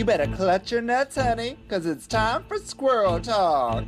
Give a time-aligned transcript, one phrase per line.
[0.00, 3.84] You better clutch your nuts, honey, because it's time for squirrel talk.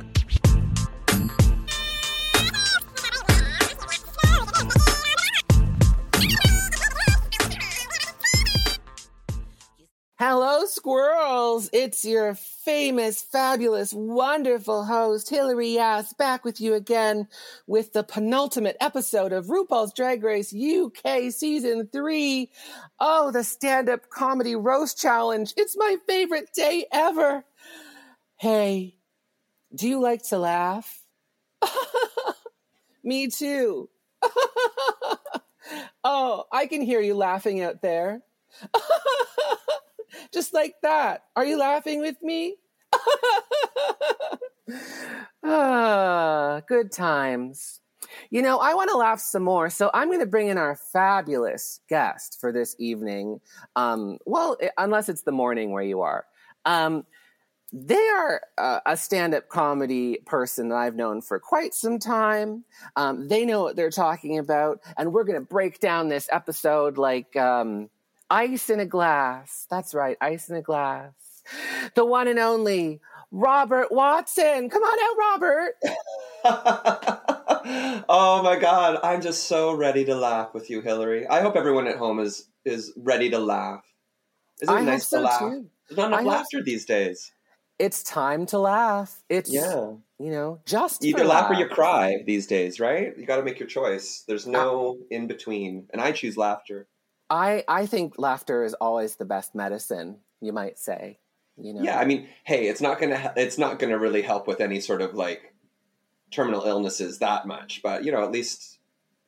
[10.73, 11.69] Squirrels!
[11.71, 17.27] It's your famous, fabulous, wonderful host, Hillary Yass, back with you again
[17.67, 22.49] with the penultimate episode of RuPaul's Drag Race UK Season 3.
[22.99, 25.53] Oh, the stand up comedy roast challenge.
[25.57, 27.45] It's my favorite day ever.
[28.37, 28.95] Hey,
[29.75, 31.01] do you like to laugh?
[33.03, 33.89] Me too.
[36.03, 38.21] oh, I can hear you laughing out there.
[40.33, 41.23] Just like that.
[41.35, 42.55] Are you laughing with me?
[45.43, 47.79] ah, good times.
[48.29, 50.75] You know, I want to laugh some more, so I'm going to bring in our
[50.75, 53.41] fabulous guest for this evening.
[53.75, 56.25] Um, well, unless it's the morning where you are.
[56.65, 57.05] Um,
[57.75, 62.65] they are uh, a stand-up comedy person that I've known for quite some time.
[62.95, 66.99] Um, they know what they're talking about, and we're going to break down this episode
[66.99, 67.89] like um,
[68.33, 69.67] ice in a glass.
[69.69, 71.13] That's right, ice in a glass.
[71.95, 72.99] The one and only
[73.31, 74.69] Robert Watson.
[74.69, 75.75] Come on out, Robert.
[78.09, 81.27] oh my God, I'm just so ready to laugh with you, Hillary.
[81.27, 83.83] I hope everyone at home is is ready to laugh.
[84.61, 85.39] Isn't it I nice so to laugh?
[85.39, 85.69] too.
[85.89, 87.31] There's not enough I laughter these days.
[87.77, 89.21] It's time to laugh.
[89.29, 89.93] It's Yeah.
[90.19, 93.17] you know, just either laugh or you cry these days, right?
[93.17, 94.23] You got to make your choice.
[94.27, 96.87] There's no in between, and I choose laughter.
[97.29, 101.19] I I think laughter is always the best medicine, you might say.
[101.57, 101.83] You know.
[101.83, 105.01] Yeah, I mean, hey, it's not gonna it's not gonna really help with any sort
[105.01, 105.53] of like
[106.31, 108.79] terminal illnesses that much, but you know, at least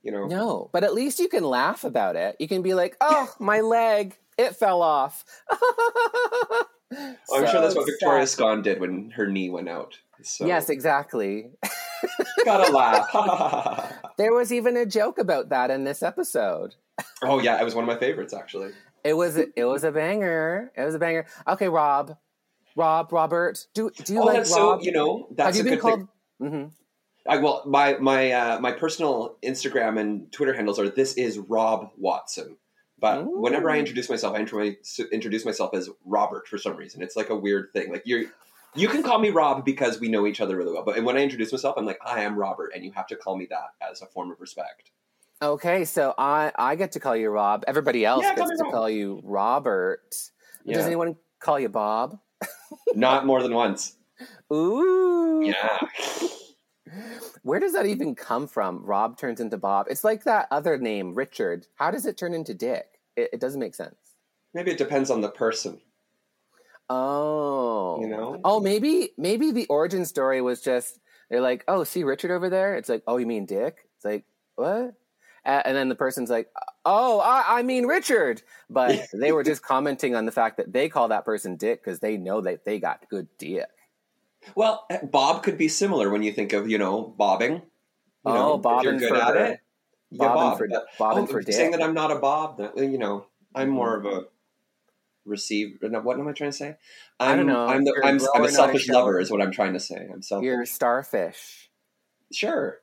[0.01, 0.25] you know.
[0.27, 2.35] No, but at least you can laugh about it.
[2.39, 5.23] You can be like, "Oh, my leg, it fell off."
[6.91, 8.33] Oh, I'm sure that's what Victoria sad.
[8.33, 9.97] Scone did when her knee went out.
[10.21, 11.51] So Yes, exactly.
[12.45, 13.91] gotta laugh.
[14.17, 16.75] There was even a joke about that in this episode.
[17.23, 18.71] Oh yeah, it was one of my favorites actually.
[19.03, 20.71] It was it was a banger.
[20.75, 21.25] It was a banger.
[21.47, 22.17] Okay, Rob,
[22.75, 24.45] Rob, Robert, do do you oh, like Rob?
[24.47, 26.07] so you know that's Have a you been good thing.
[26.39, 26.51] called?
[26.51, 26.65] hmm
[27.27, 31.89] I, well, my my uh, my personal Instagram and Twitter handles are this is Rob
[31.97, 32.57] Watson.
[32.99, 33.39] But Ooh.
[33.41, 37.01] whenever I introduce myself, I introduce myself as Robert for some reason.
[37.01, 37.91] It's like a weird thing.
[37.91, 38.25] Like you're
[38.75, 40.83] you can call me Rob because we know each other really well.
[40.83, 43.37] But when I introduce myself, I'm like, I am Robert, and you have to call
[43.37, 44.91] me that as a form of respect.
[45.45, 47.63] Okay, so I I get to call you Rob.
[47.67, 48.73] Everybody else Yeah, gets to Rob.
[48.73, 50.15] call you Robert.
[50.67, 52.17] Does anyone call you Bob?
[52.95, 53.95] Not more than once.
[54.51, 55.43] Ooh.
[55.45, 55.79] Yeah.
[57.43, 58.83] Where does that even come from?
[58.83, 59.85] Rob turns into Bob.
[59.87, 61.67] It's like that other name, Richard.
[61.75, 62.99] How does it turn into Dick?
[63.15, 63.95] It, it doesn't make sense.
[64.55, 65.79] Maybe it depends on the person.
[66.89, 67.99] Oh.
[68.01, 68.41] You know?
[68.43, 72.75] Oh, maybe maybe the origin story was just they're like, oh, see Richard over there.
[72.77, 73.87] It's like, oh, you mean Dick?
[73.95, 74.25] It's like
[74.55, 74.95] what?
[75.45, 76.49] And then the person's like,
[76.85, 78.41] oh, I, I mean Richard.
[78.69, 81.99] But they were just commenting on the fact that they call that person Dick because
[81.99, 83.67] they know that they got good dick.
[84.55, 87.53] Well, eh, Bob could be similar when you think of you know bobbing.
[87.53, 87.61] You
[88.25, 89.59] Oh, know, bobbing you're good for at it.
[90.11, 90.57] Bobbing bob.
[90.57, 90.67] for
[90.97, 91.53] bobbing oh, for dick.
[91.53, 92.57] saying that I'm not a Bob.
[92.57, 93.75] That, eh, you know, I'm mm-hmm.
[93.75, 94.25] more of a
[95.25, 95.77] receive.
[95.81, 96.75] What am I trying to say?
[97.19, 97.67] I'm, I don't know.
[97.67, 100.07] I'm, the, I'm, I'm a not a selfish lover, is what I'm trying to say.
[100.11, 100.45] I'm selfish.
[100.45, 101.69] You're a starfish.
[102.31, 102.79] Sure.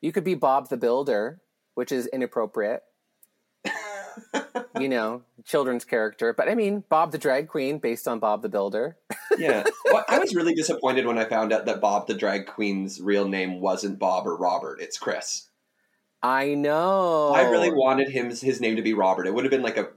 [0.00, 1.40] You could be Bob the Builder,
[1.80, 2.82] which is inappropriate.
[4.78, 6.34] you know, children's character.
[6.34, 8.98] But I mean, Bob the Drag Queen, based on Bob the Builder.
[9.38, 9.64] yeah.
[9.86, 13.26] Well, I was really disappointed when I found out that Bob the drag queen's real
[13.26, 14.78] name wasn't Bob or Robert.
[14.82, 15.48] It's Chris.
[16.22, 17.30] I know.
[17.30, 19.26] I really wanted him his name to be Robert.
[19.26, 19.88] It would have been like a.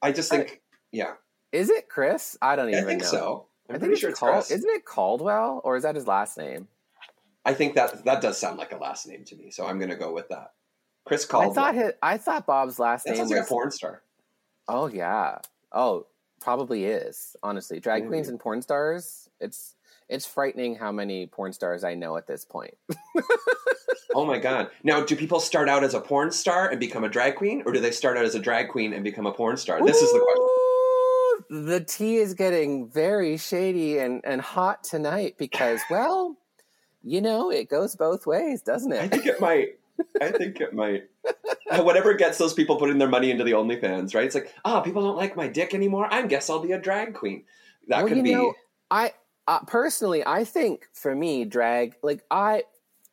[0.00, 1.12] I just think, yeah,
[1.52, 2.38] Is it Chris?
[2.40, 3.08] I don't even I think know.
[3.08, 3.46] so.
[3.68, 4.32] I'm I think pretty it's sure it's called.
[4.32, 4.50] Chris.
[4.50, 6.68] Isn't it Caldwell, or is that his last name?
[7.48, 9.90] I think that that does sound like a last name to me, so I'm going
[9.90, 10.52] to go with that.
[11.06, 13.38] Chris I thought his, I thought Bob's last that name sounds was.
[13.38, 14.02] like a porn star.
[14.68, 15.38] oh yeah.
[15.72, 16.06] Oh,
[16.42, 17.34] probably is.
[17.42, 18.08] Honestly, drag Mm.
[18.08, 19.30] queens and porn stars.
[19.40, 19.74] It's
[20.10, 22.74] it's frightening how many porn stars I know at this point.
[24.14, 24.70] Oh my god!
[24.82, 27.72] Now, do people start out as a porn star and become a drag queen, or
[27.72, 29.84] do they start out as a drag queen and become a porn star?
[29.84, 30.18] This is the
[31.46, 31.66] question.
[31.68, 36.36] The tea is getting very shady and, and hot tonight because, well,
[37.02, 39.00] you know, it goes both ways, doesn't it?
[39.00, 39.78] I think it might.
[40.20, 41.04] I think it might.
[41.70, 44.24] Whatever gets those people putting their money into the OnlyFans, right?
[44.24, 46.08] It's like, ah, people don't like my dick anymore.
[46.12, 47.44] I guess I'll be a drag queen.
[47.88, 48.34] That Well, could you be.
[48.34, 48.54] know,
[48.90, 49.12] I
[49.46, 52.64] uh, personally, I think for me, drag like I,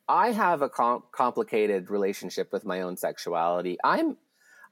[0.08, 3.78] I have a com- complicated relationship with my own sexuality.
[3.84, 4.18] I'm,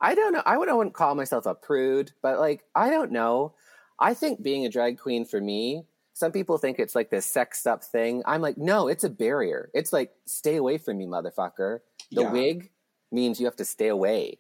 [0.01, 0.43] I don't know.
[0.45, 3.53] I wouldn't call myself a prude, but like I don't know.
[3.97, 7.65] I think being a drag queen for me, some people think it's like this sexed
[7.67, 8.21] up thing.
[8.25, 9.69] I'm like, no, it's a barrier.
[9.73, 11.79] It's like, stay away from me, motherfucker.
[12.11, 12.31] The Yeah.
[12.31, 12.69] wig
[13.11, 14.39] means you have to stay away.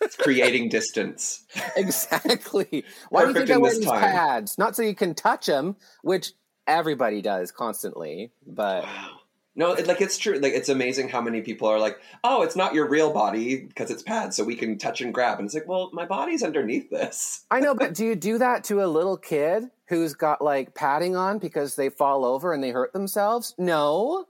[0.00, 1.44] It's creating distance.
[1.76, 2.84] exactly.
[3.10, 4.00] Why do you think I wear these time.
[4.00, 4.58] pads?
[4.58, 6.32] Not so you can touch them, which
[6.66, 8.32] everybody does constantly.
[8.46, 9.20] But Wow.
[9.54, 10.38] No, it, like it's true.
[10.38, 13.90] Like it's amazing how many people are like, "Oh, it's not your real body because
[13.90, 16.88] it's pads, so we can touch and grab." And it's like, well, my body's underneath
[16.88, 17.44] this.
[17.50, 21.16] I know, but do you do that to a little kid who's got like padding
[21.16, 23.54] on because they fall over and they hurt themselves?
[23.58, 24.26] No.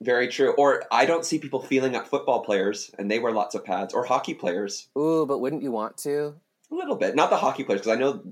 [0.00, 0.52] Very true.
[0.52, 3.94] Or I don't see people feeling up football players, and they wear lots of pads,
[3.94, 4.88] or hockey players.
[4.98, 6.34] Ooh, but wouldn't you want to?
[6.70, 8.22] A little bit, not the hockey players, because I know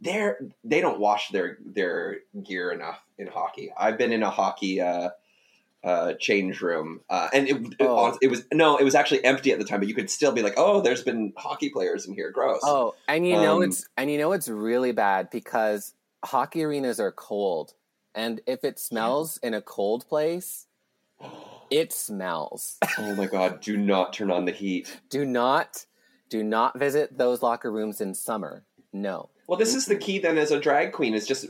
[0.00, 3.72] they're they don't wash their their gear enough in hockey.
[3.76, 5.10] I've been in a hockey uh,
[5.86, 8.18] uh, change room, uh, and it, it, Oh.
[8.20, 10.42] it was no, it was actually empty at the time, but you could still be
[10.42, 12.30] like, "Oh, there's been hockey players in here.
[12.30, 15.94] Gross." Oh, and you know Um, it's and you know it's really bad because
[16.24, 17.74] hockey arenas are cold,
[18.14, 20.66] and if it smells in a cold place,
[21.70, 22.78] it smells.
[22.98, 23.60] oh my god!
[23.60, 25.00] Do not turn on the heat.
[25.08, 25.86] do not,
[26.28, 28.64] do not visit those locker rooms in summer.
[28.92, 29.28] No.
[29.46, 31.46] Well, this is the key then as a drag queen is just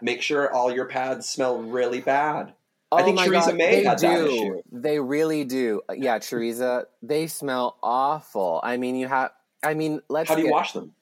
[0.00, 2.54] make sure all your pads smell really bad.
[2.92, 4.06] I oh think Oh my Theresa God, May they had do.
[4.08, 4.62] that issue.
[4.70, 5.82] They really do.
[5.88, 8.60] Uh, yeah, Teresa, they smell awful.
[8.62, 9.32] I mean, you have.
[9.62, 10.28] I mean, let's.
[10.28, 10.94] How do you get- wash them?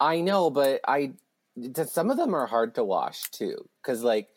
[0.00, 1.12] I know, but I
[1.86, 3.68] some of them are hard to wash too.
[3.82, 4.28] Because like,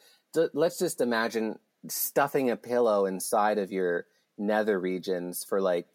[0.54, 4.06] let's just imagine stuffing a pillow inside of your
[4.38, 5.88] nether regions for like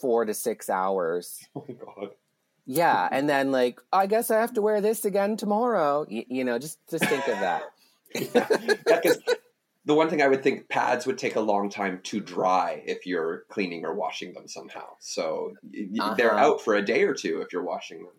[0.00, 1.38] four to six hours.
[1.56, 2.10] Oh my god.
[2.70, 6.04] Yeah, and then like, I guess I have to wear this again tomorrow.
[6.10, 7.62] Y- you know, just just think of that.
[8.14, 9.20] Yeah, 'cause
[9.84, 13.06] the one thing I would think pads would take a long time to dry if
[13.06, 14.96] you're cleaning or washing them somehow.
[15.00, 16.38] So y- they're Uh-huh.
[16.38, 18.14] out for a day or two if you're washing them.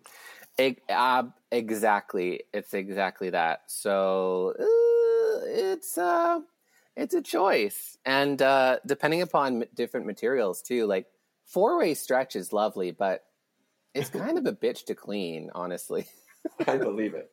[0.57, 3.61] Eg- ab- exactly, it's exactly that.
[3.67, 6.41] So uh, it's uh,
[6.97, 10.85] it's a choice, and uh, depending upon m- different materials too.
[10.85, 11.07] Like
[11.45, 13.23] four way stretch is lovely, but
[13.93, 16.07] it's kind of a bitch to clean, honestly.
[16.67, 17.31] I believe it.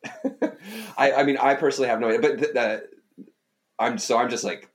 [0.97, 2.87] I, I mean, I personally have no idea, but th- the,
[3.79, 4.69] I'm so I'm just like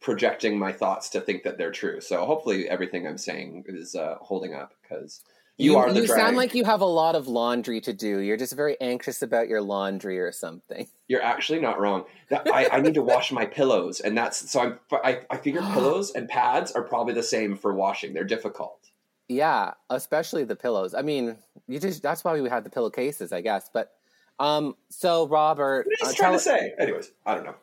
[0.00, 2.00] projecting my thoughts to think that they're true.
[2.00, 5.22] So hopefully everything I'm saying is uh, holding up because
[5.58, 6.20] you, are the you drag.
[6.20, 8.18] sound like you have a lot of laundry to do.
[8.18, 10.88] You're just very anxious about your laundry or something.
[11.08, 12.04] You're actually not wrong.
[12.30, 14.78] That, I, I need to wash my pillows, and that's so I'm.
[14.92, 18.14] I, I figure pillows and pads are probably the same for washing.
[18.14, 18.90] They're difficult.
[19.32, 20.94] Yeah, especially the pillows.
[20.94, 21.36] I mean,
[21.68, 23.70] you just that's why we had the pillowcases, I guess.
[23.72, 23.92] But
[24.38, 26.72] um, so Robert, What are you uh, trying to say?
[26.78, 27.54] Anyways, I don't know.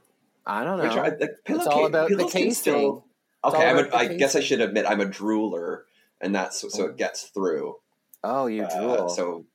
[0.45, 0.86] I don't know.
[0.86, 2.51] I, like, it's all about the casing.
[2.54, 3.06] still-
[3.44, 5.83] okay, I'm a, about the I guess I should admit I'm a drooler,
[6.21, 6.86] and that's so Oh.
[6.88, 7.75] it gets through.
[8.24, 9.10] Oh, you Uh, drool.
[9.10, 9.45] so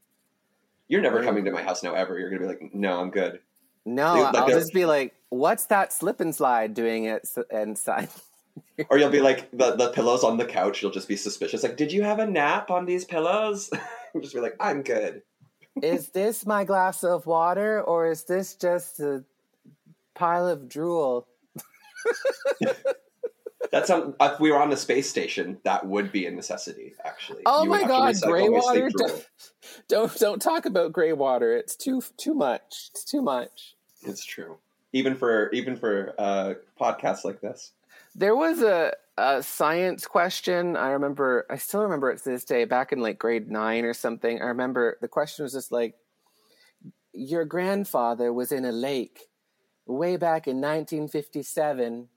[0.88, 1.24] you're never Right.
[1.24, 2.18] coming to my house now ever.
[2.18, 3.40] You're gonna be like, no, I'm good.
[3.84, 8.08] no, like I'll just be like, "What's that slip and slide doing it inside?"
[8.90, 10.82] Or you'll be like the the pillows on the couch.
[10.82, 11.62] You'll just be suspicious.
[11.62, 13.70] Like, did you have a nap on these pillows?
[14.14, 15.22] You'll just be like, I'm good.
[15.80, 19.24] is this my glass of water or is this just a
[20.14, 21.28] pile of drool?
[23.70, 26.94] That's on, if we were on the space station, that would be a necessity.
[27.04, 27.42] Actually.
[27.46, 28.88] Oh You my god, gray water!
[28.96, 29.20] drool.
[29.88, 31.56] Don't don't talk about gray water.
[31.56, 32.90] It's too too much.
[32.92, 33.74] It's too much.
[34.02, 34.58] It's true.
[34.92, 37.72] Even for even for uh, podcasts like this.
[38.14, 40.76] There was a, a science question.
[40.76, 43.94] I remember, I still remember it to this day, back in like grade nine or
[43.94, 44.40] something.
[44.40, 45.94] I remember the question was just like,
[47.12, 49.28] Your grandfather was in a lake
[49.86, 52.08] way back in 1957.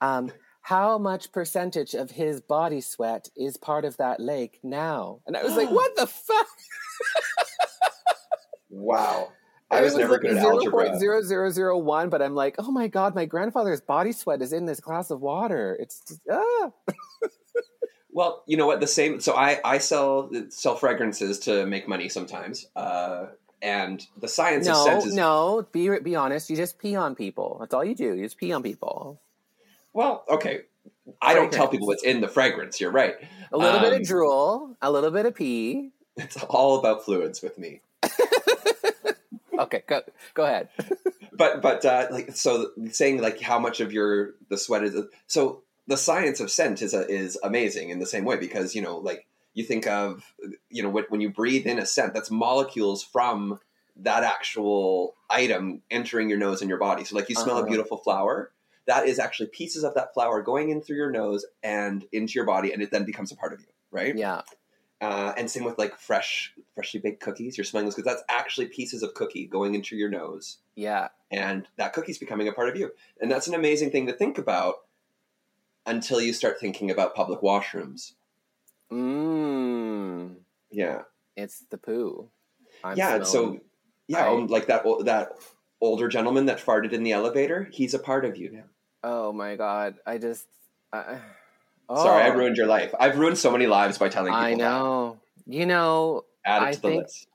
[0.00, 5.20] Um, how much percentage of his body sweat is part of that lake now?
[5.26, 6.46] And I was like, What the fuck?
[8.70, 9.32] Wow.
[9.70, 10.90] I was it never like good at algebra.
[10.98, 15.10] 0.0001, but I'm like, oh my god, my grandfather's body sweat is in this glass
[15.10, 15.76] of water.
[15.80, 16.70] It's just, ah.
[18.10, 18.80] Well, you know what?
[18.80, 19.20] The same.
[19.20, 22.66] So I I sell sell fragrances to make money sometimes.
[22.74, 23.26] Uh,
[23.62, 25.66] and the science of No, scent is no.
[25.70, 26.50] Be be honest.
[26.50, 27.58] You just pee on people.
[27.60, 28.14] That's all you do.
[28.16, 29.20] You just pee on people.
[29.92, 30.62] well, okay.
[31.22, 32.80] I don't tell people what's in the fragrance.
[32.80, 33.14] You're right.
[33.52, 35.90] A little bit Um, of drool, a little bit of pee.
[36.16, 37.80] It's all about fluids with me.
[39.58, 40.02] Okay, go
[40.34, 40.68] go ahead.
[41.32, 44.96] But but uh, like so saying like how much of your the sweat is
[45.26, 48.82] so the science of scent is a, is amazing in the same way because you
[48.82, 50.24] know like you think of
[50.70, 53.60] you know when, when you breathe in a scent that's molecules from
[53.96, 57.04] that actual item entering your nose and your body.
[57.04, 57.68] So like you smell a Uh-huh.
[57.68, 58.50] beautiful flower,
[58.86, 62.46] that is actually pieces of that flower going in through your nose and into your
[62.46, 64.16] body, and it then becomes a part of you, right?
[64.16, 64.42] Yeah,
[65.00, 67.56] Uh, and same with like fresh, freshly baked cookies.
[67.56, 71.08] You're smelling those because that's actually pieces of cookie going into your nose, Yeah.
[71.30, 72.90] and that cookie's becoming a part of you.
[73.20, 74.76] And that's an amazing thing to think about
[75.86, 78.14] until you start thinking about public washrooms.
[78.90, 80.34] Mmm.
[80.70, 81.02] Yeah,
[81.36, 82.28] It's the poo.
[82.84, 83.22] I'm yeah.
[83.22, 83.60] So
[84.08, 85.32] yeah, I- um, like that that
[85.80, 87.68] older gentleman that farted in the elevator.
[87.72, 88.64] He's a part of you now.
[89.04, 89.96] Oh my god!
[90.06, 90.46] I just.
[90.92, 91.20] I
[91.88, 92.94] Sorry, I Oh, ruined your life.
[93.00, 94.44] I've ruined so many lives by telling people.
[94.44, 95.18] I know.
[95.46, 97.26] You know, Add it I to the think- list.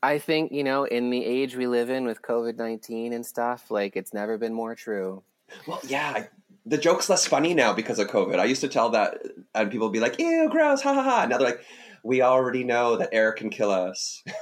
[0.00, 3.68] I think you know, in the age we live in with COVID nineteen and stuff,
[3.70, 5.22] like it's never been more true.
[5.66, 6.26] Well, yeah,
[6.64, 8.38] the joke's less funny now because of COVID.
[8.38, 9.18] I used to tell that,
[9.56, 11.64] and people would be like, "Ew, gross, ha ha ha." Now they're like,
[12.04, 14.22] "We already know that air can kill us."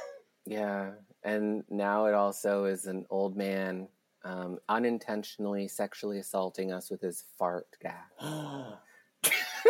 [0.48, 0.90] Yeah,
[1.24, 3.88] and now it also is an old man
[4.24, 7.94] um, unintentionally sexually assaulting us with his fart gas.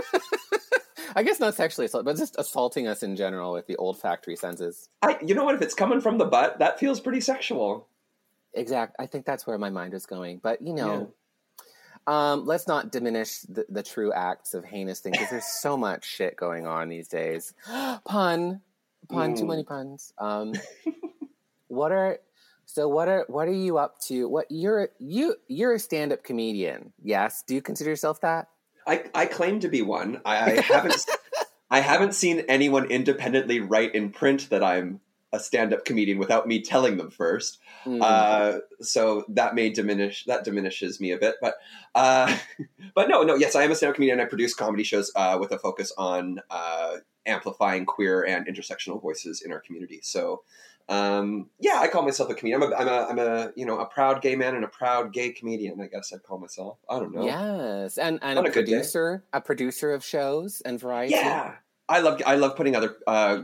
[1.17, 4.89] I guess not sexually assault, but just assaulting us in general with the olfactory senses.
[5.03, 5.55] I, you know what?
[5.55, 7.89] If it's coming from the butt, that feels pretty sexual.
[8.53, 8.97] Exact.
[8.99, 10.41] I think that's where my mind was going.
[10.43, 11.13] But you know,
[12.07, 16.05] um, let's not diminish the, the true acts of heinous things because there's so much
[16.05, 17.55] shit going on these days.
[17.67, 18.61] Pun,
[19.09, 19.49] pun, too Mm.
[19.49, 20.13] many puns.
[20.19, 20.55] Um,
[21.69, 22.19] what are
[22.67, 22.89] so?
[22.89, 24.29] What are what are you up to?
[24.29, 26.93] What you're you you're a stand up comedian?
[27.03, 27.43] Yes.
[27.47, 28.49] Do you consider yourself that?
[28.87, 30.21] I, I claim to be one.
[30.25, 31.05] I, I haven't
[31.71, 35.01] I haven't seen anyone independently write in print that I'm
[35.33, 37.59] a stand-up comedian without me telling them first.
[37.85, 38.01] Mm.
[38.01, 41.55] Uh, so that may diminish that diminishes me a bit, but
[41.95, 42.37] uh,
[42.95, 44.21] but no, no, yes, I am a stand-up comedian.
[44.21, 49.03] And I produce comedy shows uh, with a focus on uh, amplifying queer and intersectional
[49.03, 50.01] voices in our community.
[50.03, 50.43] So
[50.89, 52.63] um, yeah, I call myself a comedian.
[52.63, 55.13] I'm a, I'm a I'm a you know a proud gay man and a proud
[55.13, 55.81] gay comedian.
[55.81, 56.79] I guess I'd call myself.
[56.89, 57.25] I don't know.
[57.25, 61.15] Yes, and and On a a producer, a producer of shows and variety.
[61.15, 61.55] Yeah,
[61.89, 63.43] I love I love putting other uh,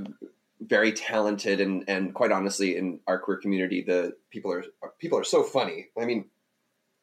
[0.60, 4.64] very talented and and quite honestly in our queer community, the people are
[5.00, 5.88] people are so funny.
[6.00, 6.26] I mean,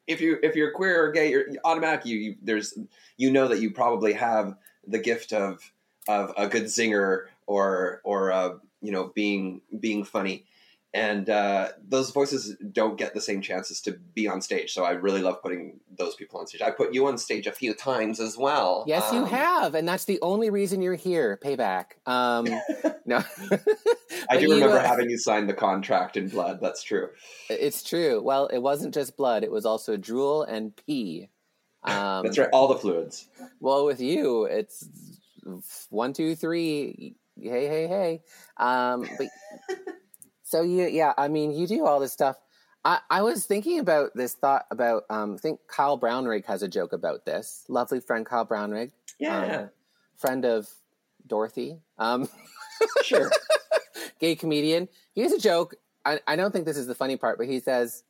[0.06, 2.06] if you if you're queer or gay, you're automatic.
[2.06, 2.78] You, you there's
[3.18, 4.56] you know that you probably have
[4.86, 5.70] the gift of
[6.08, 10.46] of a good zinger or or uh, you know being being funny.
[10.92, 14.90] And uh, those voices don't get the same chances to be on stage, so I
[14.90, 16.62] really love putting those people on stage.
[16.62, 18.82] I put you on stage a few times as well.
[18.88, 21.38] Yes, you Um, have, and that's the only reason you're here.
[21.44, 21.92] Payback.
[22.06, 22.44] Um,
[23.06, 23.22] no,
[24.28, 26.58] I do you, remember uh, having you sign the contract in blood.
[26.60, 27.10] That's true.
[27.48, 28.20] It's true.
[28.20, 31.28] Well, it wasn't just blood; it was also drool and pee.
[31.82, 32.50] Um, That's right.
[32.52, 33.28] All the fluids.
[33.60, 34.86] Well, with you, it's
[35.90, 37.16] one, two, three.
[37.38, 38.22] Hey, hey, hey.
[38.56, 39.28] Um, but
[40.42, 41.12] so you, yeah.
[41.16, 42.36] I mean, you do all this stuff.
[42.84, 45.04] I, I was thinking about this thought about.
[45.10, 47.64] Um, I think Kyle Brownrigg has a joke about this.
[47.68, 49.66] Lovely friend Kyle Brownrigg, Yeah,
[50.16, 50.68] friend of
[51.26, 51.78] Dorothy.
[51.98, 52.28] Um,
[53.02, 53.30] sure.
[54.20, 54.88] gay comedian.
[55.12, 55.74] He has a joke.
[56.04, 58.02] I, I don't think this is the funny part, but he says,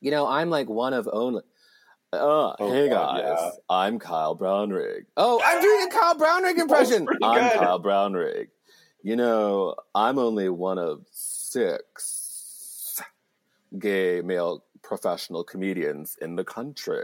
[0.00, 1.42] "You know, I'm like one of only."
[2.20, 3.50] Oh, Oh, hey God, guys, yeah.
[3.70, 5.04] I'm Kyle Brownrigg.
[5.16, 7.06] Oh, I'm doing a Kyle Brownrigg impression.
[7.22, 7.58] I'm good.
[7.58, 8.48] Kyle Brownrigg.
[9.02, 13.00] You know, I'm only one of six
[13.78, 17.02] gay male professional comedians in the country.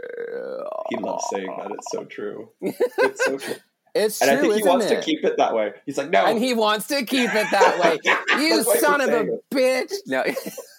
[0.89, 1.71] He loves saying that.
[1.71, 2.49] It's so true.
[2.61, 3.55] It's so true.
[3.93, 4.95] It's And true, I think he wants it?
[4.95, 5.73] to keep it that way.
[5.85, 6.25] He's like, no.
[6.25, 7.99] and he wants to keep it that way.
[8.39, 9.93] You That's why he's son of a saying bitch.
[10.07, 10.23] No.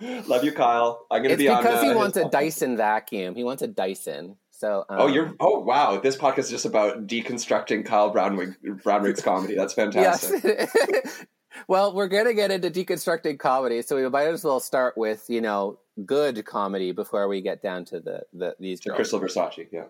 [0.26, 1.06] Love you, Kyle.
[1.10, 1.62] I'm going to It's be on.
[1.62, 2.30] because uh, he his wants a podcast.
[2.32, 3.34] Dyson vacuum.
[3.34, 4.36] He wants a Dyson.
[4.50, 5.34] So um, Oh, you're.
[5.40, 5.98] Oh, wow.
[6.00, 9.54] This podcast is just about deconstructing Kyle Brownwig, Brownrigg's comedy.
[9.54, 10.42] That's fantastic.
[10.44, 11.24] yes.
[11.68, 15.40] well, we're gonna get into deconstructing comedy, so we might as well start with you
[15.40, 18.90] know good comedy before we get down to the, the these To.
[18.90, 19.66] Krystal Versace.
[19.72, 19.84] Yeah.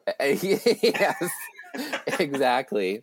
[0.83, 1.31] yes,
[2.19, 3.03] exactly.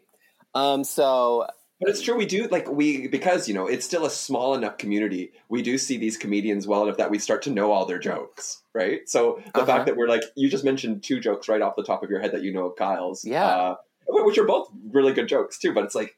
[0.55, 1.47] Um, so
[1.83, 2.15] But it's true.
[2.15, 5.31] We do like we because you know it's still a small enough community.
[5.49, 8.61] We do see these comedians well enough that we start to know all their jokes,
[8.73, 9.07] right?
[9.09, 9.65] So the Uh-huh.
[9.65, 12.19] fact that we're like you just mentioned two jokes right off the top of your
[12.21, 13.45] head that you know of Kyle's, Yeah.
[13.45, 13.75] uh,
[14.07, 15.73] which are both really good jokes too.
[15.73, 16.15] But it's like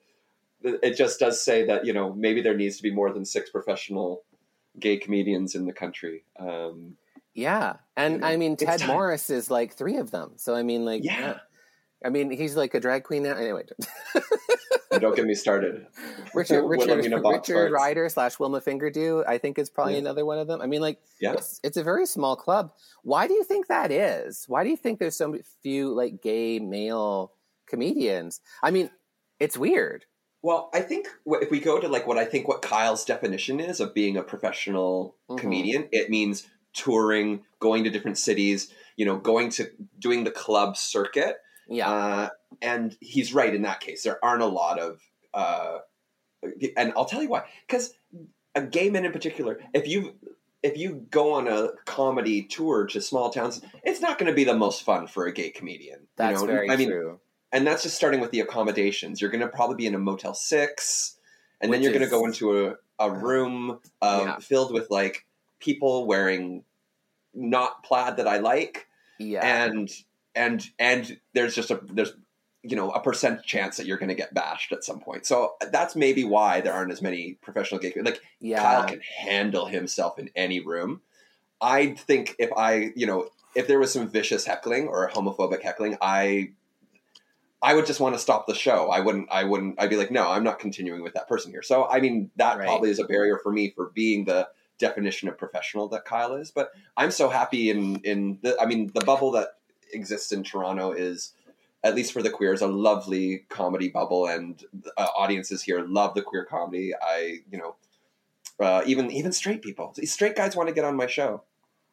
[0.64, 3.50] it just does say that you know maybe there needs to be more than six
[3.50, 4.24] professional
[4.80, 6.24] gay comedians in the country.
[6.40, 6.98] Um,
[7.34, 8.86] yeah, and You know, I mean Ted.
[8.88, 10.34] Morris is like three of them.
[10.38, 11.40] So I mean, like, Yeah.
[12.04, 13.36] I mean, he's like a drag queen now.
[13.36, 13.64] Anyway,
[14.96, 15.86] and don't get me started.
[16.34, 17.72] Richard Richard Richard.
[17.72, 20.00] Ryder slash Wilma Fingerdew, I think is probably Yeah.
[20.00, 20.62] another one of them.
[20.62, 21.34] I mean, like, Yeah.
[21.34, 22.72] it's, it's a very small club.
[23.04, 24.46] Why do you think that is?
[24.48, 27.34] Why do you think there's so few like gay male
[27.68, 28.42] comedians?
[28.64, 28.90] I mean,
[29.40, 30.06] it's weird.
[30.42, 33.80] Well, I think if we go to like what I think what Kyle's definition is
[33.80, 35.38] of being a professional Mhm.
[35.40, 40.78] comedian, it means touring, going to different cities, you know, going to doing the club
[40.78, 41.38] circuit.
[41.68, 42.30] Yeah, Uh,
[42.62, 44.04] and he's right in that case.
[44.04, 45.02] There aren't a lot of
[45.34, 45.80] uh,
[46.78, 47.44] and I'll tell you why.
[47.68, 47.94] Because
[48.54, 50.16] a gay men in particular, if you
[50.64, 54.44] if you go on a comedy tour to small towns, it's not going to be
[54.44, 56.00] the most fun for a gay comedian.
[56.02, 56.48] you That's know?
[56.48, 57.20] very I mean, true.
[57.52, 59.22] and that's just starting with the accommodations.
[59.22, 61.18] You're going to probably be in a Motel Six,
[61.62, 64.40] and then you're going to go into a, a room um, Yeah.
[64.40, 65.26] filled with like
[65.60, 66.64] people wearing
[67.34, 68.88] not plaid that I like,
[69.20, 69.46] Yeah.
[69.46, 69.92] and
[70.34, 72.14] and and there's just a there's
[72.68, 75.26] you know a percent chance that you're going to get bashed at some point.
[75.26, 78.62] So that's maybe why there aren't as many professional gay like yeah.
[78.62, 81.02] Kyle can handle himself in any room.
[81.62, 85.98] I think if I, you know, if there was some vicious heckling or homophobic heckling,
[86.02, 86.50] I
[87.62, 88.90] I would just want to stop the show.
[88.90, 91.64] I wouldn't I wouldn't I'd be like, no, I'm not continuing with that person here.
[91.64, 92.68] So I mean that Right.
[92.68, 96.52] probably is a barrier for me for being the definition of professional that Kyle is.
[96.52, 99.50] But I'm so happy in in the I mean the bubble that
[99.94, 101.34] exists in Toronto is
[101.86, 104.64] at least for the queers a lovely comedy bubble and
[104.98, 106.92] uh, audiences here love the queer comedy.
[107.02, 107.76] I you know
[108.60, 111.44] uh, even even straight people straight guys want to get on my show.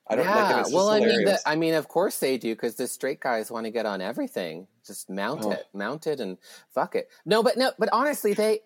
[0.08, 0.61] I don't like yeah.
[0.61, 1.38] It's just well, I mean, the.
[1.46, 4.66] I mean, of course they do because the straight guys want to get on everything.
[4.84, 5.52] Just mount Oh.
[5.52, 6.38] it, mount it, and
[6.75, 7.08] fuck it.
[7.25, 8.61] No, but no, but honestly, they,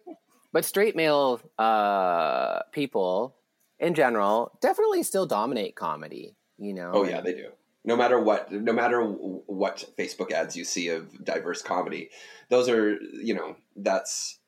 [0.53, 3.37] but straight male uh, people
[3.79, 6.37] in general definitely still dominate comedy.
[6.59, 6.93] You know.
[6.95, 7.51] Oh yeah, they do.
[7.87, 12.11] No matter what, no matter what Facebook ads you see of diverse comedy,
[12.51, 14.39] those are you know that's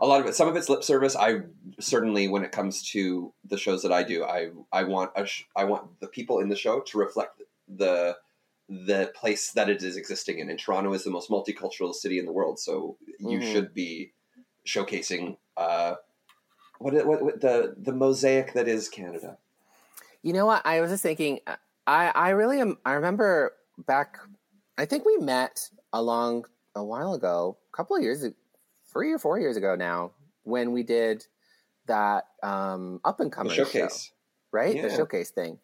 [0.00, 0.34] a lot of it.
[0.34, 1.14] Some of it's lip service.
[1.14, 1.42] I
[1.78, 5.44] certainly, when it comes to the shows that I do, I I want a sh-
[5.54, 8.16] I want the people in the show to reflect the
[8.68, 10.48] the place that it is existing in.
[10.48, 13.52] And Toronto is the most multicultural city in the world, so you Mhm.
[13.52, 14.14] should be
[14.66, 15.96] showcasing uh,
[16.78, 19.36] what, what what the the mosaic that is Canada.
[20.22, 20.64] You know what?
[20.64, 21.40] I was just thinking.
[21.86, 22.78] I I really am.
[22.84, 23.52] I remember
[23.86, 24.18] back.
[24.76, 28.24] I think we met along a while ago, a couple of years,
[28.92, 30.12] three or four years ago now,
[30.42, 31.24] when we did
[31.86, 34.12] that um, up and coming comers showcase.
[34.52, 34.80] right?
[34.80, 35.58] The showcase thing.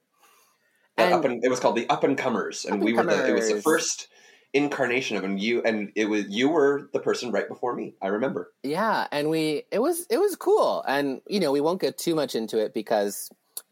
[0.97, 3.49] And and, it was called the Up and Comers, and we were the, it was
[3.49, 4.09] the first
[4.53, 5.25] incarnation of.
[5.25, 7.95] And you and it was you were the person right before me.
[8.03, 8.53] I remember.
[8.63, 12.15] yeah, and we it was it was cool, and you know we won't get too
[12.15, 13.31] much into it because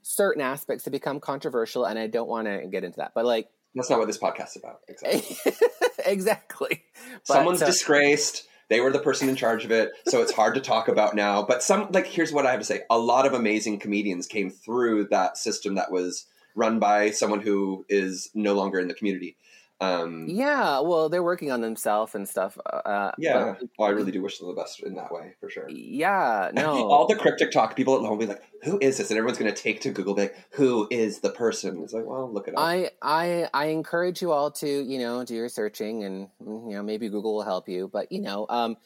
[0.09, 3.13] certain aspects have become controversial, and I don't want to get into that.
[3.15, 4.81] But like That's not what this podcast's about.
[4.89, 5.55] Exactly.
[6.07, 6.85] exactly,
[7.27, 8.45] But, Someone's uh, disgraced.
[8.71, 11.43] They were the person in charge of it, so it's hard to talk about now.
[11.43, 14.51] But some like here's what I have to say: a lot of amazing comedians came
[14.51, 19.37] through that system that was run by someone who is no longer in the community.
[19.81, 20.81] Um, yeah.
[20.81, 22.59] Well, they're working on themselves and stuff.
[22.67, 25.49] Uh, yeah, but- well, I really do wish them the best in that way for
[25.49, 25.69] sure.
[25.71, 26.51] yeah.
[26.55, 29.19] No, all the cryptic talk, people at home will be like, "Who is this?" And
[29.19, 32.33] everyone's going to take to Google, be like, "Who is the person?" It's like, well,
[32.33, 32.61] look it up.
[32.61, 36.83] I I I encourage you all to you know do your searching and you know
[36.83, 38.77] maybe Google will help you, but you know um,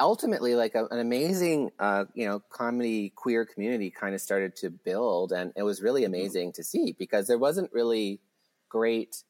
[0.00, 4.70] ultimately like a, an amazing uh, you know comedy queer community kind of started to
[4.70, 8.20] build, and it was really amazing to see because there wasn't really
[8.70, 9.24] great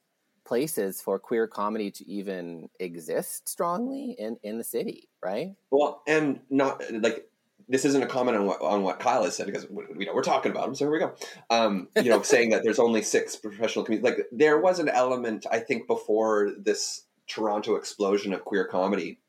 [0.45, 5.55] places for queer comedy to even exist strongly in in the city, right?
[5.71, 7.29] well, and not like
[7.69, 10.23] this isn't a comment on what on what Kyle has said because we know we're
[10.23, 10.75] talking about him.
[10.75, 11.15] So here we go.
[11.51, 14.17] Um, you know, saying that there's only six professional comedians.
[14.17, 19.19] Like there was an element, I think, before this Toronto explosion of queer comedy.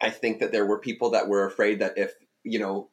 [0.00, 2.12] I think that there were people that were afraid that if
[2.44, 2.90] you know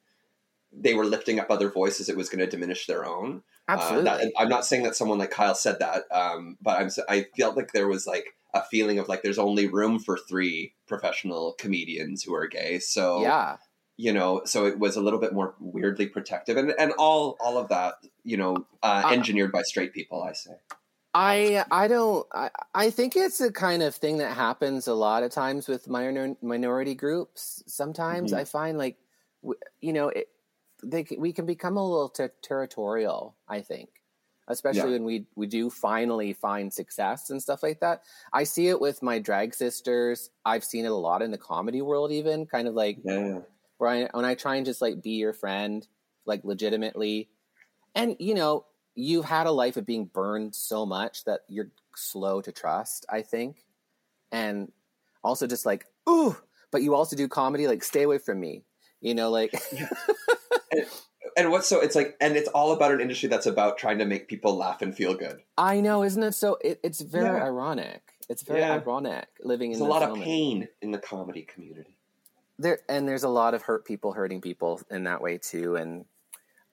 [0.71, 3.43] they were lifting up other voices, it was going to diminish their own.
[3.67, 4.03] Uh, Absolutely.
[4.03, 6.87] that- I'm not saying that someone like Kyle said that, um, but I'm.
[6.87, 10.17] s- I felt like there was like a feeling of like there's only room for
[10.17, 12.79] three professional comedians who are gay.
[12.79, 13.57] So yeah.
[13.97, 17.57] you know, so it was a little bit more weirdly protective, and and all all
[17.57, 20.21] of that, you know, uh, Uh, engineered by straight people.
[20.23, 20.51] I say.
[21.15, 25.21] I I don't I, I think it's a kind of thing that happens a lot
[25.23, 27.63] of times with minor, minority groups.
[27.67, 28.37] Sometimes Mhm.
[28.39, 28.97] I find like
[29.79, 30.27] you know it,
[30.83, 33.37] they we can become a little ter- territorial.
[33.47, 33.89] I think,
[34.47, 34.93] especially Yeah.
[34.93, 38.03] when we we do finally find success and stuff like that.
[38.33, 40.29] I see it with my drag sisters.
[40.45, 43.41] I've seen it a lot in the comedy world, even kind of like Yeah,
[43.77, 45.87] where I, when I try and just like be your friend,
[46.25, 47.29] like legitimately,
[47.95, 48.65] and you know,
[48.95, 53.21] you've had a life of being burned so much that you're slow to trust, I
[53.23, 53.65] think,
[54.31, 54.71] and
[55.23, 56.35] also just like ooh,
[56.71, 58.65] but you also do comedy, like stay away from me,
[59.01, 59.53] you know, like
[61.37, 64.05] and what's so it's like, and it's all about an industry that's about trying to
[64.05, 65.41] make people laugh and feel good.
[65.57, 66.33] I know, isn't it?
[66.33, 67.43] So it, it's very Yeah.
[67.45, 68.01] ironic.
[68.29, 68.73] It's very Yeah.
[68.73, 71.97] ironic living in There's a lot of pain in the comedy community.
[72.59, 76.05] there and there's a lot of hurt people hurting people in that way too and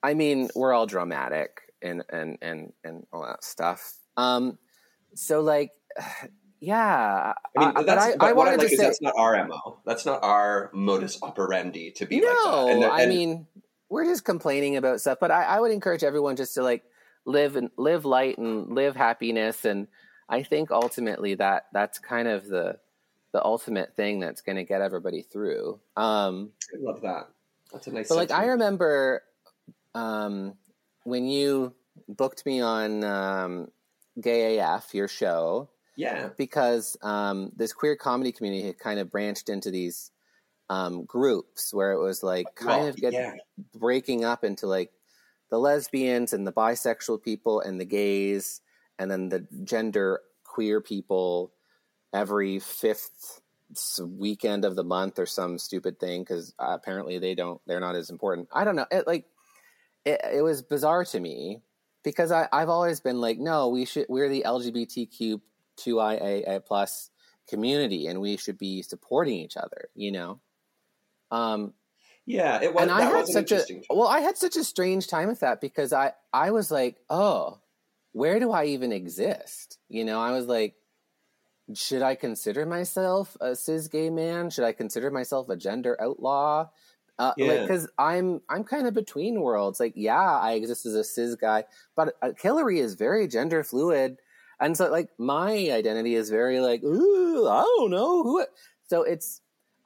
[0.03, 4.59] i mean we're all dramatic and and and and all that stuff um
[5.15, 5.73] so like
[6.61, 7.33] yeah.
[7.57, 9.15] I mean, but that's, I, I what I wanted like to is say that's not
[9.17, 9.81] our mo.
[9.87, 12.27] That's not our modus operandi to be no.
[12.27, 12.69] like that.
[12.69, 13.47] And, I mean,
[13.91, 16.85] we're just complaining about stuff, but I, I would encourage everyone just to like
[17.27, 19.89] live and live light and live happiness, and
[20.29, 22.79] I think ultimately that that's kind of the
[23.33, 25.79] the ultimate thing that's going to get everybody through.
[25.97, 27.29] Um, I love that.
[27.73, 28.09] That's a nice.
[28.09, 29.23] But like I remember
[29.95, 30.55] um,
[31.05, 31.75] when you
[32.09, 33.69] booked me on um,
[34.21, 39.49] Gay AF, your show, yeah, because um, this queer comedy community had kind of branched
[39.49, 40.13] into these
[40.71, 43.35] um, groups where it was like kind Well, of get yeah,
[43.75, 44.93] breaking up into like
[45.51, 48.63] the lesbians and the bisexual people and the gays
[48.99, 51.53] and then the gender queer people
[52.15, 53.41] every fifth
[54.01, 57.97] weekend of the month or some stupid thing because uh, apparently they don't they're not
[57.97, 58.49] as important.
[58.53, 58.87] I don't know.
[58.93, 59.27] It like
[60.05, 61.63] it, it was bizarre to me
[62.03, 65.41] because I, i've always been like no we should we're the lgbtq
[65.77, 67.11] 2ia plus
[67.49, 70.41] community and we should be supporting each other you know
[71.31, 71.75] um
[72.27, 72.61] yeah.
[72.63, 72.83] It was.
[72.83, 73.83] and I had was such a interesting.
[73.91, 77.59] well, I had such a strange time with that because I I was like, oh,
[78.13, 79.79] where do I even exist?
[79.89, 80.75] You know, I was like,
[81.75, 84.51] should I consider myself a cis gay man?
[84.51, 86.69] Should I consider myself a gender outlaw?
[87.19, 87.63] Uh, Yeah.
[87.63, 89.79] because I'm I'm kind of between worlds.
[89.81, 91.65] Like, yeah, I exist as a cis guy,
[91.97, 94.19] but uh, Hillary is very gender fluid,
[94.61, 98.45] and so like my identity is very like, ooh, I don't know who.
[98.89, 99.41] So it's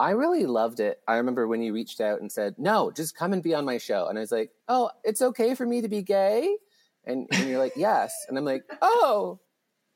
[0.05, 1.01] I really loved it.
[1.09, 3.79] I remember when you reached out and said, "No, just come and be on my
[3.79, 6.57] show," and I was like, "Oh, it's okay for me to be gay,"
[7.05, 9.40] and, and you're like, "Yes," and I'm like, "Oh,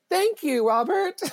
[0.09, 1.21] thank you, Robert."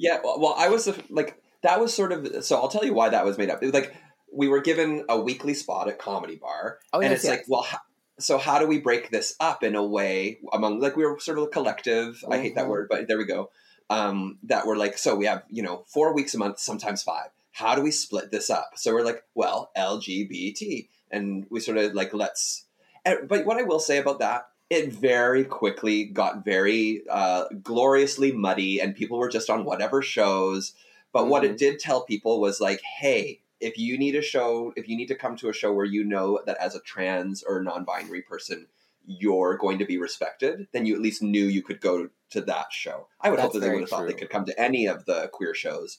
[0.00, 2.56] Yeah, well, well, I was like that was sort of so.
[2.56, 3.60] I'll tell you why that was made up.
[3.62, 3.94] It was like
[4.32, 7.38] we were given a weekly spot at Comedy Bar, Oh, and yes, it's yes.
[7.38, 7.78] like, well, ho-
[8.20, 11.38] so how do we break this up in a way among like we were sort
[11.38, 12.22] of a collective.
[12.30, 12.70] I hate that Mhm.
[12.70, 13.50] word, but there we go.
[13.90, 17.28] Um, that we're like, so we have you know four weeks a month, sometimes five.
[17.52, 18.72] How do we split this up?
[18.76, 22.64] So we're like, well, LGBT, and we sort of like let's.
[23.04, 28.32] and- But what I will say about that it very quickly got very uh, gloriously
[28.32, 30.74] muddy and people were just on whatever shows
[31.10, 31.46] but what Mhm.
[31.52, 35.08] it did tell people was like hey if you need a show if you need
[35.08, 38.66] to come to a show where you know that as a trans or non-binary person
[39.08, 42.72] you're going to be respected then you at least knew you could go to that
[42.72, 44.86] show i would hope That's that they would have thought they could come to any
[44.86, 45.98] of the queer shows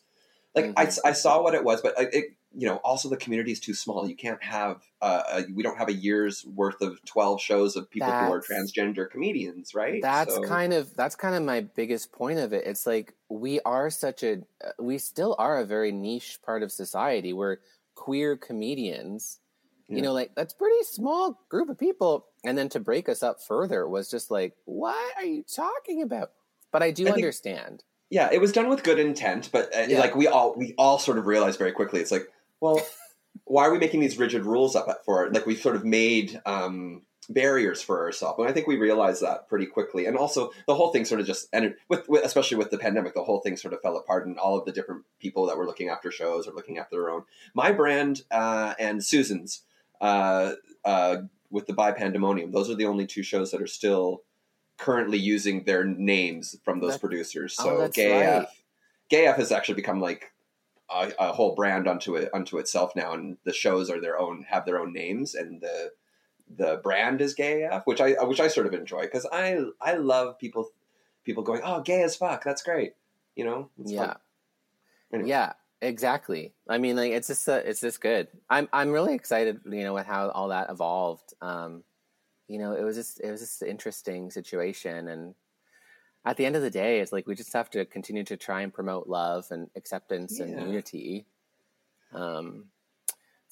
[0.56, 1.00] like I, Mhm.
[1.06, 4.08] I saw what it was but it, you know also the community is too small
[4.08, 7.90] you can't have uh, a, we don't have a year's worth of 12 shows of
[7.90, 12.12] people who are transgender comedians right that's So- kind of that's kind of my biggest
[12.12, 12.66] point of it.
[12.66, 16.72] It's like we are such a uh, we still are a very niche part of
[16.72, 17.34] society.
[17.34, 17.58] We're
[17.96, 19.40] queer comedians.
[19.90, 19.96] Yeah.
[19.98, 23.42] You know, like that's pretty small group of people, and then to break us up
[23.42, 26.32] further was just like, what are you talking about?
[26.72, 27.84] But I do I think- understand.
[28.12, 30.00] yeah it was done with good intent but uh, Yeah.
[30.00, 32.28] like we all we all sort of realized very quickly it's like
[32.60, 32.82] well
[33.46, 36.42] why are we making these rigid rules up for it like we've sort of made
[36.48, 40.74] um barriers for ourselves and i think we realized that pretty quickly and also the
[40.74, 43.56] whole thing sort of just and with, with especially with the pandemic the whole thing
[43.56, 46.48] sort of fell apart and all of the different people that were looking after shows
[46.48, 47.24] or looking after their own
[47.54, 49.62] my brand uh and susan's
[50.02, 50.54] uh
[50.86, 51.18] uh
[51.50, 54.22] with the by pandemonium those are the only two shows that are still
[54.78, 58.44] currently using their names from those That- producers Oh, so that's gay right.
[58.44, 58.64] F,
[59.10, 60.32] gay F has actually become like
[60.90, 64.46] a, a whole brand unto it unto itself now and the shows are their own
[64.50, 65.92] have their own names and the
[66.56, 70.40] the brand is gay which I which I sort of enjoy because I I love
[70.40, 70.70] people
[71.24, 72.94] people going oh gay as fuck that's great
[73.36, 74.16] you know yeah.
[75.14, 75.30] Anyway.
[75.30, 76.54] Yeah, exactly.
[76.68, 78.28] I mean, like it's just uh, it's just good.
[78.50, 81.34] I'm I'm really excited, you know, with how all that evolved.
[81.42, 81.84] Um,
[82.48, 85.36] you know, it was just it was just an interesting situation, and
[86.26, 88.62] at the end of the day, it's like we just have to continue to try
[88.62, 91.26] and promote love and acceptance and unity.
[92.14, 92.66] Um,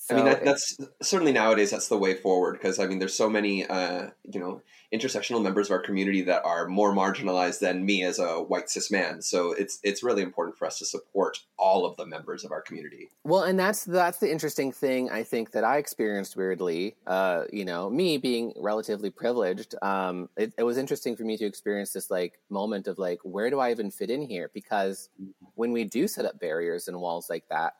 [0.09, 3.29] I mean that, that's certainly nowadays that's the way forward because I mean there's so
[3.29, 4.61] many uh, you know
[4.93, 8.89] intersectional members of our community that are more marginalized than me as a white cis
[8.89, 12.51] man so it's it's really important for us to support all of the members of
[12.51, 16.95] our community Well, and that's that's the interesting thing I think that I experienced weirdly.
[17.05, 21.45] Uh, you know, me being relatively privileged, um, it, it was interesting for me to
[21.45, 24.49] experience this like moment of like, where do I even fit in here?
[24.53, 25.09] Because
[25.55, 27.73] when we do set up barriers and walls like that,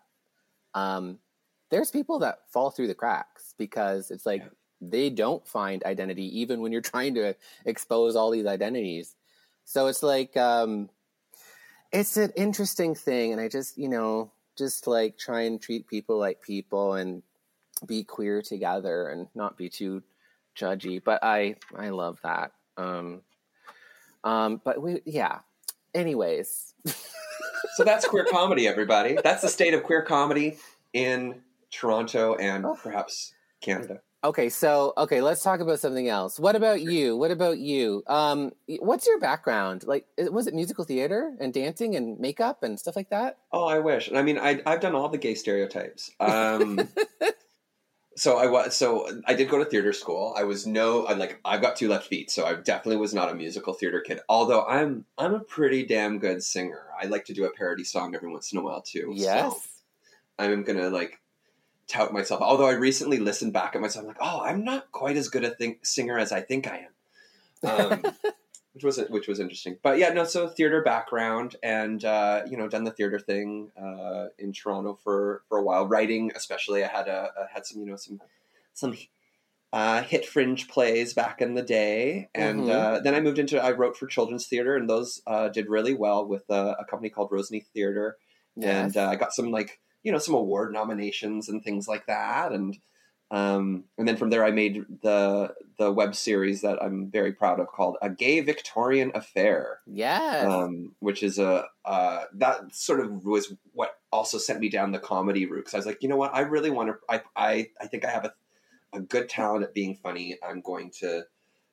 [0.74, 1.20] um,
[1.70, 4.50] there's people that fall through the cracks because it's like Yeah.
[4.82, 9.16] they don't find identity even when you're trying to expose all these identities.
[9.66, 10.90] So it's like um,
[11.92, 16.18] it's an interesting thing, and I just you know just like try and treat people
[16.18, 17.22] like people and
[17.86, 20.02] be queer together and not be too
[20.58, 21.04] judgy.
[21.04, 22.54] But I I love that.
[22.78, 23.22] Um,
[24.24, 25.40] um, but we yeah.
[25.94, 26.74] anyways,
[27.76, 29.18] So that's queer comedy, everybody.
[29.24, 30.58] That's the state of queer comedy
[30.94, 32.78] in Toronto and Oh.
[32.82, 34.02] perhaps Canada.
[34.24, 34.50] okay.
[34.50, 36.40] So okay, let's talk about something else.
[36.40, 37.16] What about you?
[37.18, 38.04] What about you?
[38.08, 39.84] Um, what's your background?
[39.86, 43.38] Like, was it musical theater and dancing and makeup and stuff like that?
[43.52, 44.08] Oh, I wish.
[44.08, 46.12] And I mean, I, I've done all the gay stereotypes.
[46.20, 46.88] Um,
[48.16, 48.76] so I was.
[48.76, 50.34] So I did go to theater school.
[50.38, 51.08] I was no.
[51.08, 51.40] I'm like.
[51.46, 54.20] I've got two left feet, so I definitely was not a musical theater kid.
[54.30, 56.84] Although I'm, I'm a pretty damn good singer.
[57.00, 59.12] I like to do a parody song every once in a while too.
[59.16, 59.54] Yes.
[59.54, 59.60] So
[60.40, 61.20] I'm gonna like
[61.88, 62.42] tout myself.
[62.42, 65.44] Although I recently listened back at myself, I'm like, oh, I'm not quite as good
[65.44, 66.88] a think- singer as I think I
[67.64, 68.02] am.
[68.04, 68.04] Um,
[68.74, 69.78] which was which was interesting.
[69.82, 70.24] But yeah, no.
[70.24, 75.42] So theater background, and uh, you know, done the theater thing uh, in Toronto for
[75.50, 75.88] for a while.
[75.88, 78.22] Writing, especially, I had a, I had some you know some
[78.74, 78.96] some
[79.74, 82.70] uh, hit fringe plays back in the day, and Mhm.
[82.70, 85.96] uh, then I moved into I wrote for children's theater, and those uh, did really
[85.96, 88.18] well with uh, a company called Roseneath Theater,
[88.62, 92.52] and uh, I got some like you know some award nominations and things like that,
[92.52, 92.78] and
[93.30, 97.60] um, and then from there I made the the web series that I'm very proud
[97.60, 100.46] of called A Gay Victorian Affair, yes.
[100.46, 105.00] um, which is a uh, that sort of was what also sent me down the
[105.00, 106.96] comedy route because I was like, you know what, I really want to.
[107.10, 108.34] I I I think I have a
[108.94, 110.38] a good talent at being funny.
[110.48, 111.24] I'm going to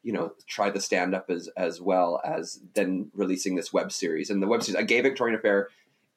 [0.04, 4.30] you know try the stand up as as well as then releasing this web series
[4.30, 5.70] and the web series a gay victorian affair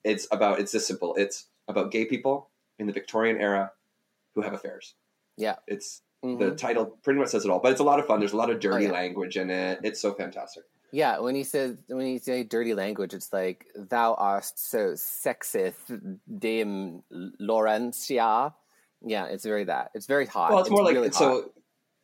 [0.03, 2.49] it's about it's this simple it's about gay people
[2.79, 3.71] in the victorian era
[4.35, 4.95] who have affairs
[5.37, 5.55] Yeah.
[5.67, 6.39] it's Mhm.
[6.39, 8.37] the title pretty much says it all but it's a lot of fun there's a
[8.37, 8.91] lot of dirty Oh, yeah.
[8.93, 13.13] language in it it's so fantastic Yeah, when he says when he say dirty language,
[13.13, 15.83] it's like thou art so sexist,
[16.39, 17.03] Dame
[17.41, 18.53] Laurentia.
[19.05, 19.91] Yeah, it's very that.
[19.93, 20.49] It's very hot.
[20.51, 21.51] well it's more like really so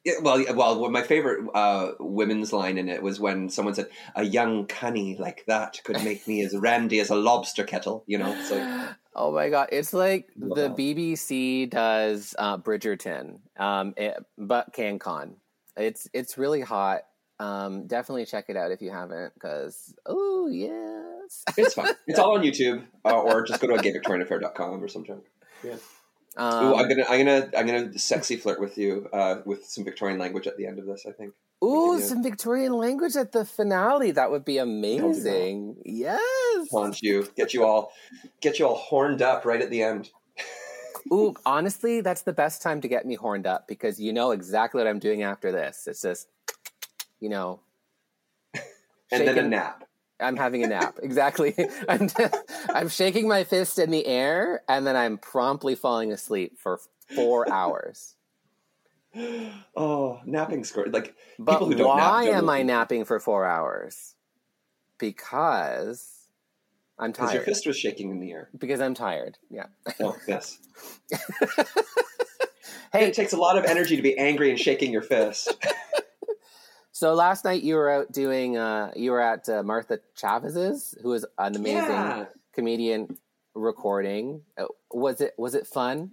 [0.05, 4.23] yeah, well, well, my favorite uh, women's line in it was when someone said, "A
[4.25, 8.33] young cunny like that could make me as randy as a lobster kettle." You know,
[8.37, 10.77] it's like oh my god, it's like Love the that.
[10.77, 15.35] BBC does uh, Bridgerton, um, it, but CanCon.
[15.77, 17.01] It's it's really hot.
[17.39, 21.93] Um, definitely check it out if you haven't, because oh yes, it's fun.
[22.07, 25.21] it's all on YouTube, uh, or just go to a gayvictorianaffair.com or something.
[26.37, 29.83] um, Ooh, I'm gonna, I'm gonna, I'm gonna sexy flirt with you uh, with some
[29.83, 31.05] Victorian language at the end of this.
[31.07, 31.33] I think.
[31.63, 34.11] Ooh, some Victorian language at the finale.
[34.11, 35.77] That would be amazing.
[35.85, 36.71] Yes.
[36.71, 37.93] Launch you, get you all,
[38.41, 40.09] get you all horned up right at the end.
[41.11, 44.79] Ooh, honestly, that's the best time to get me horned up because you know exactly
[44.79, 45.87] what I'm doing after this.
[45.87, 46.27] It's just,
[47.19, 47.61] you know,
[49.11, 49.87] And then a nap.
[50.19, 50.99] I'm having a nap.
[51.03, 51.55] exactly.
[51.89, 52.09] I'm,
[52.69, 56.79] I'm shaking my fist in the air and then I'm promptly falling asleep for
[57.15, 58.15] four hours.
[59.75, 60.85] Oh, napping score.
[60.87, 62.49] Like But People who don't nap why don't am.
[62.49, 64.15] I napping for four hours?
[64.99, 66.27] Because
[66.99, 67.45] I'm because your tired.
[67.55, 68.49] fist was shaking in the air.
[68.57, 69.37] Because I'm tired.
[69.49, 69.65] Yeah.
[69.99, 70.57] Oh, yes.
[72.93, 75.53] Hey, It takes a lot of energy to be angry and shaking your fist.
[76.95, 78.55] So last night you were out doing.
[78.55, 82.25] Uh, you were at uh, Martha Chaves's, who is an amazing Yeah.
[82.53, 83.17] comedian,
[83.55, 84.43] recording.
[84.55, 86.11] Uh, was it was it fun?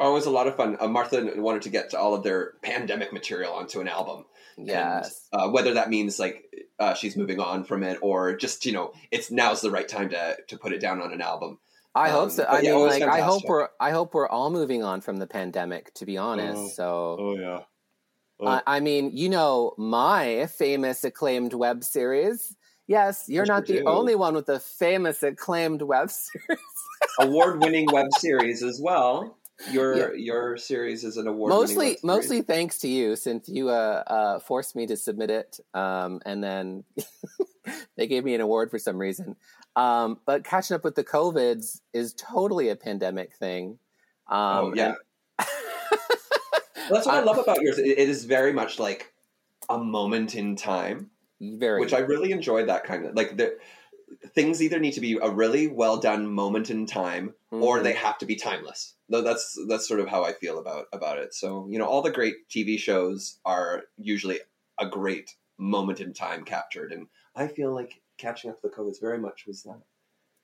[0.00, 0.76] Oh, it was a lot of fun.
[0.80, 4.24] Uh, Martha wanted to get all of their pandemic material onto an album.
[4.56, 5.28] Yes.
[5.32, 6.44] And, uh, whether that means like
[6.78, 10.10] uh, she's moving on from it or just you know it's now's the right time
[10.10, 11.58] to to put it down on an album.
[11.94, 12.44] I um, hope so.
[12.44, 15.18] I yeah, mean, was like, I hope we're I hope we're all moving on from
[15.18, 15.92] the pandemic.
[15.94, 16.68] To be honest, Oh.
[16.68, 17.60] so Oh yeah.
[18.46, 22.56] I I mean, you know, my famous acclaimed web series.
[22.88, 23.84] Yes, you're Yes, not the do.
[23.86, 26.58] only one with a famous acclaimed web series.
[27.20, 29.38] award-winning web series as well.
[29.70, 31.50] Your your series is an award.
[31.50, 36.20] mostly mostly thanks to you since you uh, uh, forced me to submit it um,
[36.26, 36.84] and then
[37.96, 39.36] they gave me an award for some reason
[39.76, 43.78] um, but catching up with the covids is totally a pandemic thing
[44.28, 44.94] um, Oh yeah.
[46.90, 47.78] Well, that's what I love about yours.
[47.78, 49.12] It, it is very much like
[49.68, 51.10] a moment in time,
[51.40, 52.68] very which I really enjoyed.
[52.68, 53.56] That kind of like the
[54.34, 57.82] things either need to be a really well done moment in time, or Mhm.
[57.84, 58.94] they have to be timeless.
[59.08, 61.34] Though that's that's sort of how I feel about about it.
[61.34, 64.40] So you know, all the great TV shows are usually
[64.78, 69.00] a great moment in time captured, and I feel like catching up with the COVIDs
[69.00, 69.82] very much was that,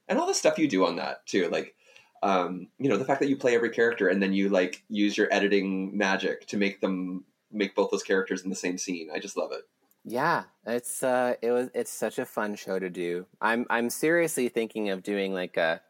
[0.09, 1.75] and all the stuff you do on that too, like.
[2.21, 5.17] Um, you know the fact that you play every character and then you like use
[5.17, 9.09] your editing magic to make them make both those characters in the same scene.
[9.15, 9.63] I just love it.
[10.11, 14.49] Yeah it's uh it was it's such a fun show to do i'm i'm seriously
[14.49, 15.81] thinking of doing like a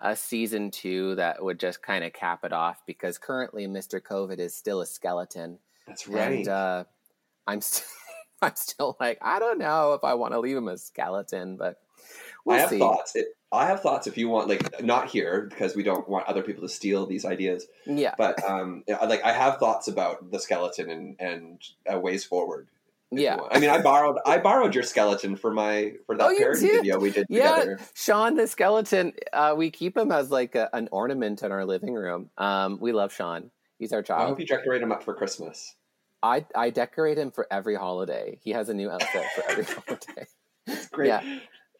[0.00, 4.38] a season two that would just kind of cap it off because currently mr covid
[4.38, 6.38] is still a skeleton That's right.
[6.38, 6.84] And uh,
[7.46, 7.86] I'm still,
[8.42, 11.76] I'm still like, I don't know if I want to leave him a skeleton, but
[12.44, 12.78] We'll I have see.
[12.78, 13.14] thoughts.
[13.14, 14.06] It, I have thoughts.
[14.06, 17.24] If you want, like, not here because we don't want other people to steal these
[17.24, 17.66] ideas.
[17.86, 22.68] Yeah, But um, like, I have thoughts about the skeleton and and uh, ways forward.
[23.10, 23.38] Yeah.
[23.50, 26.72] I mean, I borrowed I borrowed your skeleton for my for that Oh, parody did?
[26.76, 27.78] video we did Yeah, together.
[27.94, 29.12] Sean the skeleton.
[29.32, 32.30] Uh, we keep him as like a, an ornament in our living room.
[32.38, 33.50] Um, we love Sean.
[33.78, 34.28] He's our I child.
[34.28, 35.74] hope you decorate him up for Christmas.
[36.22, 38.38] I I decorate him for every holiday.
[38.42, 40.26] He has a new outfit for every holiday.
[40.92, 41.08] Great.
[41.08, 41.38] Yeah.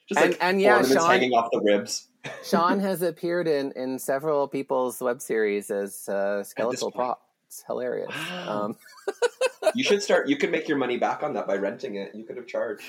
[0.09, 2.09] Just And- like and yeah, ornaments Sean- hanging off the ribs.
[2.43, 7.23] Sean has appeared in in several people's web series as uh, skeletal prop.
[7.47, 8.11] It's hilarious.
[8.31, 8.65] Wow.
[8.65, 8.77] Um,
[9.75, 10.29] You should start.
[10.29, 12.15] You could make your money back on that by renting it.
[12.15, 12.85] You could have charged.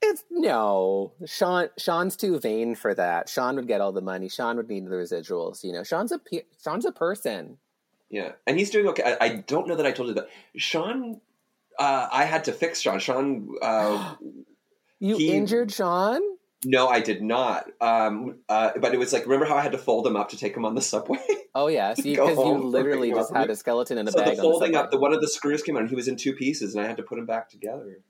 [0.00, 1.68] it's no Sean.
[1.78, 3.28] Sean's too vain for that.
[3.28, 4.28] Sean would get all the money.
[4.28, 5.62] Sean would need the residuals.
[5.64, 6.20] You know, Sean's a
[6.62, 7.58] Sean's a person.
[8.10, 9.16] Yeah, and he's doing okay.
[9.20, 10.28] I, I don't know that I told you that.
[10.56, 11.20] Sean,
[11.78, 12.98] uh, I had to fix Sean.
[12.98, 14.14] Sean, uh,
[14.98, 16.20] You He- injured Sean.
[16.64, 17.66] No, I did not.
[17.80, 20.36] Um, uh, but it was like, remember how I had to fold him up to
[20.36, 21.18] take him on the subway?
[21.54, 24.30] Oh yeah, because you, home for literally just had a skeleton in a so bag.
[24.30, 24.84] the the folding subway.
[24.86, 26.82] up, the one of the screws came out, and he was in two pieces, and
[26.82, 28.00] I had to put him back together.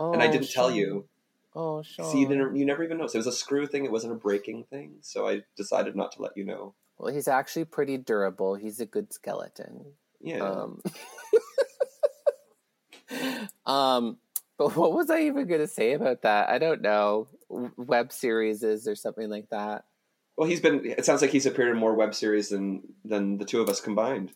[0.00, 1.06] oh, and I didn't tell you.
[1.54, 2.10] Oh, Sean.
[2.10, 3.14] See, you, didn't, you never even noticed.
[3.14, 3.84] It was a screw thing.
[3.84, 4.96] It wasn't a breaking thing.
[5.00, 6.74] So I decided not to let you know.
[6.98, 8.56] Well, he's actually pretty durable.
[8.56, 9.92] He's a good skeleton.
[10.20, 10.40] Yeah.
[10.40, 10.82] Um,
[13.66, 14.16] um,
[14.58, 16.48] but what was I even going to say about that?
[16.50, 17.28] I don't know.
[17.48, 19.84] Web series or something like that.
[20.36, 20.84] well, he's been.
[20.84, 23.80] It sounds like he's appeared in more web series than than the two of us
[23.80, 24.32] combined.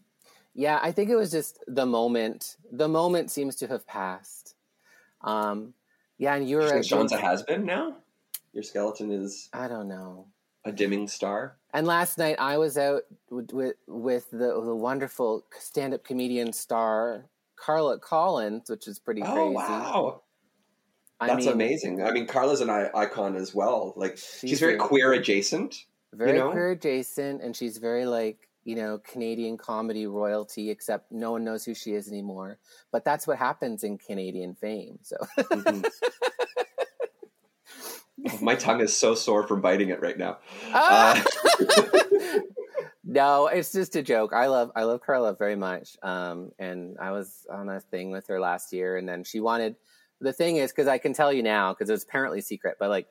[0.54, 2.56] Yeah, I think it was just the moment.
[2.70, 4.54] The moment seems to have passed.
[5.22, 5.74] Um,
[6.18, 7.96] yeah, and you're You a Sean's a has been now.
[8.52, 10.26] Your skeleton is I don't know.
[10.64, 11.56] a dimming star.
[11.72, 16.52] And last night I was out with with, with the the wonderful stand up comedian
[16.52, 17.26] star
[17.62, 19.54] Carla Collins, which is pretty Oh crazy.
[19.54, 20.22] wow,
[21.20, 22.02] I that's mean, amazing.
[22.02, 23.92] I mean, Carla's an icon as well.
[23.96, 25.76] Like she's, She's very very- queer adjacent.
[26.12, 26.50] very know?
[26.50, 30.70] queer adjacent, and she's very like you know Canadian comedy royalty.
[30.70, 32.58] Except no one knows who she is anymore.
[32.90, 34.98] But that's what happens in Canadian fame.
[35.02, 35.84] So Mhm.
[38.40, 40.38] My tongue is so sore from biting it right now.
[40.72, 41.22] Ah!
[41.60, 41.64] Uh,
[43.04, 44.32] no, it's just a joke.
[44.32, 45.96] I love I love Carla very much.
[46.02, 49.76] Um, and I was on a thing with her last year, and then she wanted.
[50.20, 52.90] The thing is, because I can tell you now, because it was apparently secret, but
[52.90, 53.08] like,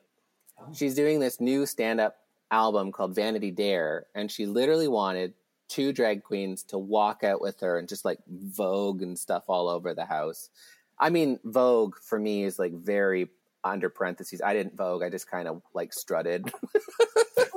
[0.58, 0.68] Oh.
[0.72, 2.16] she's doing this new stand up
[2.50, 5.34] album called Vanity Dare, and she literally wanted
[5.68, 9.68] two drag queens to walk out with her and just like Vogue and stuff all
[9.68, 10.50] over the house.
[10.98, 13.30] I mean, Vogue for me is like very
[13.64, 14.42] under parentheses.
[14.42, 15.02] I didn't Vogue.
[15.02, 16.52] I just kind of like strutted.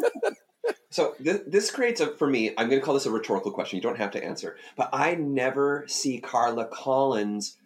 [0.96, 2.52] So th- this creates a for me.
[2.58, 3.76] I'm going to call this a rhetorical question.
[3.76, 7.58] You don't have to answer, but I never see Carla Collins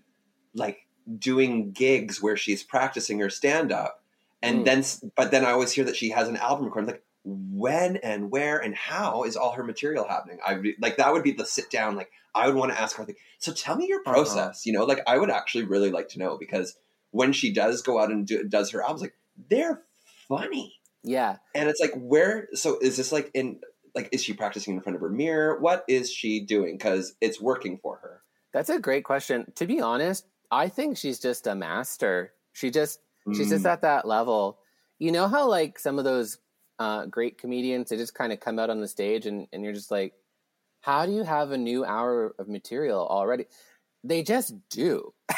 [0.56, 0.80] like
[1.20, 4.02] doing gigs where she's practicing her stand up,
[4.42, 4.66] and Mm.
[4.66, 6.90] then s- but then I always hear that she has an album recording.
[6.90, 10.40] Like when and where and how is all her material happening?
[10.44, 11.96] I like that would be the sit down.
[11.96, 13.06] Like I would want to ask her.
[13.06, 14.12] Like, so tell me your Uh-huh.
[14.14, 14.66] process.
[14.66, 16.76] You know, like I would actually really like to know because
[17.12, 19.14] when she does go out and do, does her albums, like
[19.52, 19.84] they're
[20.28, 20.79] funny.
[21.04, 21.38] Yeah.
[21.56, 22.48] And it's like, where?
[22.54, 23.60] So is this like in
[23.96, 25.60] like is she practicing in front of her mirror?
[25.60, 26.78] What is she doing?
[26.78, 28.22] Because it's working for her.
[28.54, 29.52] That's a great question.
[29.56, 32.34] To be honest, I think she's just a master.
[32.54, 33.00] She just
[33.34, 33.72] she's just Mm.
[33.72, 34.60] at that level.
[34.98, 36.38] You know how like some of those
[36.80, 39.74] uh, great comedians they just kind of come out on the stage and, and you're
[39.74, 40.14] just like,
[40.82, 43.46] how do you have a new hour of material already?
[44.04, 45.14] They just do.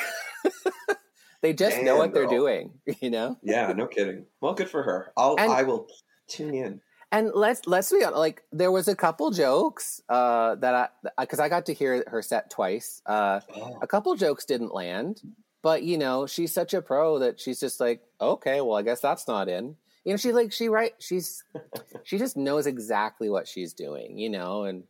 [1.41, 3.37] they just know Damn, what they're doing, you know?
[3.41, 4.25] Yeah, no kidding.
[4.41, 5.11] Well, good for her.
[5.17, 5.87] I'll And- I will
[6.27, 6.81] tune in.
[7.13, 8.17] And let's let's be honest.
[8.19, 12.21] Like there was a couple jokes uh, that I because I got to hear her
[12.21, 13.01] set twice.
[13.05, 15.21] Uh, Oh, a couple jokes didn't land,
[15.61, 19.01] but you know she's such a pro that she's just like, okay, well I guess
[19.01, 19.75] that's not in.
[20.05, 20.93] You know, she like she right.
[20.99, 21.43] She's
[22.05, 24.17] she just knows exactly what she's doing.
[24.17, 24.85] You know, and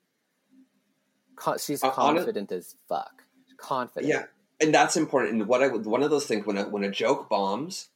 [1.36, 3.24] co- she's Uh, confident as fuck.
[3.58, 4.06] Confident.
[4.14, 4.26] yeah,
[4.62, 5.34] and that's important.
[5.34, 7.90] And what I one of those things when a when a joke bombs,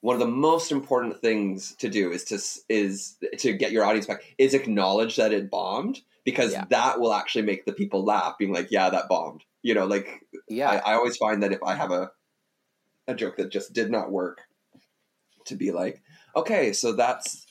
[0.00, 4.06] one of the most important things to do is to is to get your audience
[4.06, 6.64] back is acknowledge that it bombed because Yeah.
[6.70, 9.44] that will actually make the people laugh, being like, yeah, that bombed.
[9.62, 10.08] You know, like
[10.48, 10.70] yeah.
[10.70, 12.10] I, I always find that if I have a
[13.08, 14.40] a joke that just did not work,
[15.46, 16.02] to be like,
[16.34, 17.46] okay, so that's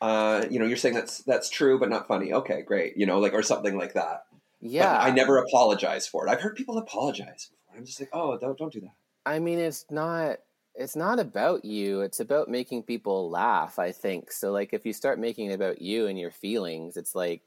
[0.00, 2.32] uh, you know, you're saying that's that's true but not funny.
[2.32, 2.96] Okay, great.
[2.96, 4.24] You know, like or something like that.
[4.60, 4.98] yeah.
[4.98, 6.30] But I never apologize for it.
[6.30, 7.61] I've heard people apologize before.
[7.76, 8.94] I'm just like, oh, don't don't do that.
[9.24, 10.38] I mean, it's not
[10.74, 12.00] it's not about you.
[12.00, 14.32] It's about making people laugh, I think.
[14.32, 17.42] So like if you start making it about you and your feelings, it's like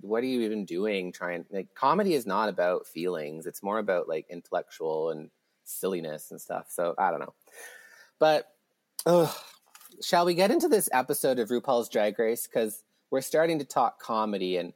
[0.00, 3.46] what are you even doing trying like comedy is not about feelings.
[3.46, 5.30] It's more about like intellectual and
[5.64, 6.66] silliness and stuff.
[6.70, 7.34] So I don't know.
[8.18, 8.48] But
[9.06, 9.34] ugh,
[10.02, 12.46] shall we get into this episode of RuPaul's Drag Race?
[12.46, 14.72] Because we're starting to talk comedy and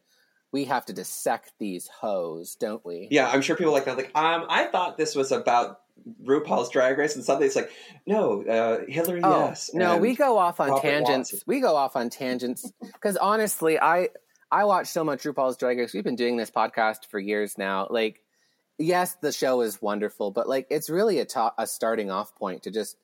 [0.54, 3.08] we have to dissect these hoes, don't we?
[3.10, 3.96] Yeah, I'm sure people like that.
[3.96, 5.80] Like, um, I thought this was about
[6.24, 7.70] RuPaul's Drag Race, and suddenly it's like,
[8.06, 9.70] no, uh, Hillary, Oh, yes.
[9.74, 11.32] no, we go off on Robert tangents.
[11.32, 11.44] Watson.
[11.48, 14.10] We go off on tangents because honestly, I
[14.52, 15.92] I watch so much RuPaul's Drag Race.
[15.92, 17.88] We've been doing this podcast for years now.
[17.90, 18.22] Like,
[18.78, 22.62] yes, the show is wonderful, but like, it's really a ta- a starting off point
[22.62, 22.96] to just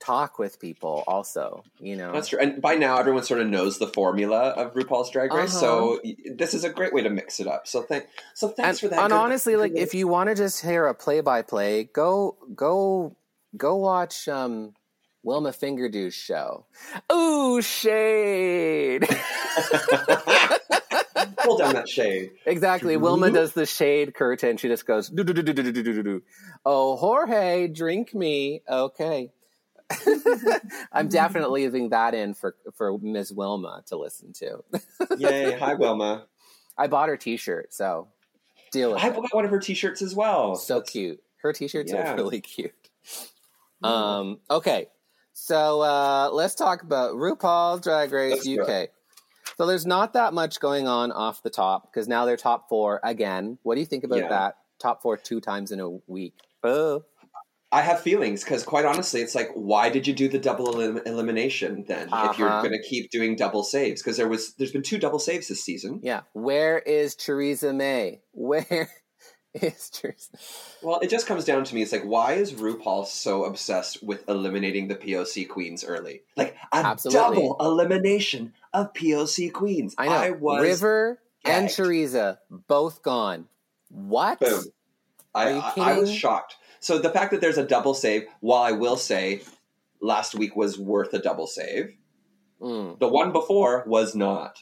[0.00, 1.04] talk with people.
[1.06, 2.38] Also, you know, That's true.
[2.40, 6.00] And by now, everyone sort of knows the formula of RuPaul's Drag Race, so
[6.36, 7.66] this is a great way to mix it up.
[7.68, 8.68] So thank, so thanks Uh-huh.
[8.68, 9.00] and, for that.
[9.00, 11.84] and Good- honestly, like, good- if you want to just hear a play by play,
[11.84, 13.14] go go
[13.56, 14.74] go watch um
[15.22, 16.64] Wilma Fingerdoo's show.
[17.12, 19.06] Ooh, shade.
[21.38, 22.30] pull down that shade.
[22.46, 22.96] Exactly.
[22.96, 24.56] Wilma does the shade curtain.
[24.56, 26.22] She just goes, do, do, do, do, do, do, do, do, do.
[26.64, 28.62] oh, Jorge, drink me.
[28.68, 29.30] Okay.
[30.92, 33.32] I'm definitely leaving that in for, for Ms.
[33.32, 34.62] Wilma to listen to.
[35.18, 35.58] Yay!
[35.58, 36.26] Hi, Wilma.
[36.78, 38.08] I bought her t shirt, so
[38.72, 39.14] deal with I it.
[39.14, 40.54] bought one of her T-shirts as well.
[40.56, 41.20] So That's- cute.
[41.42, 42.12] Her t shirts Yeah.
[42.12, 42.72] are really cute.
[43.82, 44.88] Um, okay.
[45.32, 48.68] So uh, let's talk about RuPaul's Drag Race Let's.
[48.70, 48.90] UK.
[49.56, 53.00] So there's not that much going on off the top because now they're top four
[53.02, 53.58] again.
[53.62, 54.28] What do you think about Yeah.
[54.28, 54.56] that?
[54.78, 56.34] Top four two times in a week.
[56.62, 57.04] Oh.
[57.72, 61.02] I have feelings because, quite honestly, it's like, why did you do the double elim-
[61.06, 62.08] elimination then?
[62.12, 62.62] If you're Uh-huh.
[62.62, 65.62] going to keep doing double saves, because there was, there's been two double saves this
[65.62, 66.00] season.
[66.02, 66.22] Yeah.
[66.32, 68.22] Where is Choriza May?
[68.32, 68.88] Where
[69.54, 70.30] is Choriza?
[70.82, 71.82] Well, it just comes down to me.
[71.82, 76.22] It's like, why is RuPaul so obsessed with eliminating the POC queens early?
[76.36, 77.20] Like a Absolutely.
[77.36, 79.94] double elimination of POC queens.
[79.96, 80.12] I know.
[80.12, 81.78] I was River and gagged.
[81.78, 83.46] Choriza both gone.
[83.90, 84.40] What?
[84.40, 84.64] Boom.
[85.32, 86.56] I, Are you I, I was shocked.
[86.80, 89.42] So the fact that there's a double save, while I will say
[90.00, 91.94] last week was worth a double save,
[92.60, 92.98] Mm.
[92.98, 94.58] the one before was not.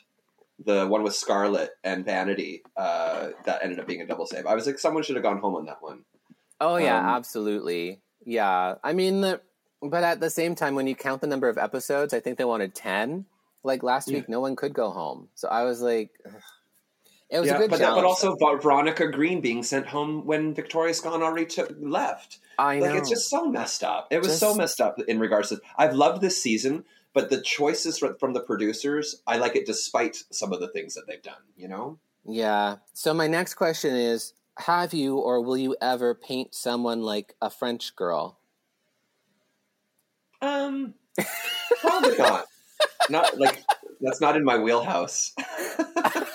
[0.65, 4.47] The one with Scarlett and Vanity uh, that ended up being a double save.
[4.47, 6.05] I was like, someone should have gone home on that one.
[6.61, 8.01] Oh yeah, Um, absolutely.
[8.25, 9.41] Yeah, I mean, the,
[9.83, 12.45] but at the same time, when you count the number of episodes, I think they
[12.45, 13.27] wanted ten.
[13.65, 14.19] Like last Yeah.
[14.19, 16.33] week, no one could go home, so I was like, ugh.
[17.31, 18.03] It was yeah, a good but, challenge.
[18.03, 22.39] but also Ver- Veronica Green being sent home when Victoria Scone already took left.
[22.59, 22.87] I know.
[22.87, 24.09] Like it's just so messed up.
[24.11, 25.61] It was so messed up in regards to.
[25.77, 30.53] I've loved this season, but the choices from the producers, I like it despite some
[30.53, 31.43] of the things that they've done.
[31.57, 31.99] You know.
[32.25, 32.77] yeah.
[32.95, 37.51] So my next question is: Have you or will you ever paint someone like a
[37.51, 38.39] French girl?
[40.41, 40.95] Um,
[41.81, 42.47] probably not.
[43.11, 43.65] Not like
[44.01, 45.35] that's not in my wheelhouse.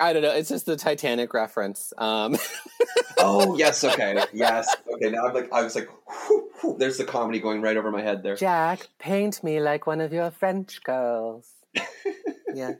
[0.00, 0.32] I don't know.
[0.32, 1.92] It's just the Titanic reference.
[1.98, 2.36] Um,
[3.18, 5.10] oh yes, okay, yes, okay.
[5.10, 8.02] Now I'm like, I was like, whew, whew, there's the comedy going right over my
[8.02, 8.36] head there.
[8.36, 11.48] Jack, paint me like one of your French girls.
[12.54, 12.72] yeah.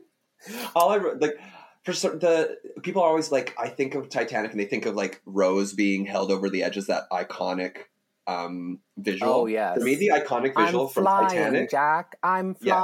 [0.75, 1.39] All I wrote, like
[1.83, 4.95] for certain, the people are always like, I think of Titanic and they think of
[4.95, 7.77] like Rose being held over the edge as that iconic
[8.27, 9.31] um visual.
[9.31, 9.77] Oh, yes.
[9.77, 11.71] For me, the iconic visual I'm from flying, Titanic.
[11.71, 12.17] Jack.
[12.21, 12.75] I'm Yeah.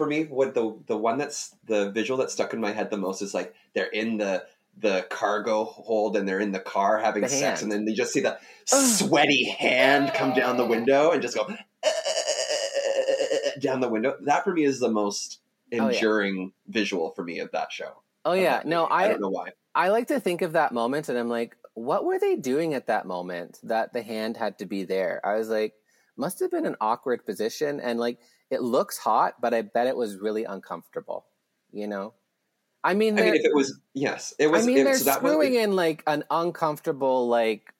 [0.00, 2.96] For me, what the the one that's the visual that stuck in my head the
[2.96, 4.44] most is like they're in the
[4.78, 7.62] the cargo hold and they're in the car having The sex, hand.
[7.64, 11.42] and then you just see the sweaty hand come down the window and just go
[11.42, 11.90] uh,
[13.60, 14.16] down the window.
[14.24, 15.40] That for me is the most
[15.72, 15.94] Oh, yeah.
[15.94, 18.02] enduring visual for me of that show.
[18.24, 18.86] Oh yeah, no.
[18.86, 19.50] I I don't know why.
[19.74, 22.88] I like to think of that moment, and I'm like, what were they doing at
[22.88, 25.20] that moment that the hand had to be there?
[25.24, 25.74] I was like,
[26.16, 28.18] must have been an awkward position, and like
[28.50, 31.26] it looks hot, but I bet it was really uncomfortable.
[31.72, 32.14] You know,
[32.82, 34.64] I mean, I mean, if it was yes, it was.
[34.64, 37.72] I mean, it, they're so that was, screwing in like an uncomfortable, like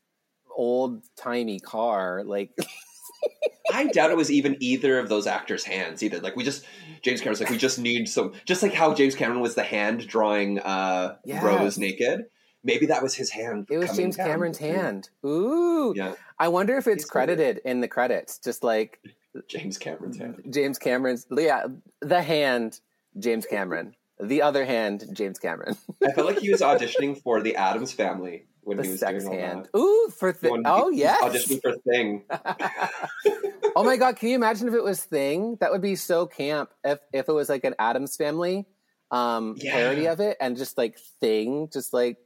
[0.55, 2.57] old timey car, like.
[3.73, 6.19] I doubt it was even either of those actors' hands either.
[6.21, 6.65] Like we just
[7.03, 10.07] James Cameron's like we just need some just like how James Cameron was the hand
[10.09, 11.43] drawing uh Yes.
[11.43, 12.25] Rose naked.
[12.65, 13.69] Maybe that was his hand.
[13.71, 14.27] It was James down.
[14.27, 15.11] Cameron's hand.
[15.25, 15.95] Ooh.
[15.97, 19.01] Yeah, I wonder if it's He's credited in the credits, just like
[19.49, 20.43] James Cameron's hand.
[20.51, 21.27] James Cameron's.
[21.31, 21.67] Yeah,
[22.01, 22.81] the hand,
[23.19, 23.95] James Cameron.
[24.23, 25.77] The other hand, James Cameron.
[26.05, 29.25] I felt like he was auditioning for the Addams Family when The he was sex
[29.25, 29.69] doing all hand.
[29.73, 29.79] that.
[29.79, 31.23] Ooh, for th- When oh yes.
[31.23, 32.25] auditioning for Thing.
[33.77, 35.57] oh my god, can you imagine if it was Thing?
[35.61, 36.71] That would be so camp.
[36.85, 38.67] If if it was like an Addams Family
[39.11, 39.73] um Yeah.
[39.73, 42.19] parody of it, and just like Thing, just like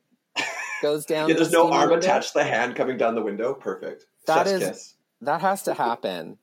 [0.83, 1.29] goes down.
[1.29, 3.55] Yeah, the there's no arm attached to the hand coming down the window.
[3.55, 4.05] Perfect.
[4.27, 4.97] That is-.
[5.21, 6.39] That has to happen.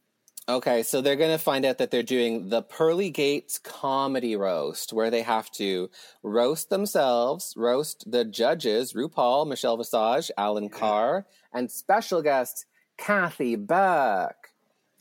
[0.52, 4.92] Okay, so they're going to find out that they're doing the Pearly Gates comedy roast,
[4.92, 5.90] where they have to
[6.24, 12.66] roast themselves, roast the judges, RuPaul, Michelle Visage, Alan Carr, and special guest
[12.98, 14.50] Kathy Burke.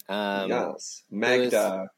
[0.09, 1.89] Um, yes, Magda.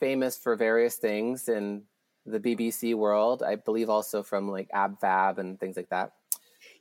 [0.00, 1.82] famous for various things in
[2.24, 3.42] the BBC world.
[3.42, 6.12] I believe also from like Ab Fab and things like that.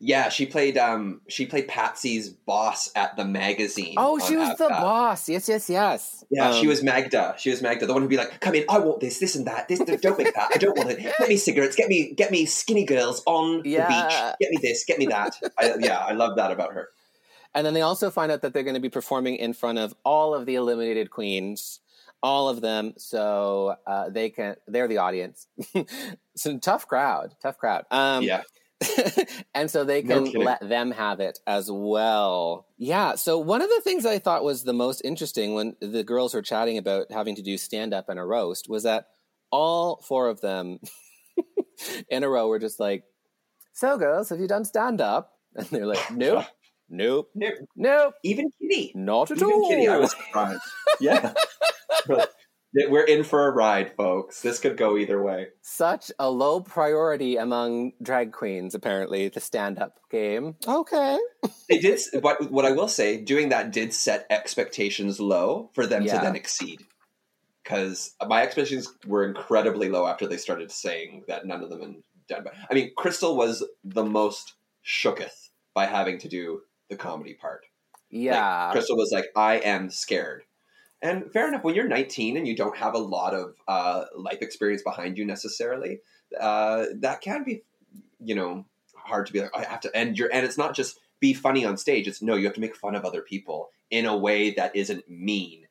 [0.03, 3.93] Yeah, she played um she played Patsy's boss at the magazine.
[3.97, 5.29] Oh, she was the boss.
[5.29, 6.25] Yes, yes, yes.
[6.31, 7.35] Yeah, she Um, was Magda.
[7.37, 9.45] She was Magda, the one who'd be like, "Come in, I want this, this, and
[9.45, 9.67] that.
[9.67, 10.49] This, don't make that.
[10.55, 10.99] I don't want it.
[11.01, 11.75] Get me cigarettes.
[11.75, 13.83] Get me, get me skinny girls on Yeah.
[13.87, 14.37] the beach.
[14.39, 14.85] Get me this.
[14.85, 16.89] Get me that." I, yeah, I love that about her.
[17.53, 19.93] And then they also find out that they're going to be performing in front of
[20.03, 21.79] all of the eliminated queens,
[22.23, 22.93] all of them.
[22.97, 25.45] So uh, they can, they're the audience.
[26.35, 27.85] Some tough crowd, tough crowd.
[27.91, 28.43] Um, yeah,
[29.53, 30.43] and so they can kidding.
[30.43, 32.67] let them have it as well.
[32.77, 33.15] Yeah.
[33.15, 36.41] So one of the things I thought was the most interesting when the girls were
[36.41, 39.07] chatting about having to do stand up and a roast was that
[39.51, 40.79] all four of them
[42.09, 43.03] in a row were just like,
[43.73, 46.45] "So, girls, have you done stand up?" And they're like, "Nope,
[46.89, 50.61] nope, No, nope, even Kitty, not at even all." Kitty, I was surprised.
[50.99, 51.33] Yeah,
[52.07, 52.31] But
[52.73, 54.41] we're in for a ride, folks.
[54.41, 55.47] This could go either way.
[55.61, 60.55] Such a low priority among drag queens, apparently, the stand up game.
[60.67, 61.19] Okay.
[61.69, 66.03] They did, but what I will say, doing that did set expectations low for them
[66.03, 66.17] Yeah.
[66.19, 66.81] to then exceed.
[67.63, 71.95] Because my expectations were incredibly low after they started saying that none of them had
[72.27, 72.43] done.
[72.43, 74.53] But I mean, Krystal was the most
[74.85, 77.65] shooketh by having to do the comedy part.
[77.93, 78.71] Like, Yeah.
[78.73, 80.43] Krystal was like, "I am scared,"
[81.01, 81.63] and fair enough.
[81.63, 85.25] When you're 19 and you don't have a lot of uh, life experience behind you
[85.25, 85.99] necessarily,
[86.39, 87.63] uh, that can be,
[88.19, 90.99] you know, hard to be like, "I have to." And you're, and it's not just
[91.19, 92.07] be funny on stage.
[92.07, 95.09] It's no, you have to make fun of other people in a way that isn't
[95.09, 95.67] mean.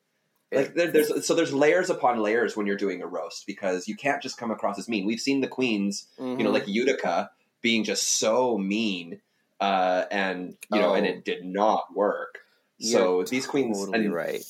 [0.53, 3.95] Like there, there's so there's layers upon layers when you're doing a roast because you
[3.95, 5.05] can't just come across as mean.
[5.05, 6.53] We've seen the queens you know, Mhm.
[6.53, 9.21] like Utica being just so mean,
[9.61, 11.09] uh, and you know, and Oh.
[11.09, 12.39] it did not work.
[12.81, 14.43] So You're these queens, totally and right.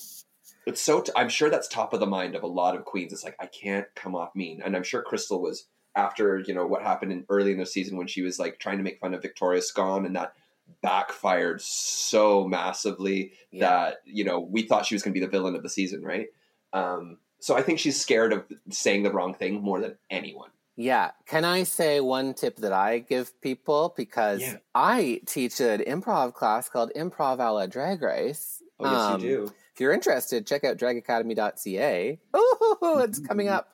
[0.67, 1.01] It's so.
[1.01, 3.11] T- I'm sure that's top of the mind of a lot of queens.
[3.13, 6.65] It's like I can't come off mean, and I'm sure Krystal was after you know
[6.67, 9.13] what happened in early in the season when she was like trying to make fun
[9.13, 10.33] of Victoria Scone, and that
[10.81, 13.69] backfired so massively Yeah.
[13.69, 16.01] that you know we thought she was going to be the villain of the season,
[16.03, 16.27] right?
[16.73, 20.51] Um, so I think she's scared of saying the wrong thing more than anyone.
[20.77, 21.11] Yeah.
[21.25, 23.93] Can I say one tip that I give people?
[23.97, 24.57] Because Yeah.
[24.73, 28.63] I teach an improv class called Improv a la Drag Race.
[28.79, 29.53] Oh yes, Um, you do.
[29.81, 32.19] If you're interested, check out dragacademy.ca.
[32.37, 33.69] Ooh, it's coming up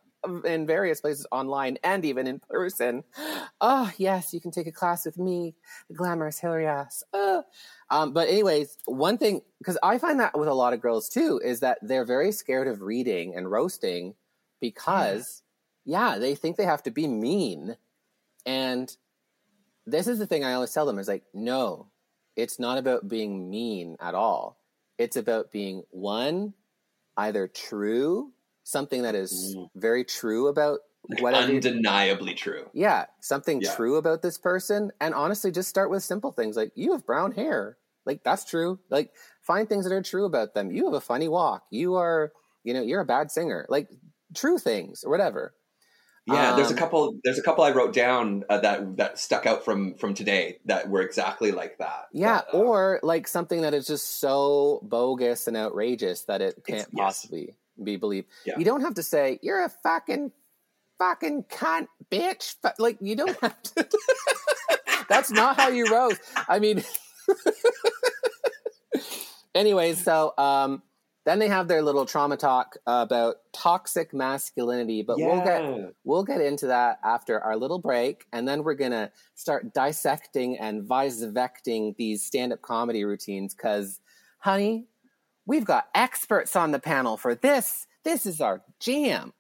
[0.46, 3.04] in various places online and even in person.
[3.60, 5.54] Oh, yes, you can take a class with me,
[5.90, 7.04] the glamorous Hillary ass.
[7.12, 7.42] Uh.
[7.90, 11.42] Um, but anyways, one thing, because I find that with a lot of girls too,
[11.44, 14.16] is that they're very scared of reading and roasting
[14.62, 15.44] because,
[15.84, 17.76] yeah, they think they have to be mean.
[18.46, 18.96] And
[19.86, 21.88] this is the thing I always tell them is like, no,
[22.38, 24.58] it's not about being mean at all.
[24.98, 26.54] It's about being one,
[27.18, 28.34] either true,
[28.64, 29.70] something that is Mm.
[29.76, 30.82] very true about
[31.20, 31.50] whatever.
[31.52, 32.70] you- undeniably true.
[32.74, 33.74] yeah, something Yeah.
[33.76, 34.92] true about this person.
[35.00, 37.78] And honestly, just start with simple things like you have brown hair.
[38.06, 38.80] Like, that's true.
[38.90, 40.72] Like, find things that are true about them.
[40.72, 41.66] You have a funny walk.
[41.70, 42.34] You are,
[42.64, 43.66] you know, you're a bad singer.
[43.70, 43.90] Like,
[44.34, 45.54] true things or whatever.
[46.28, 47.20] Yeah, there's a Um, couple.
[47.24, 50.90] There's a couple I wrote down uh, that that stuck out from from today that
[50.90, 52.08] were exactly like that.
[52.12, 56.56] Yeah, That, uh, or like something that is just so bogus and outrageous that it
[56.66, 56.90] can't yes.
[56.96, 58.28] possibly be believed.
[58.46, 58.58] Yeah.
[58.58, 60.32] You don't have to say you're a fucking
[60.98, 62.56] fucking cunt, bitch.
[62.62, 63.88] But like you don't have to.
[65.10, 66.20] That's not how you roast.
[66.50, 66.84] I mean.
[69.56, 70.84] Anyways, so um,
[71.28, 75.62] then they have their little trauma talk about toxic masculinity, but we'll get.
[76.06, 80.84] We'll get into that after our little break, and then we're gonna start dissecting and
[80.88, 83.54] visecting these stand-up comedy routines.
[83.54, 84.00] Because,
[84.40, 84.86] honey,
[85.46, 87.88] we've got experts on the panel for this.
[88.04, 89.34] This is our jam.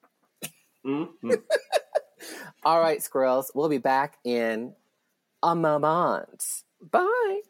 [0.85, 1.41] Mhm.
[2.65, 3.49] All right, squirrels.
[3.55, 4.75] We'll be back in
[5.41, 6.43] a moment.
[6.81, 7.41] Bye.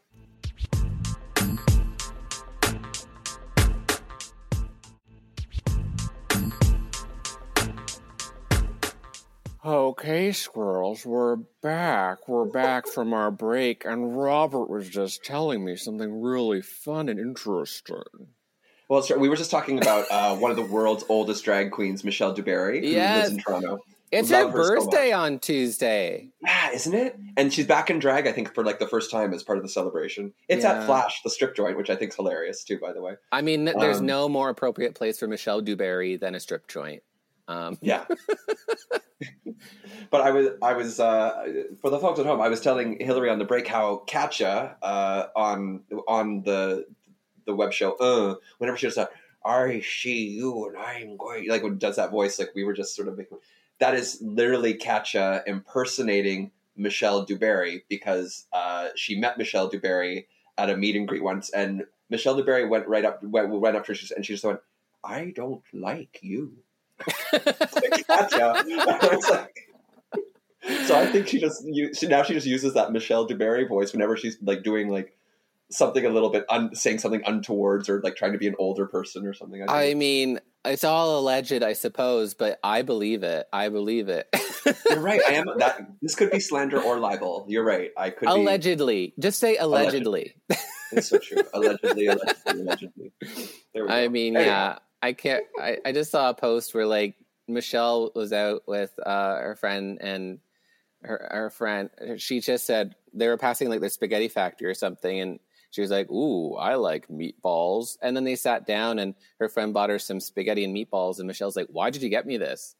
[9.68, 12.30] Okay, squirrels, we're back.
[12.30, 17.20] We're back from our break, and Robert was just telling me something really fun and
[17.20, 18.30] interesting.
[18.88, 22.06] Well, it's, we were just talking about uh, one of the world's oldest drag queens,
[22.06, 23.16] Michelle Dubarry, who Yes.
[23.16, 23.80] lives in Toronto.
[24.10, 26.30] It's Love her her so birthday on Tuesday.
[26.42, 27.18] Yeah, isn't it?
[27.36, 29.66] And she's back in drag, I think, for like the first time as part of
[29.66, 30.34] the celebration.
[30.48, 30.72] It's Yeah.
[30.72, 32.80] at Flash, the strip joint, which I think is hilarious too.
[32.80, 36.36] By the way, I mean, there's Um, no more appropriate place for Michelle Dubarry than
[36.36, 37.04] a strip joint.
[37.48, 38.06] Um, yeah.
[40.10, 43.30] but I was, I was, uh, for the folks at home, I was telling Hillary
[43.30, 46.86] on the break how Katya uh, on on the
[47.46, 49.06] the web show, uh, whenever she was, uh,
[49.46, 52.96] I see you and I'm going like when does that voice, like we were just
[52.96, 53.38] sort of making
[53.80, 60.26] that is literally Katya impersonating Michelle Dubarry because uh, she met Michelle Dubarry
[60.58, 63.86] at a meet and greet once, and Michelle Dubarry went right up went, went up
[63.86, 64.60] to her and she just went,
[65.04, 66.58] "I don't like you."
[68.08, 68.64] Katya.
[68.78, 69.68] Like-
[70.86, 71.64] so I think she just
[71.96, 75.16] she, now she just uses that Michelle Dubarry voice whenever she's like doing like
[75.70, 78.86] something a little bit un, saying something untowards or like trying to be an older
[78.88, 79.64] person or something.
[79.68, 79.98] I think.
[80.00, 83.48] mean, it's all alleged, I suppose, but I believe it.
[83.54, 84.28] I believe it.
[84.90, 85.22] You're right.
[85.28, 85.80] I am that.
[86.02, 87.46] This could be slander or libel.
[87.48, 87.92] You're right.
[87.98, 88.32] I could be.
[88.32, 89.14] allegedly.
[89.20, 90.36] Just say allegedly.
[90.92, 91.44] It's so true.
[91.54, 93.12] Allegedly, allegedly, allegedly.
[93.74, 94.10] There we I go.
[94.12, 94.50] mean, Anyway.
[94.50, 95.46] yeah, I can't.
[95.60, 97.16] I, I just saw a post where like
[97.48, 100.40] Michelle was out with uh, her friend and
[101.04, 101.90] her her friend.
[102.18, 105.40] She just said they were passing like the spaghetti factory or something, and
[105.70, 109.74] she was like, "Ooh, I like meatballs." And then they sat down, and her friend
[109.74, 112.76] bought her some spaghetti and meatballs, and Michelle's like, "Why did you get me this?"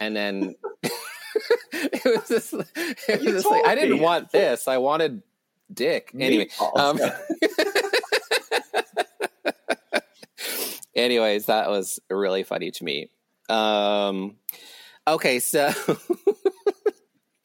[0.00, 0.54] And then
[1.72, 4.68] it was just, it was just like, told I didn't want this.
[4.68, 5.22] I wanted
[5.72, 6.10] dick.
[6.18, 6.78] Anyway, Meatballs.
[6.78, 6.98] um,
[10.94, 13.10] anyways, that was really funny to me.
[13.48, 14.36] Um,
[15.06, 15.72] okay, so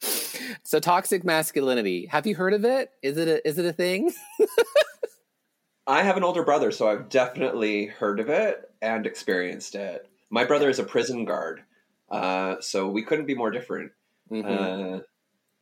[0.64, 2.06] so toxic masculinity.
[2.06, 2.90] Have you heard of it?
[3.02, 4.12] Is it a, is it a thing?
[5.86, 10.08] I have an older brother, so I've definitely heard of it and experienced it.
[10.30, 11.62] My brother is a prison guard,
[12.10, 13.92] uh, so we couldn't be more different.
[14.30, 14.98] Mhm.
[14.98, 15.00] Uh,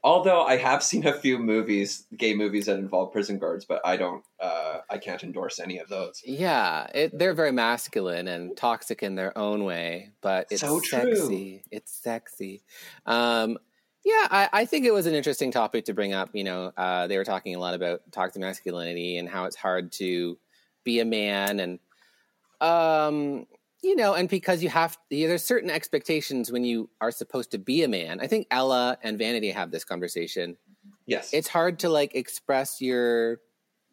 [0.05, 3.96] although I have seen a few movies, gay movies that involve prison guards, but I
[3.96, 6.22] don't, uh, I can't endorse any of those.
[6.24, 11.64] yeah, it, they're very masculine and toxic in their own way, but it's So sexy.
[11.72, 12.62] It's sexy.
[13.07, 13.59] Um,
[14.05, 16.28] yeah, I, I think it was an interesting topic to bring up.
[16.34, 19.90] You know, uh, they were talking a lot about toxic masculinity and how it's hard
[19.92, 20.38] to
[20.84, 21.78] be a man, and
[22.61, 23.46] um,
[23.85, 27.59] you know, and because you have yeah, there's certain expectations when you are supposed to
[27.59, 28.20] be a man.
[28.20, 30.57] I think Ella and Vanity have this conversation.
[31.07, 33.41] Yes, It's hard to like express your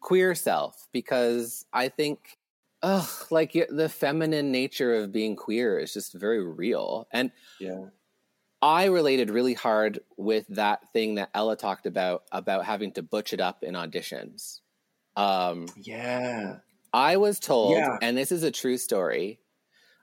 [0.00, 2.38] queer self because I think,
[2.82, 7.30] ugh, like the feminine nature of being queer is just very real, and
[7.60, 7.84] yeah,
[8.62, 13.32] I related really hard with that thing that Ella talked about about having to butch
[13.32, 14.60] it up in auditions.
[15.16, 16.56] Um, yeah.
[16.94, 17.96] I was told, Yeah.
[18.00, 19.38] and this is a true story.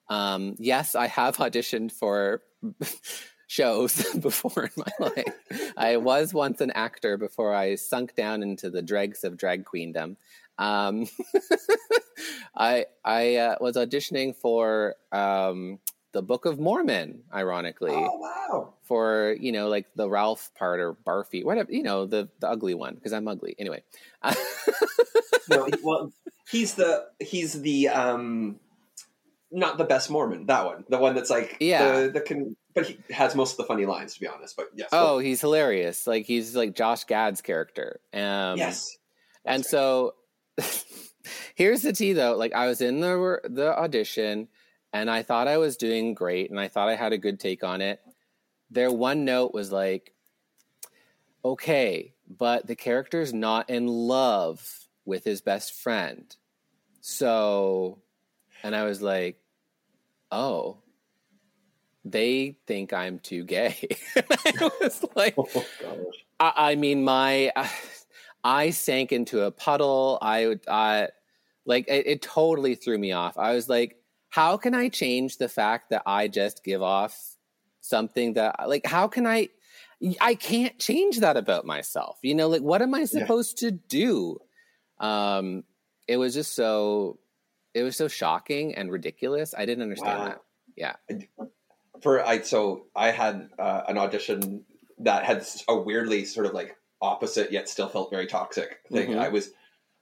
[0.10, 2.41] Um, yes, I have auditioned for
[3.47, 5.74] shows before in my life.
[5.76, 10.18] I was once an actor before I sunk down into the dregs of drag queendom.
[10.57, 11.07] Um,
[12.55, 15.80] I I uh, was auditioning for um,
[16.12, 18.74] the Book of Mormon, ironically Oh wow!
[18.84, 22.74] for you know like the Ralph part or Barfy, whatever you know the the ugly
[22.74, 23.84] one because I'm ugly anyway.
[25.49, 26.12] no, well,
[26.49, 28.60] he's the he's the um,
[29.52, 30.45] not the best Mormon.
[30.45, 32.02] That one, the one that's like Yeah.
[32.02, 34.56] the, the can, but he has most of the funny lines to be honest.
[34.56, 36.06] But yes, oh, he's hilarious!
[36.08, 38.00] Like he's like Josh Gad's character.
[38.14, 38.95] Um, yes,
[39.45, 40.16] and That's so
[41.56, 42.36] here's the tea though.
[42.36, 44.47] Like I was in the the audition,
[44.93, 47.64] and I thought I was doing great, and I thought I had a good take
[47.64, 48.00] on it.
[48.72, 50.14] Their one note was like,
[51.43, 56.36] "Okay, but the character's not in love with his best friend."
[57.02, 58.00] So,
[58.64, 59.39] and I was like,
[60.32, 60.78] "Oh."
[62.05, 63.76] They think I'm too gay.
[64.16, 65.66] I was like, oh.
[66.39, 67.51] I, I mean, my
[68.43, 70.18] I sank into a puddle.
[70.22, 71.10] I would, I
[71.66, 72.22] like it, it.
[72.22, 73.38] Totally threw me off.
[73.38, 73.97] I was like,
[74.30, 77.36] how can I change the fact that I just give off
[77.82, 78.86] something that like?
[78.86, 79.49] How can I?
[80.22, 82.18] I can't change that about myself.
[82.22, 84.39] You know, like what am I supposed to do?
[84.99, 85.64] Um,
[86.07, 87.20] it was just so.
[87.74, 89.53] It was so shocking and ridiculous.
[89.57, 90.26] I didn't understand Wow.
[90.26, 90.41] that.
[90.76, 90.95] Yeah.
[92.01, 94.65] For I so I had uh, an audition
[94.99, 99.11] that had a weirdly sort of like opposite yet still felt very toxic thing.
[99.11, 99.20] Mhm.
[99.20, 99.51] I was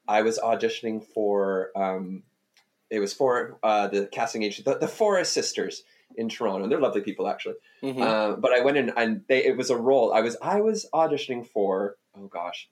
[0.07, 2.23] I was auditioning for um,
[2.89, 5.83] it was for uh, the casting agency, the, the Forest Sisters
[6.15, 6.67] in Toronto.
[6.67, 7.55] They're lovely people actually.
[7.83, 8.01] Mhm.
[8.01, 10.13] Uh, but I went in and they it was a role.
[10.13, 12.69] I was I was auditioning for oh gosh,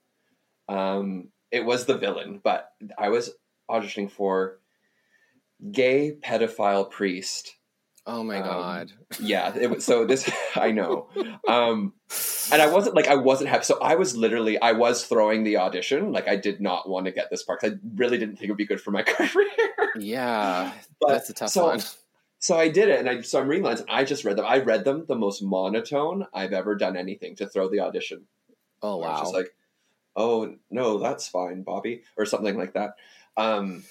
[0.69, 3.31] um, it was the villain, but I was
[3.69, 4.59] auditioning for
[5.72, 7.56] gay pedophile priest.
[8.08, 8.91] oh my um, god.
[9.20, 11.08] Yeah, it was so this I know,
[11.47, 11.93] um,
[12.51, 13.64] and I wasn't like I wasn't happy.
[13.64, 16.12] So I was literally I was throwing the audition.
[16.12, 18.51] Like I did not want to get this part 'cause I really didn't think it
[18.51, 19.49] would be good for my career.
[19.97, 21.82] Yeah, But- that's a tough so, one.
[22.39, 24.45] So I did it, and I so I'm reading lines, and I just read them.
[24.45, 28.26] I read them the most monotone I've ever done anything to throw the audition.
[28.84, 29.22] Oh wow.
[29.22, 29.56] just like,
[30.16, 32.91] oh no, that's fine, Bobby, or something like that.
[33.36, 33.84] Um,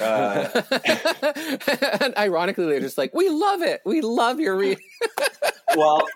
[0.00, 0.62] Uh,
[2.00, 3.82] and ironically, they're just like, "We love it.
[3.84, 4.78] We love your read."
[5.76, 6.06] well,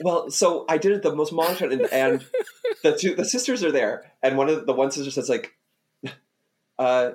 [0.00, 2.26] well, so I did it the most monotone, and, and
[2.82, 5.54] the two the sisters are there, and one of the, the one sister says like,
[6.78, 7.12] uh,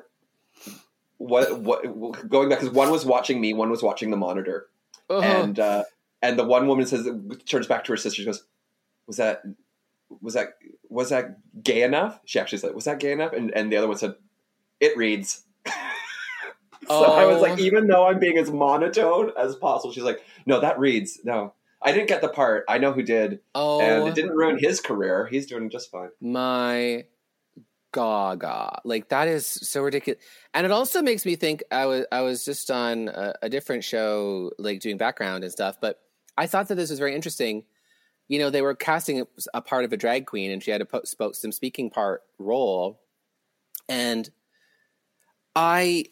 [1.18, 1.84] what what
[2.30, 4.68] going back because one was watching me, one was watching the monitor,
[5.10, 5.22] Uh-huh.
[5.22, 5.84] and uh,
[6.22, 7.08] and the one woman says
[7.46, 8.44] turns back to her sister, she goes,
[9.08, 9.44] was that
[10.22, 10.56] was that
[10.90, 12.20] was that gay enough?
[12.26, 13.34] She actually said, was that gay enough?
[13.34, 14.16] And and the other one said,
[14.80, 15.44] it reads.
[16.88, 17.62] so I was like, Oh.
[17.62, 21.20] even though I'm being as monotone as possible, she's like, no, that reads.
[21.24, 22.66] No, I didn't get the part.
[22.68, 24.14] I know who did, oh, and it oh.
[24.14, 25.28] didn't ruin his career.
[25.28, 26.10] He's doing just fine.
[26.20, 27.06] my
[27.94, 30.22] gaga like that is so ridiculous
[30.54, 33.84] and it also makes me think i was i was just on a, a different
[33.84, 36.00] show like doing background and stuff but
[36.38, 37.64] i thought that this was very interesting
[38.30, 40.80] you know they were casting a, a part of a drag queen and she had
[40.80, 43.02] a po- spoke some speaking part role
[43.90, 44.30] and
[45.56, 46.06] i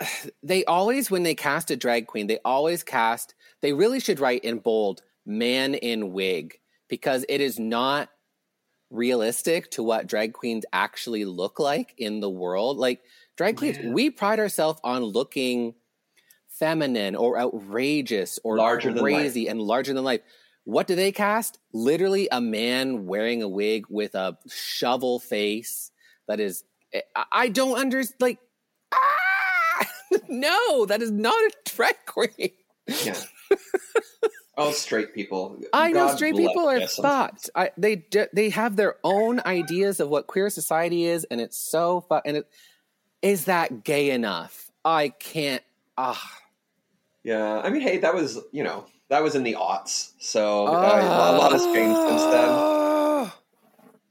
[0.42, 4.44] they always when they cast a drag queen they always cast they really should write
[4.44, 6.58] in bold man in wig
[6.88, 8.08] because it is not
[8.90, 12.78] realistic to what drag queens actually look like in the world.
[12.78, 13.02] Like
[13.36, 13.90] drag queens, Yeah.
[13.90, 15.74] we pride ourselves on looking
[16.48, 20.20] feminine or outrageous or Larger crazy and larger than life.
[20.64, 21.58] What do they cast?
[21.72, 25.90] Literally a man wearing a wig with a shovel face
[26.26, 26.64] that is
[27.32, 28.38] I- don't understand like
[28.92, 29.88] ah!
[30.28, 32.50] no, that is not a drag queen.
[33.04, 33.20] Yeah.
[34.56, 35.60] oh, straight people.
[35.72, 37.50] I know straight people are fucked.
[37.54, 42.04] I, they they have their own ideas of what queer society is, and it's so
[42.24, 42.48] And it,
[43.22, 44.70] is that gay enough?
[44.84, 45.62] I can't.
[45.96, 46.38] Ah,
[47.24, 50.70] Yeah, I mean, hey, that was you know that was in the aughts, so uh,
[50.70, 52.48] a lot has changed since then.
[52.48, 53.38] Ah.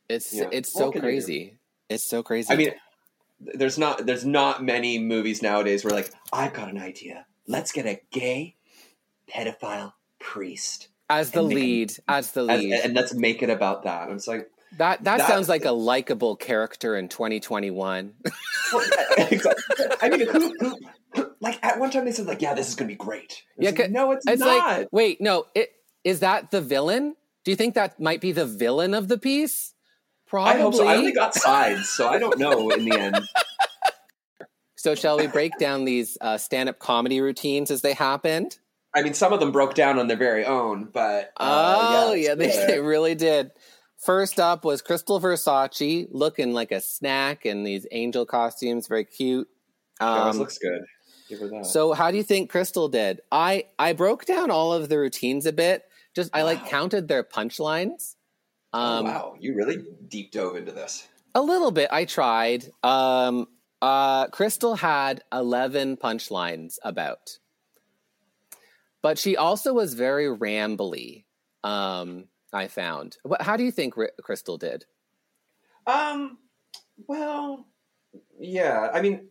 [0.09, 0.49] It's Yeah.
[0.51, 1.56] it's so crazy.
[1.89, 2.51] It's so crazy.
[2.51, 2.71] I mean,
[3.39, 7.25] there's not there's not many movies nowadays where like I've got an idea.
[7.47, 8.55] Let's get a gay
[9.31, 13.41] pedophile priest as the and make 'em- lead, as the as, lead, and let's make
[13.43, 14.09] it about that.
[14.09, 18.13] I'm like, that that that- sounds like a likable character in 2021.
[18.73, 18.85] well,
[19.17, 19.85] exactly.
[20.01, 20.77] I mean, who, who,
[21.15, 23.43] who- like at one time they said like, yeah, this is gonna be great.
[23.57, 24.77] Yeah, like, no, it's, It's not.
[24.79, 25.71] like, wait, no, it
[26.03, 27.15] is that the villain?
[27.43, 29.73] Do you think that might be the villain of the piece?
[30.27, 30.53] Probably.
[30.53, 30.87] I hope so.
[30.87, 33.17] I only got sides, so I don't know in the end.
[34.79, 38.59] So shall we break down these uh, stand-up comedy routines as they happened?
[38.95, 42.35] I mean, some of them broke down on their very own, but uh, oh yeah,
[42.35, 43.51] they, they really did.
[43.97, 49.47] First up was Krystal Versace looking like a snack in these angel costumes, very cute.
[49.99, 50.83] She always Um, looks good.
[51.27, 51.65] Give her that.
[51.65, 53.21] so how do you think Krystal did?
[53.31, 55.85] I I broke down all of the routines a bit.
[56.15, 56.69] Just I like Wow.
[56.69, 58.13] counted their punchlines.
[58.73, 61.07] Oh, Um, wow, you really deep dove into this.
[61.35, 61.89] A little bit.
[61.91, 62.65] I tried.
[62.83, 63.47] Um,
[63.81, 67.37] uh, Krystal had 11 punchlines about.
[69.01, 71.25] But she also was very rambly,
[71.63, 73.17] um, I found.
[73.39, 74.85] How do you think R- Krystal did?
[75.85, 76.39] Um,
[77.07, 77.67] well,
[78.39, 78.89] yeah.
[78.93, 79.29] I mean,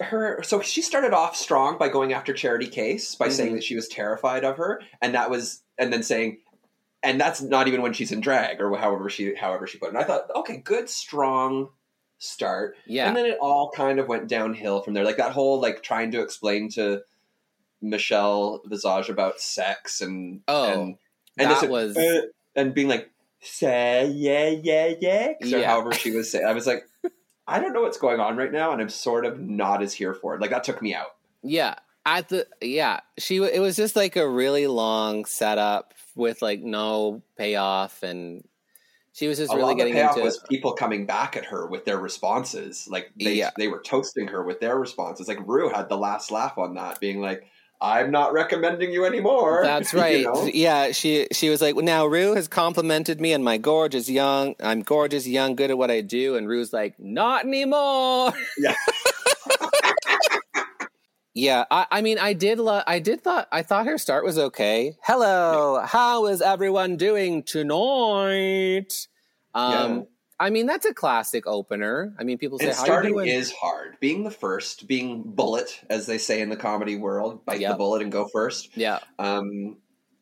[0.00, 0.42] her.
[0.42, 3.56] So she started off strong by going after Charity Kase by saying Mhm.
[3.56, 6.40] that she was terrified of her, and that was, and then saying,
[7.06, 9.88] and that's not even when she's in drag or however she, however she put it.
[9.94, 11.68] And I thought, okay, good, strong
[12.18, 12.76] start.
[12.86, 13.08] Yeah.
[13.08, 15.04] And then it all kind of went downhill from there.
[15.04, 17.02] Like that whole like trying to explain to
[17.82, 20.96] Michelle Visage about sex and Oh, and,
[21.38, 22.22] and that just, was- uh,
[22.54, 25.66] and being like say yeah yeah yeah or Yeah.
[25.68, 26.46] however she was saying.
[26.46, 26.88] I was like,
[27.46, 30.14] I don't know what's going on right now, and I'm sort of not as here
[30.14, 30.40] for it.
[30.40, 31.14] Like that took me out.
[31.42, 31.74] yeah.
[32.06, 37.20] At the yeah, she it was just like a really long setup with like no
[37.36, 38.42] payoff and
[39.12, 41.36] she was just a really lot of the getting payoff into was people coming back
[41.36, 42.86] at her with their responses.
[42.88, 43.50] Like they Yeah.
[43.58, 45.26] they were toasting her with their responses.
[45.26, 47.44] Like Ru had the last laugh on that, being like,
[47.80, 50.22] "I'm not recommending you anymore." That's You right.
[50.24, 50.44] know?
[50.52, 54.54] Yeah, she she was like, now Ru has complimented me and my gorgeous young.
[54.62, 58.32] I'm gorgeous, young, good at what I do, and Ru's like, not anymore.
[58.58, 58.74] Yeah.
[61.36, 62.58] yeah, I, I mean, I did.
[62.58, 63.46] Lo- I did thought.
[63.52, 64.96] I thought her start was okay.
[65.02, 69.06] Hello, how is everyone doing tonight?
[69.54, 70.02] Um, Yeah.
[70.38, 72.14] I mean, that's a classic opener.
[72.18, 73.96] I mean, people say, And "How you starting doing?" is hard.
[74.00, 78.02] Being the first, being bullet, as they say in the comedy world, bite the bullet
[78.02, 78.76] and go first.
[78.76, 79.78] yeah, Um,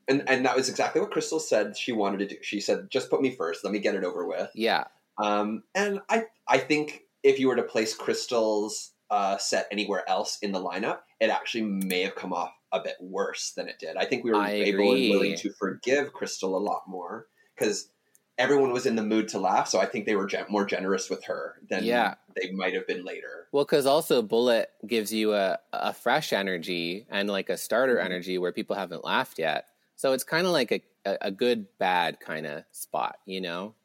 [0.07, 2.37] and and that was exactly what Krystal said she wanted to do.
[2.43, 3.65] She said, "Just put me first.
[3.65, 4.85] Let me get it over with." yeah,
[5.19, 10.39] Um, and I I think if you were to place Krystal's uh, set anywhere else
[10.43, 13.97] in the lineup, it actually may have come off a bit worse than it did.
[13.97, 17.89] I think we were I able and willing to forgive Krystal a lot more because
[18.37, 19.69] everyone was in the mood to laugh.
[19.69, 22.15] So I think they were gen- more generous with her than Yeah.
[22.35, 23.47] they might have been later.
[23.53, 28.05] Well, because also Bullet gives you a, a fresh energy and like a starter Mhm.
[28.05, 29.67] energy where people haven't laughed yet.
[29.95, 33.77] So it's kind of like a, a, a good bad kind of spot, you know?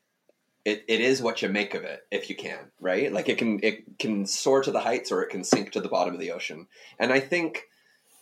[0.66, 3.12] It, it is what you make of it if you can, right?
[3.12, 5.90] Like it can it can soar to the heights or it can sink to the
[5.90, 6.68] bottom of the ocean.
[7.00, 7.64] And I think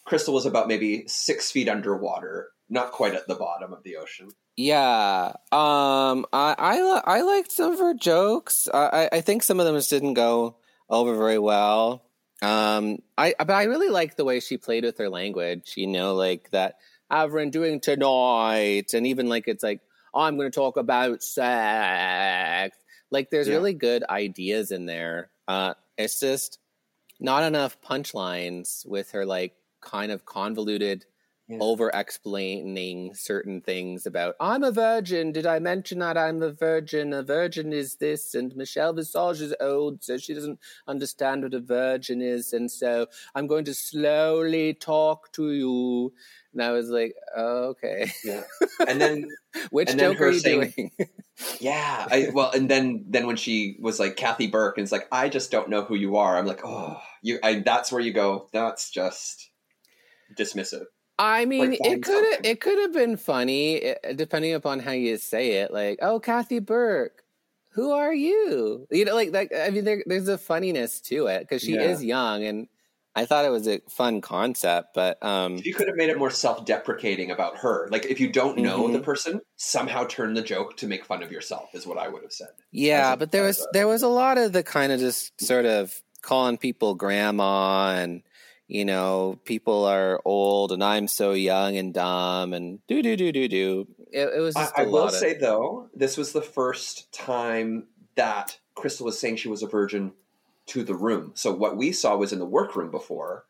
[0.07, 4.29] Krystal was about maybe six feet underwater, not quite at the bottom of the ocean.
[4.55, 5.33] Yeah.
[5.51, 6.25] Um.
[6.31, 8.67] I I, I liked some of her jokes.
[8.73, 10.57] I I- think some of them just didn't go
[10.89, 12.03] over very well.
[12.41, 12.99] Um.
[13.17, 15.73] I but I really liked the way she played with her language.
[15.75, 16.75] You know, like that.
[17.09, 19.79] Everyone doing tonight, and even like it's like
[20.17, 22.77] I'm going to talk about sex.
[23.11, 23.55] Like there's Yeah.
[23.55, 25.29] really good ideas in there.
[25.47, 25.73] Uh.
[25.97, 26.59] It's just
[27.19, 31.05] not enough punchlines with her like kind of convoluted
[31.49, 31.59] Yeah.
[31.61, 35.31] over explaining certain things about I'm a virgin.
[35.31, 37.13] Did I mention that I'm a virgin?
[37.13, 41.61] A virgin is this, and Michelle Visage is old, so she doesn't understand what a
[41.61, 46.13] virgin is, and so I'm going to slowly talk to you.
[46.51, 48.43] And I was like, oh, okay, Yeah.
[48.87, 49.27] And then
[49.69, 50.91] which And then joke are you saying- doing?
[51.61, 55.07] Yeah, I well, and then then when she was like Kathy Burke, and it's like
[55.11, 56.35] I just don't know who you are.
[56.35, 57.37] I'm like, oh, you.
[57.43, 58.49] I, that's where you go.
[58.51, 59.49] That's just
[60.35, 60.85] dismissive.
[61.19, 64.91] I mean, Like, it could have it could have been funny eh, depending upon how
[64.91, 65.71] you say it.
[65.73, 67.23] Like, oh, Kathy Burke,
[67.71, 68.87] who are you?
[68.91, 71.81] You know, like like I mean, there, there's a funniness to it because she Yeah.
[71.81, 72.67] is young, and
[73.15, 74.89] I thought it was a fun concept.
[74.93, 77.87] But um, You could have made it more self-deprecating about her.
[77.89, 78.93] Like if you don't know Mhm.
[78.93, 81.73] the person, somehow turn the joke to make fun of yourself.
[81.73, 82.49] Is what I would have said.
[82.71, 85.65] yeah, but there was a- there was a lot of the kind of just sort
[85.65, 88.21] of calling people grandma and.
[88.67, 93.31] You know, people are old, and I'm so young and dumb, and do do do
[93.31, 93.87] do do.
[94.11, 97.11] It, it was I, just I a will of say though, this was the first
[97.13, 100.11] time that Krystal was saying she was a virgin
[100.67, 101.31] to the room.
[101.33, 103.45] So what we saw was in the workroom before.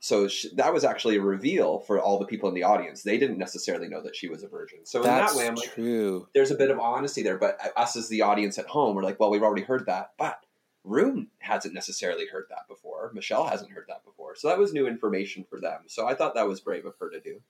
[0.00, 3.02] So sh that was actually a reveal for all the people in the audience.
[3.02, 4.80] They didn't necessarily know that she was a virgin.
[4.84, 6.26] So in that way, I'm like, true.
[6.34, 7.38] there's a bit of honesty there.
[7.38, 10.12] But uh, us as the audience at home, we're like, well, we've already heard that,
[10.18, 10.41] but
[10.84, 13.10] Room hasn't necessarily heard that before.
[13.14, 14.34] Michelle hasn't heard that before.
[14.34, 15.82] So that was new information for them.
[15.86, 17.40] So I thought that was brave of her to do.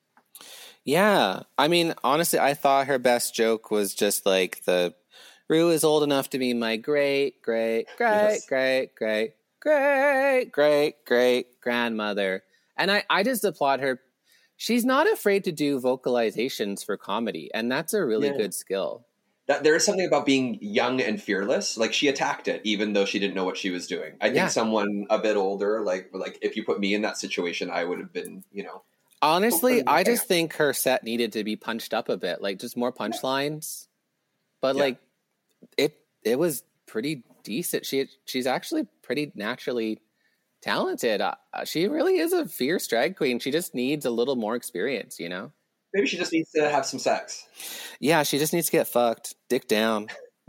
[0.84, 1.42] Yeah.
[1.56, 4.94] I mean, honestly, I thought her best joke was just like the
[5.48, 8.46] Ru is old enough to be my great, great, great, Yes.
[8.46, 12.42] great, great, great, great, great grandmother.
[12.76, 14.00] And I, I just applaud her.
[14.56, 18.36] She's not afraid to do vocalizations for comedy, and that's a really Yeah.
[18.36, 19.06] good skill.
[19.48, 21.76] That there is something about being young and fearless.
[21.76, 24.12] Like she attacked it, even though she didn't know what she was doing.
[24.20, 24.48] I think Yeah.
[24.48, 27.98] someone a bit older, like like if you put me in that situation, I would
[27.98, 28.82] have been, you know,
[29.20, 32.76] Honestly, I just think her set needed to be punched up a bit, like just
[32.76, 33.86] more punchlines.
[34.60, 34.82] But Yeah.
[34.82, 34.98] like
[35.76, 37.86] it it was pretty decent.
[37.86, 39.98] She she's actually pretty naturally
[40.60, 41.20] talented.
[41.20, 41.34] Uh,
[41.64, 43.38] she really is a fierce drag queen.
[43.38, 45.52] She just needs a little more experience, you know?
[45.94, 47.46] Maybe she just needs to have some sex.
[48.00, 49.34] Yeah, she just needs to get fucked.
[49.48, 50.08] Dick down.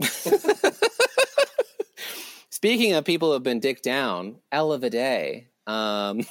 [2.50, 5.46] Speaking of people who have been dick down, Ella Vaday.
[5.66, 6.22] Um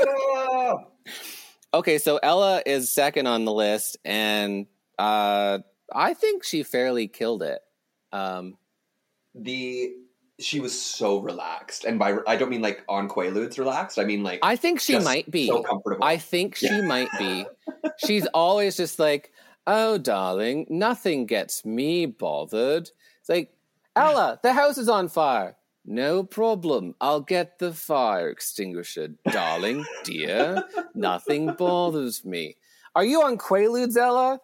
[0.00, 0.74] Ah!
[1.74, 4.66] Okay, so Ella is second on the list, and
[4.96, 5.58] uh,
[5.92, 7.58] I think she fairly killed it.
[8.12, 8.56] Um,
[9.34, 9.92] the
[10.40, 13.98] she was so relaxed, and by I don't mean like on Quaaludes relaxed.
[13.98, 15.46] I mean like I think she might be.
[15.46, 16.04] so comfortable.
[16.04, 17.46] I think she might be.
[18.06, 19.32] She's always just like,
[19.66, 23.54] "Oh, darling, nothing gets me bothered." It's like,
[23.96, 25.56] Ella, the house is on fire.
[25.86, 26.94] No problem.
[27.00, 30.64] I'll get the fire extinguisher, darling, dear.
[30.94, 32.56] Nothing bothers me.
[32.94, 34.40] Are you on Quaaludes, Ella?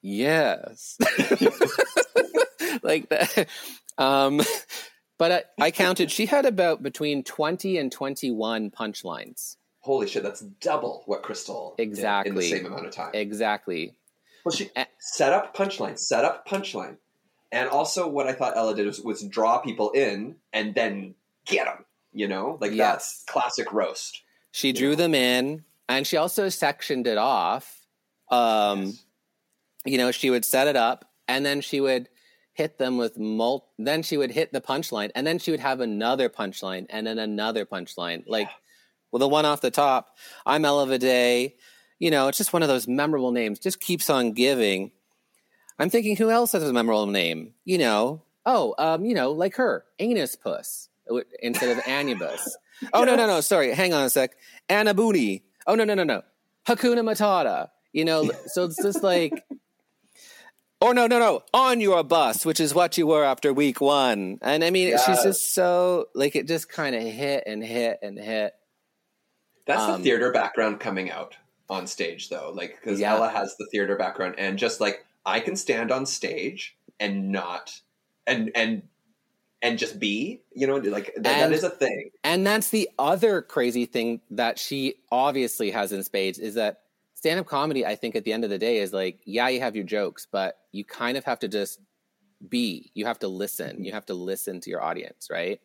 [0.00, 0.96] Yes.
[2.82, 3.48] like that.
[3.98, 4.40] Um,
[5.18, 6.10] but I, I counted.
[6.10, 9.56] She had about between twenty and twenty-one punchlines.
[9.80, 12.34] Holy shit, that's double what Krystal did in Exactly.
[12.34, 13.10] the same amount of time.
[13.14, 13.94] Exactly.
[14.44, 14.84] Well, she Eh.
[14.98, 16.96] set up punchline, set up punchline,
[17.52, 21.14] and also what I thought Ella did was, was draw people in and then
[21.46, 21.84] get them.
[22.12, 22.78] You know, like Yes.
[22.78, 24.22] that's classic roast.
[24.52, 27.86] She drew them in, and she also sectioned it off.
[28.30, 29.04] Um, Yes.
[29.84, 32.08] You know, she would set it up, and then she would
[32.58, 33.68] hit them with mul.
[33.78, 37.18] Then she would hit the punchline, and then she would have another punchline, and then
[37.18, 38.24] another punchline.
[38.26, 38.50] Like,
[39.10, 41.54] well, the one off the top, I'm Ella Vaday.
[42.00, 43.60] You know, it's just one of those memorable names.
[43.60, 44.90] Just keeps on giving.
[45.78, 47.54] I'm thinking, who else has a memorable name?
[47.64, 50.88] You know, oh, um, you know, like her, Anus Puss
[51.40, 52.58] instead of Anubis.
[52.92, 53.74] Oh no, no, no, sorry.
[53.74, 54.36] Hang on a sec.
[54.68, 55.42] Anna Booney.
[55.66, 56.22] Oh no, no, no, no.
[56.64, 57.70] Hakuna Matata.
[57.92, 59.32] You know, so it's just like
[60.80, 64.38] Or no, no, no, on your bus, which is what you were after week one.
[64.42, 68.16] And I mean, she's just so like it just kind of hit and hit and
[68.16, 68.54] hit.
[69.66, 71.36] That's Um, the theater background coming out
[71.68, 72.52] on stage, though.
[72.54, 73.14] Like, because Yeah.
[73.14, 77.80] Ella has the theater background, and just like I can stand on stage and not
[78.26, 78.82] and and
[79.60, 82.10] and just be, you know, like that, that is a thing.
[82.22, 86.82] And that's the other crazy thing that she obviously has in spades is that
[87.18, 89.58] stand up comedy, I think at the end of the day is like, yeah, you
[89.58, 91.80] have your jokes, but you kind of have to just
[92.48, 92.92] be.
[92.94, 93.82] You have to listen.
[93.84, 95.60] You have to listen to your audience, right?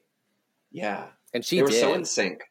[0.72, 1.80] Yeah, And she they were did.
[1.80, 2.42] so in sync.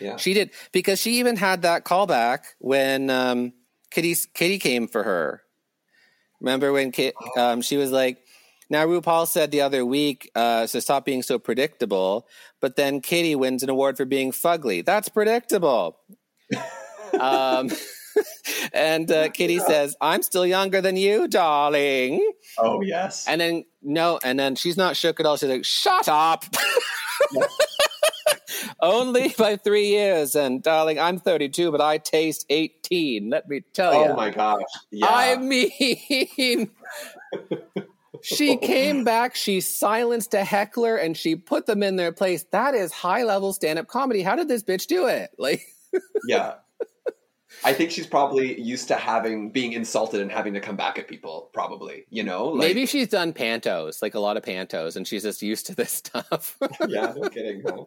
[0.00, 3.52] Yeah, She did because she even had that callback when um,
[3.90, 5.42] Kitty Kitty came for her.
[6.40, 8.18] Remember when Kit, um, she was like,
[8.70, 12.26] "Now RuPaul said the other week uh, to stop being so predictable,"
[12.60, 14.84] but then Kitty wins an award for being fugly.
[14.84, 15.98] That's predictable.
[17.20, 17.70] um,
[18.72, 23.26] and uh, Kitty says, "I'm still younger than you, darling." Oh yes.
[23.26, 25.36] And then no, and then she's not shook at all.
[25.36, 26.44] She's like, "Shut up."
[28.80, 33.30] Only by three years, and darling, I'm 32, but I taste 18.
[33.30, 34.10] Let me tell you.
[34.10, 34.62] oh my gosh.
[34.90, 35.06] Yeah.
[35.08, 36.70] I mean,
[38.22, 42.44] she came back, she silenced a heckler, and she put them in their place.
[42.52, 44.22] That is high level stand up comedy.
[44.22, 45.30] How did this bitch do it?
[45.38, 45.62] Like,
[46.28, 46.54] yeah.
[47.64, 51.08] I think she's probably used to having being insulted and having to come back at
[51.08, 51.50] people.
[51.52, 55.22] Probably, you know, like, maybe she's done pantos, like a lot of pantos, and she's
[55.22, 56.56] just used to this stuff.
[56.88, 57.62] yeah, no kidding.
[57.62, 57.84] Huh?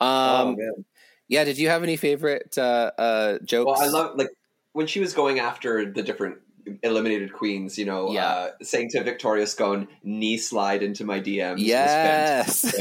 [0.00, 0.84] oh um, man.
[1.28, 1.44] yeah.
[1.44, 3.80] Did you have any favorite uh, uh, jokes?
[3.80, 4.30] Well, I love like
[4.72, 6.38] when she was going after the different
[6.82, 7.78] eliminated queens.
[7.78, 8.26] You know, Yeah.
[8.28, 12.74] uh, saying to Victoria Scone, "Knee slide into my DMs." Yes.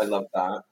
[0.00, 0.62] I love that.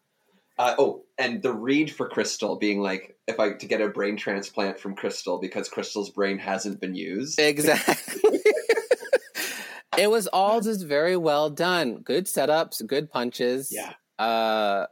[0.57, 4.17] Uh, oh, and the read for Krystal being like, if I to get a brain
[4.17, 7.41] transplant from Krystal because Krystal's brain hasn't been used.
[7.41, 8.41] Exactly.
[9.99, 11.97] it was all just very well done.
[12.03, 13.73] Good setups, good punches.
[13.73, 13.93] Yeah.
[14.19, 14.87] Uh,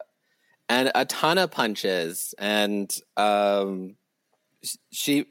[0.69, 2.35] and a ton of punches.
[2.39, 3.97] And um,
[4.91, 5.27] she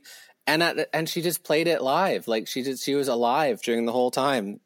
[0.48, 2.28] and at, and she just played it live.
[2.28, 4.60] Like she just she was alive during the whole time.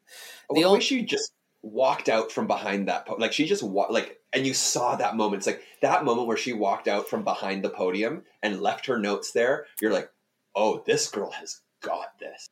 [0.50, 3.88] The ol- way she just walked out from behind that, po- like she just wa-
[3.90, 5.40] like, and you saw that moment.
[5.40, 8.98] It's like that moment where she walked out from behind the podium and left her
[8.98, 9.66] notes there.
[9.80, 10.10] You're like,
[10.54, 12.48] oh, this girl has got this.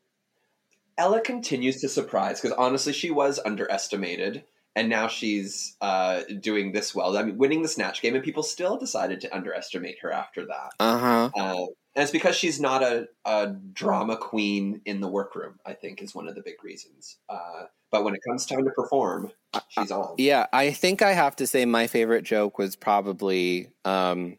[0.97, 4.45] Ella continues to surprise because honestly, she was underestimated,
[4.77, 7.17] and now she's uh, doing this well.
[7.17, 10.73] I mean, winning the snatch game, and people still decided to underestimate her after that.
[10.81, 11.31] Uh huh.
[11.37, 11.67] Uh,
[11.97, 16.15] and it's because she's not a, a drama queen in the workroom, I think, is
[16.15, 17.19] one of the big reasons.
[17.29, 19.31] Uh, but when it comes time to perform,
[19.69, 20.17] she's on.
[20.19, 24.39] Yeah, I think I have to say my favorite joke was probably um,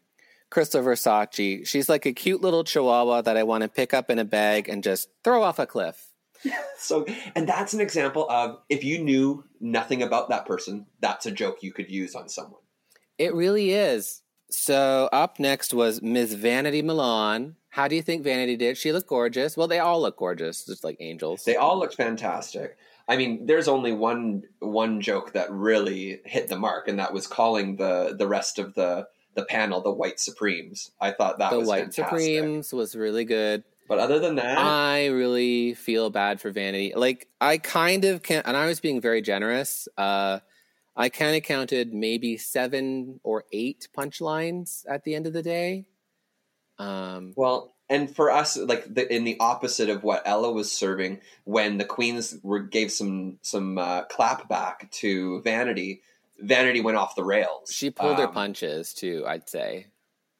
[0.50, 1.66] Krystal Versace.
[1.66, 4.68] She's like a cute little chihuahua that I want to pick up in a bag
[4.68, 6.12] and just throw off a cliff.
[6.78, 11.32] So, and that's an example of if you knew nothing about that person, that's a
[11.32, 12.60] joke you could use on someone.
[13.18, 14.22] It really is.
[14.50, 17.56] So up next was Miss Vanity Milan.
[17.70, 18.76] How do you think Vanity did?
[18.76, 19.56] She looked gorgeous.
[19.56, 21.44] Well, they all look gorgeous, just like angels.
[21.44, 22.76] They all looked fantastic.
[23.08, 27.26] I mean, there's only one one joke that really hit the mark, and that was
[27.26, 30.90] calling the the rest of the the panel the White Supremes.
[31.00, 32.20] I thought that the was White fantastic.
[32.20, 33.64] Supremes was really good.
[33.88, 36.92] But other than that, I really feel bad for Vanity.
[36.96, 39.88] Like I kind of can, and I was being very generous.
[39.96, 40.40] Uh,
[40.96, 45.84] I kind of counted maybe seven or eight punchlines at the end of the day.
[46.78, 51.20] Um, Well, and for us, like the, in the opposite of what Ella was serving,
[51.44, 56.02] when the queens were gave some some uh, clap back to Vanity,
[56.38, 57.72] Vanity went off the rails.
[57.72, 59.24] she pulled her Um, punches too.
[59.26, 59.86] I'd say.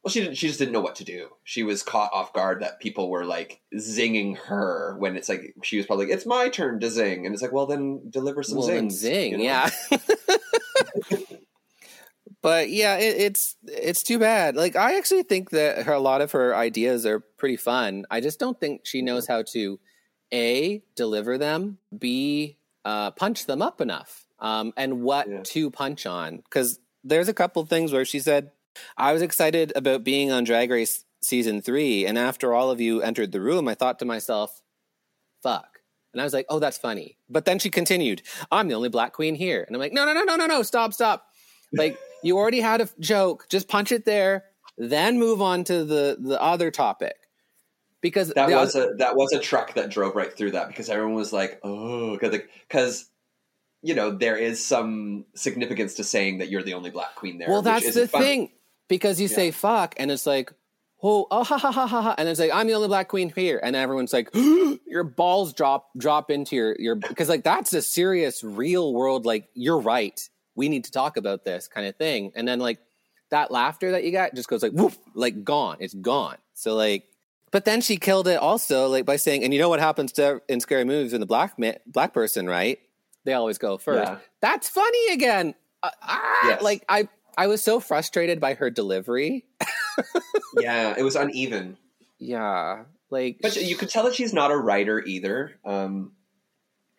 [0.07, 0.37] Well, she didn't.
[0.37, 1.31] She just didn't know what to do.
[1.43, 5.79] She was caught off guard that people were like zinging her when it's like she
[5.79, 8.59] was probably like, "It's my turn to zing," and it's like, "Well, then deliver some
[8.59, 9.43] well, then zings." zing, you know?
[9.43, 9.71] yeah.
[12.41, 14.55] but yeah, it, it's it's too bad.
[14.55, 18.05] Like I actually think that her a lot of her ideas are pretty fun.
[18.09, 19.81] I just don't think she knows how to
[20.33, 25.41] a deliver them, b uh, punch them up enough, um, and what Yeah.
[25.43, 26.37] to punch on.
[26.37, 28.53] Because there's a couple things where she said,
[28.97, 33.03] "I was excited about being on Drag Race season three, and after all of you
[33.03, 34.63] entered the room, I thought to myself,
[35.43, 35.81] fuck."
[36.13, 37.19] And I was like, oh, that's funny.
[37.29, 39.63] But then she continued, I'm the only black queen here.
[39.63, 41.27] And I'm like, no, no, no, no, no, no, stop, stop.
[41.75, 43.45] Like, you already had a f- joke.
[43.51, 44.45] Just punch it there,
[44.79, 47.17] then move on to the, the other topic.
[48.01, 50.89] Because That was oth- a that was a truck that drove right through that because
[50.89, 53.11] everyone was like, "Oh," because
[53.83, 57.49] you know there is some significance to saying that you're the only black queen there.
[57.49, 58.25] well, which that's the funny.
[58.25, 58.51] thing.
[58.89, 59.35] Because you Yeah.
[59.35, 60.53] say fuck, and it's like,
[61.03, 63.33] oh, oh, ha ha ha ha ha, and it's like I'm the only black queen
[63.35, 64.31] here, and everyone's like,
[64.87, 69.49] your balls drop drop into your your because like that's a serious real world like
[69.55, 70.21] you're right,
[70.55, 72.79] we need to talk about this kind of thing, and then like
[73.31, 76.37] that laughter that you got just goes like woof, like gone, it's gone.
[76.55, 77.05] So like,
[77.51, 80.41] but then she killed it also like by saying, and you know what happens to
[80.49, 82.79] in scary movies when the black man, black person right,
[83.25, 84.09] they always go first.
[84.09, 84.19] Yeah.
[84.41, 85.55] That's funny again.
[85.83, 86.63] Uh, ah, Yes.
[86.63, 89.45] Like I I was so frustrated by her delivery.
[90.59, 91.77] yeah, it was uneven.
[92.19, 95.59] Yeah, like But you could tell that she's not a writer either.
[95.65, 96.13] Um,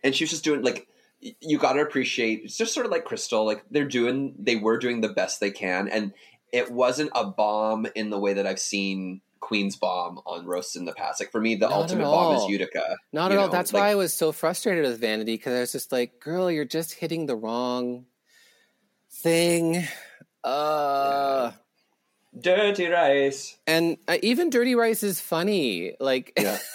[0.03, 0.88] and she was just doing like
[1.19, 2.41] you got to appreciate.
[2.43, 3.45] It's just sort of like Krystal.
[3.45, 6.13] Like they're doing, they were doing the best they can, and
[6.53, 10.85] it wasn't a bomb in the way that I've seen Queen's bomb on roasts in
[10.85, 11.19] the past.
[11.19, 12.45] Like for me, the Not ultimate bomb is.
[12.47, 12.97] Utica.
[13.11, 13.49] Not at all.
[13.49, 16.51] That's like- why I was so frustrated with Vanity because I was just like, "Girl,
[16.51, 18.05] you're just hitting the wrong
[19.09, 19.88] thing."
[20.47, 21.51] Uh,
[22.39, 23.57] Dirty rice.
[23.67, 25.93] and uh, even Dirty Rice is funny.
[25.99, 26.57] Like, Yeah.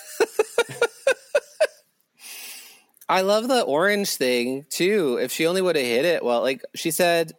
[3.08, 5.18] I love the orange thing too.
[5.20, 7.32] If she only would have hit it, well, like she said,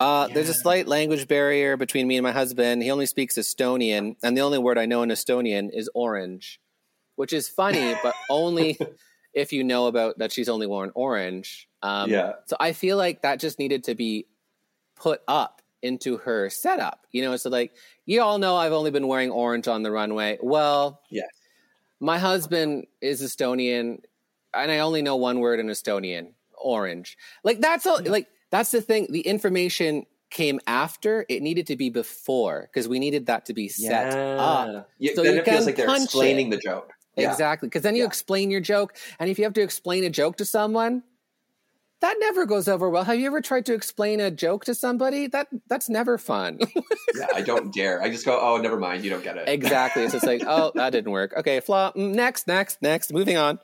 [0.00, 2.82] uh, there's a slight language barrier between me and my husband.
[2.82, 6.60] He only speaks Estonian, and the only word I know in Estonian is orange,
[7.14, 8.78] which is funny, but only
[9.32, 11.68] if you know about that she's only worn orange.
[11.82, 12.32] Um, Yeah.
[12.46, 14.26] So I feel like that just needed to be
[14.96, 15.55] put up
[15.86, 17.06] into her setup.
[17.12, 17.72] You know, so like
[18.04, 20.38] you all know I've only been wearing orange on the runway.
[20.42, 21.28] Well, Yes.
[22.00, 24.00] my husband is Estonian,
[24.54, 27.16] and I only know one word in Estonian: orange.
[27.44, 28.00] Like that's all.
[28.04, 29.06] Like that's the thing.
[29.10, 31.24] The information came after.
[31.28, 34.88] It needed to be before because we needed that to be set up.
[34.98, 36.56] Yeah, So then you it feels like they're explaining it.
[36.56, 36.92] the joke.
[37.16, 37.30] Yeah.
[37.30, 37.68] Exactly.
[37.68, 38.08] Because then you Yeah.
[38.08, 41.02] explain your joke, and if you have to explain a joke to someone.
[42.02, 43.04] That never goes over well.
[43.04, 45.28] Have you ever tried to explain a joke to somebody?
[45.28, 46.58] That that's never fun.
[47.16, 48.02] yeah, I don't dare.
[48.02, 49.02] I just go, oh, never mind.
[49.02, 49.48] You don't get it.
[49.48, 50.02] exactly.
[50.02, 51.32] It's just like, oh, that didn't work.
[51.38, 51.94] Okay, flop.
[51.96, 53.12] Mm, Next, next, next.
[53.12, 53.58] Moving on.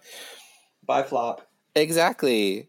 [0.86, 1.46] Bye, flop.
[1.74, 2.68] Exactly.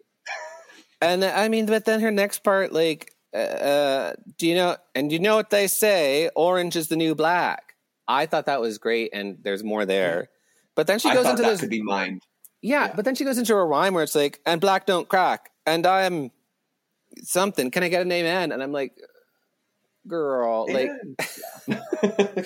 [1.01, 4.77] And I mean, but then her next part, like, uh, do you know?
[4.95, 6.29] And you know what they say?
[6.35, 7.73] Orange is the new black.
[8.07, 10.29] I thought that was great, and there's more there.
[10.75, 12.19] But then she goes into that this, could be mine.
[12.61, 12.93] yeah, yeah.
[12.95, 15.85] But then she goes into a rhyme where it's like, "And black don't crack," and
[15.85, 16.31] I'm
[17.21, 17.71] something.
[17.71, 18.51] Can I get an amen?
[18.51, 18.93] And I'm like,
[20.07, 20.89] girl, like,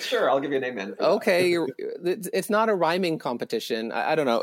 [0.00, 1.00] sure, I'll give you a name that.
[1.00, 3.92] okay, you're, it's not a rhyming competition.
[3.92, 4.42] I, I don't know.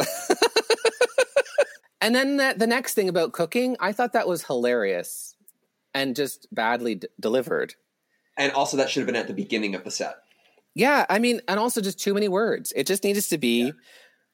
[2.01, 5.36] and then the, the next thing about cooking, I thought that was hilarious
[5.93, 7.76] and just badly d- delivered.
[8.38, 10.15] And also, that should have been at the beginning of the set.
[10.73, 12.73] Yeah, I mean, and also just too many words.
[12.76, 13.71] It just needs to be,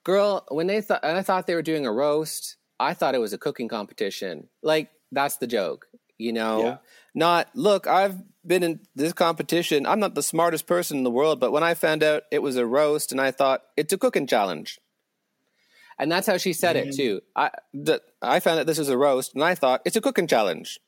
[0.04, 0.44] girl.
[0.50, 2.58] When they thought, I thought they were doing a roast.
[2.82, 4.48] I thought it was a cooking competition.
[4.64, 6.64] Like that's the joke, you know.
[6.64, 6.78] Yeah.
[7.14, 7.88] Not look.
[7.88, 9.86] I've been in this competition.
[9.86, 12.58] I'm not the smartest person in the world, but when I found out it was
[12.58, 14.80] a roast, and I thought it's a cooking challenge,
[16.00, 16.96] and that's how she said it mm.
[16.96, 17.22] too.
[17.36, 20.28] I th- I found that this was a roast, and I thought it's a cooking
[20.28, 20.80] challenge,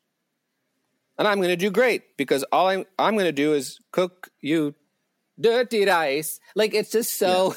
[1.20, 4.30] and I'm going to do great because all I'm I'm going to do is cook
[4.42, 4.74] you
[5.40, 6.40] dirty rice.
[6.56, 7.56] Like it's just so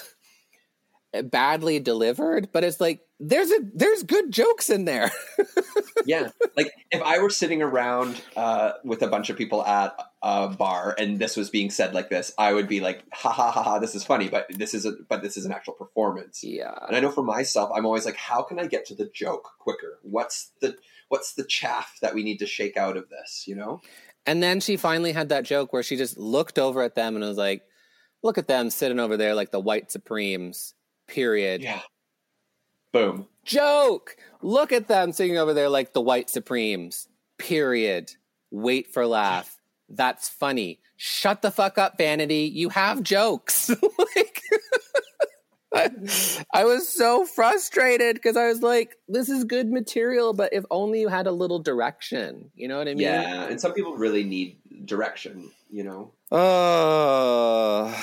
[1.22, 5.10] badly delivered, but it's like there's a there's good jokes in there.
[6.06, 10.48] yeah like if i were sitting around uh, with a bunch of people at a
[10.48, 13.62] bar and this was being said like this i would be like ha ha ha
[13.62, 16.74] ha this is funny but this is a but this is an actual performance yeah.
[16.86, 19.48] and i know for myself i'm always like how can i get to the joke
[19.58, 20.76] quicker what's the
[21.08, 23.80] what's the chaff that we need to shake out of this you know
[24.26, 27.24] And then she finally had that joke where she just looked over at them and
[27.24, 27.62] was like,
[28.24, 30.74] "Look at them sitting over there like the white supremes."
[31.06, 31.62] Period.
[31.62, 31.80] yeah
[32.97, 34.16] boom Joke.
[34.43, 37.09] Look at them sitting over there like the white supremes.
[37.39, 38.12] Period.
[38.51, 39.56] Wait for laugh.
[39.89, 40.81] That's funny.
[40.97, 42.51] Shut the fuck up, Vanity.
[42.52, 43.70] You have jokes.
[44.16, 44.43] like,
[45.73, 45.90] I,
[46.52, 51.01] I was so frustrated because I was like, this is good material, but if only
[51.01, 52.51] you had a little direction.
[52.56, 53.01] You know what I mean?
[53.05, 57.94] yeah and some people really need direction you know Oh,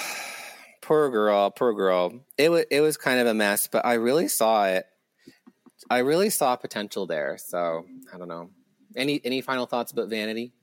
[0.83, 2.25] poor girl, poor girl.
[2.37, 4.85] It was it was kind of a mess, but I really saw it.
[5.89, 7.37] I really saw potential there.
[7.37, 8.51] So I don't know.
[8.95, 10.53] Any any final thoughts about Vanity?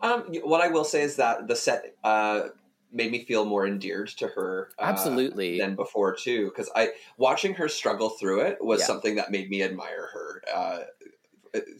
[0.00, 2.48] um what i will say is that the set uh
[2.92, 5.56] made me feel more endeared to her uh, Absolutely.
[5.56, 8.86] than before too because i watching her struggle through it was Yeah.
[8.86, 10.78] something that made me admire her uh,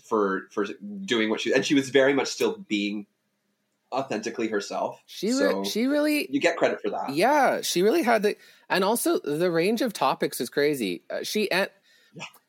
[0.04, 0.64] for for
[1.04, 3.06] doing what she and she was very much still being
[3.94, 8.02] authentically herself She re- so she really you get credit for that yeah she really
[8.02, 8.36] had the
[8.68, 11.02] and also the range of topics is crazy.
[11.10, 11.68] Uh, she and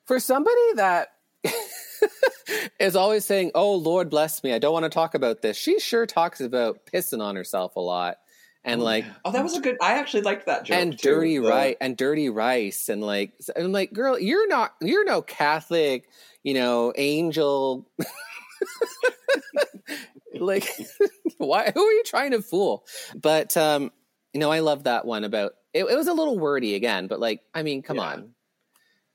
[0.05, 1.09] for somebody that
[2.79, 5.79] is always saying, "Oh Lord bless me, I don't want to talk about this." She
[5.79, 8.17] sure talks about pissing on herself a lot
[8.63, 9.77] and like Oh, that was a good.
[9.81, 10.77] I actually liked that joke.
[10.77, 11.09] and too.
[11.09, 15.21] dirty rice and dirty rice and like and I'm like girl you're not you're no
[15.21, 16.09] catholic
[16.43, 17.87] you know angel
[20.39, 20.67] like
[21.37, 22.85] why who are you trying to fool?
[23.15, 23.91] But um
[24.33, 27.19] you know i love that one about it, it was a little wordy again but
[27.21, 28.03] like i mean come Yeah.
[28.03, 28.29] on.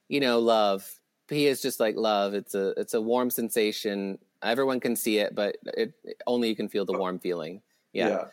[0.09, 0.89] You know love.
[1.29, 2.35] He is just like love.
[2.35, 4.19] It's a it's a warm sensation.
[4.43, 5.93] Everyone can see it but it
[6.27, 7.63] only you can feel the warm feeling.
[7.93, 8.25] Yeah.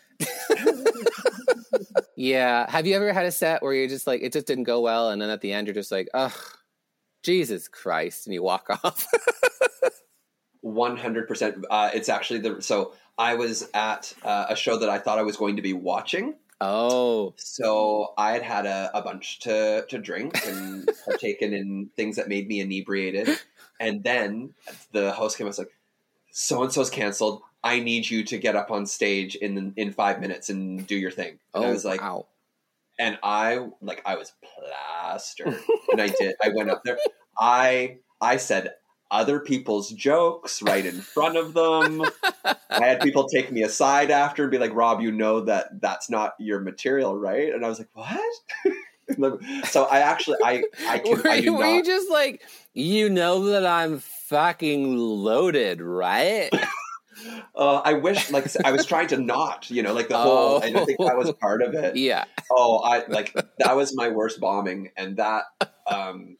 [2.15, 2.69] Yeah.
[2.71, 5.11] Have you ever had a set where you're just like, it just didn't go well,
[5.11, 6.33] and then at the end you're just like, ugh,
[7.23, 9.05] Jesus Christ, and you walk off?
[10.67, 11.65] One hundred percent.
[11.69, 12.61] Uh, It's actually the.
[12.61, 15.73] So I was at uh, a show that I thought I was going to be
[15.73, 16.35] watching.
[16.59, 22.17] oh, So I had had a, a bunch to to drink and partaken in things
[22.17, 23.29] that made me inebriated,
[23.79, 24.53] and then
[24.91, 25.47] the host came.
[25.47, 25.71] I was like,
[26.31, 27.41] "So and so's canceled.
[27.63, 31.11] I need you to get up on stage in in five minutes and do your
[31.11, 32.27] thing." And oh, I was like, wow.
[32.99, 35.57] and I like I was plastered,
[35.91, 36.35] and I did.
[36.43, 36.97] I went up there.
[37.39, 38.73] I I said
[39.11, 42.03] other people's jokes right in front of them.
[42.69, 46.09] I had people take me aside after and be like, "Rob, you know that that's
[46.09, 48.19] not your material, right?" And I was like, "What?"
[49.65, 52.41] so I actually I I, can, Were, I do were you just like,
[52.73, 56.49] you know that I'm fucking loaded, right?
[57.55, 60.59] Uh, I wish like I was trying to not, you know, like the whole.
[60.61, 61.95] And I think that was part of it.
[61.95, 62.25] yeah.
[62.51, 65.43] Oh, I like that was my worst bombing, and that
[65.89, 66.37] um,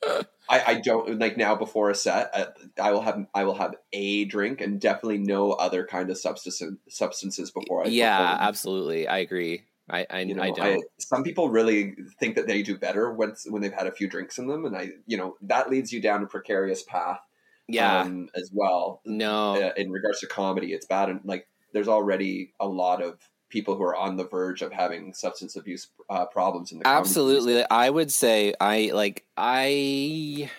[0.50, 2.30] I, I don't like now before a set.
[2.34, 2.48] I,
[2.82, 6.62] I will have I will have a drink and definitely no other kind of substance
[6.90, 7.88] substances before I.
[7.88, 8.48] Yeah, perform.
[8.48, 9.08] absolutely.
[9.08, 9.64] I agree.
[9.90, 10.84] I I, You know, I don't.
[11.00, 14.38] some people really think that they do better when when they've had a few drinks
[14.38, 17.20] in them, and I, you know, that leads you down a precarious path.
[17.68, 18.02] Yeah.
[18.02, 19.02] um, as well.
[19.06, 19.56] no.
[19.62, 23.20] Uh, in regards to comedy, it's bad, and like there's already a lot of
[23.50, 27.00] people who are on the verge of having substance abuse uh, problems in the comedy
[27.00, 27.64] Absolutely.
[27.70, 30.50] I would say I like I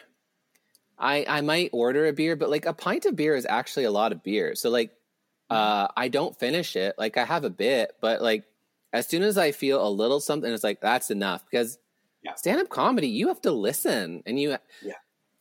[0.98, 3.90] I I might order a beer, but like a pint of beer is actually a
[3.90, 4.54] lot of beer.
[4.54, 4.92] So like
[5.50, 6.94] uh I don't finish it.
[6.98, 8.44] Like I have a bit, but like
[8.92, 11.78] as soon as I feel a little something, it's like that's enough because
[12.22, 12.34] Yeah.
[12.34, 14.94] stand up comedy, you have to listen and you Yeah.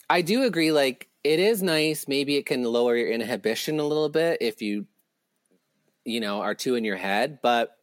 [0.10, 2.08] I do agree like it is nice.
[2.08, 4.86] Maybe it can lower your inhibition a little bit if you
[6.06, 7.78] you know are too in your head, but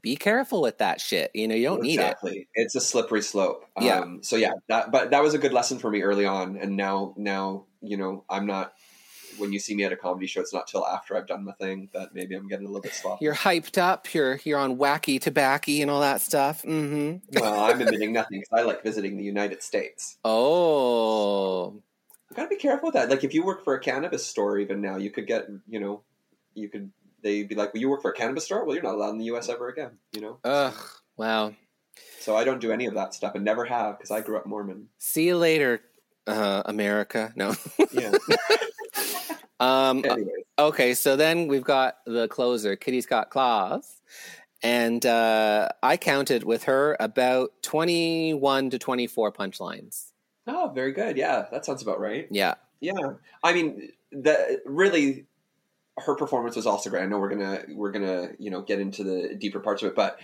[0.00, 1.30] be careful with that shit.
[1.32, 2.02] You know, you don't need it.
[2.02, 2.48] exactly.
[2.54, 3.64] It's a slippery slope.
[3.80, 4.00] Yeah.
[4.00, 6.76] Um, so yeah, that but that was a good lesson for me early on, and
[6.76, 8.74] now now you know I'm not.
[9.38, 11.52] When you see me at a comedy show, it's not till after I've done my
[11.52, 13.24] thing that maybe I'm getting a little bit sloppy.
[13.24, 14.12] You're hyped up.
[14.12, 16.62] You're you're on wacky tobacco and all that stuff.
[16.62, 17.40] Mm-hmm.
[17.40, 20.18] well, I'm admitting nothing because I like visiting the United States.
[20.22, 21.82] Oh,
[22.34, 23.10] gotta be careful with that.
[23.10, 26.02] Like if you work for a cannabis store, even now, you could get you know,
[26.54, 26.90] you could
[27.22, 28.64] they'd be like, "Well, you work for a cannabis store?
[28.64, 29.48] Well, you're not allowed in the U.S.
[29.48, 30.38] ever again." You know.
[30.44, 30.74] ugh.
[31.16, 31.54] Wow.
[32.20, 34.46] So I don't do any of that stuff and never have because I grew up
[34.46, 34.88] Mormon.
[34.98, 35.82] See you later,
[36.26, 37.32] uh, America.
[37.36, 37.54] No.
[37.92, 38.12] Yeah.
[39.60, 40.04] um.
[40.04, 40.94] Anyways, Okay.
[40.94, 44.00] So then we've got the closer, Kitty Scott-Claus,
[44.62, 50.11] and uh, I counted with her about twenty-one to twenty-four punchlines.
[50.46, 51.16] Oh, very good.
[51.16, 52.26] Yeah, that sounds about right.
[52.30, 52.54] Yeah.
[52.80, 52.94] Yeah,
[53.44, 55.26] I mean, the really
[55.98, 57.04] her performance was also great.
[57.04, 59.94] I know we're gonna we're gonna you know get into the deeper parts of it,
[59.94, 60.18] but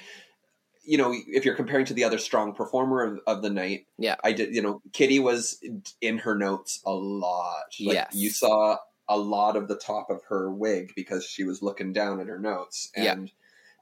[0.82, 4.16] you know if you're comparing to the other strong performer of, of the night, Yeah.
[4.24, 4.57] I did.
[4.57, 5.62] You know, Kitty was
[6.01, 7.66] in her notes a lot.
[7.81, 8.15] Like, Yes.
[8.15, 8.78] you saw
[9.09, 12.40] a lot of the top of her wig because she was looking down at her
[12.40, 13.12] notes, Yeah.
[13.12, 13.31] and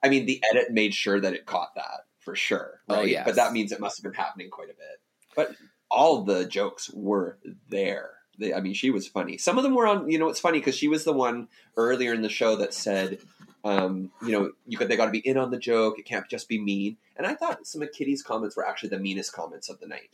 [0.02, 2.82] I mean the edit made sure that it caught that for sure.
[2.90, 3.08] Oh, Right?
[3.08, 3.24] yes.
[3.24, 5.00] but that means it must have been happening quite a bit.
[5.34, 5.52] But
[5.90, 7.38] all the jokes were
[7.68, 8.10] there.
[8.38, 9.38] They, I mean, she was funny.
[9.38, 10.10] Some of them were on.
[10.10, 13.18] You know, it's funny because she was the one earlier in the show that said,
[13.64, 15.98] um, you know, you got they got to be in on the joke.
[15.98, 16.98] It can't just be mean.
[17.16, 20.10] And I thought some of Kitty's comments were actually the meanest comments of the night.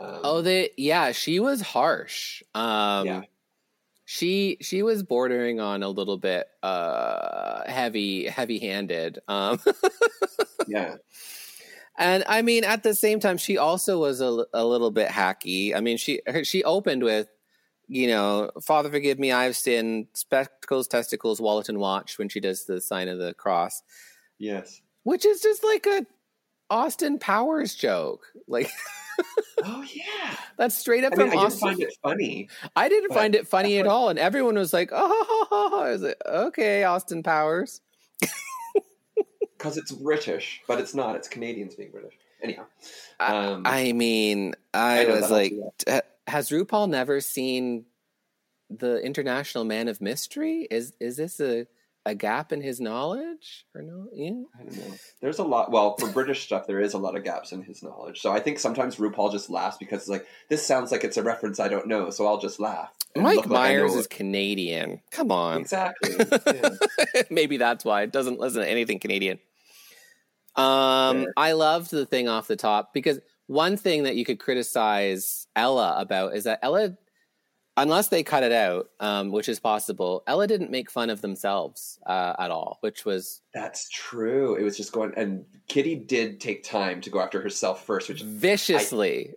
[0.00, 2.42] Um, Oh, they yeah, she was harsh.
[2.56, 3.22] Um Yeah.
[4.04, 9.20] she she was bordering on a little bit uh heavy heavy-handed.
[9.28, 9.60] Um
[10.66, 10.96] yeah,
[11.98, 15.74] and I mean at the same time she also was a, a little bit hacky.
[15.74, 17.28] I mean she her, she opened with
[17.86, 22.64] you know, Father forgive me, I've sinned, spectacles, testicles, wallet and watch when she does
[22.64, 23.82] the sign of the cross,
[24.38, 24.80] yes.
[25.02, 26.06] which is just like a
[26.70, 28.26] Austin Powers joke.
[28.48, 28.70] Like
[29.62, 30.34] Oh yeah.
[30.58, 31.68] that's straight up I mean, from I didn't Austin.
[31.68, 32.48] find it funny.
[32.74, 36.02] I didn't But find it funny at all, and everyone was like, "Oh, I was
[36.02, 37.80] like, okay, Austin Powers."
[39.64, 41.16] because it's British, but it's not.
[41.16, 42.12] It's Canadians being British.
[42.42, 42.66] Anyhow,
[43.18, 45.54] I- um, I mean, I, I was like,
[46.26, 47.86] "Has RuPaul never seen
[48.68, 50.68] the International Man of Mystery?
[50.70, 51.66] Is is this a
[52.06, 54.08] a gap in his knowledge or no?
[54.12, 54.42] Yeah.
[54.60, 54.94] I don't know.
[55.22, 55.70] There's a lot.
[55.70, 58.20] Well, for British stuff, there is a lot of gaps in his knowledge.
[58.20, 61.22] So I think sometimes RuPaul just laughs because it's like this sounds like it's a
[61.22, 62.92] reference I don't know, so I'll just laugh.
[63.16, 63.98] Mike like I Myers it.
[64.00, 65.00] is Canadian.
[65.12, 65.60] Come on.
[65.62, 66.14] exactly.
[66.54, 67.22] Yeah.
[67.30, 69.38] Maybe that's why it doesn't listen to anything Canadian.
[70.56, 71.32] Um, Fair.
[71.36, 75.94] I loved the thing off the top because one thing that you could criticize Ella
[75.98, 76.96] about is that Ella,
[77.76, 81.98] unless they cut it out, um, which is possible, Ella didn't make fun of themselves
[82.06, 84.54] uh, at all, which was That's true.
[84.54, 88.22] It was just going, and Kitty did take time to go after herself first, which
[88.22, 89.34] viciously,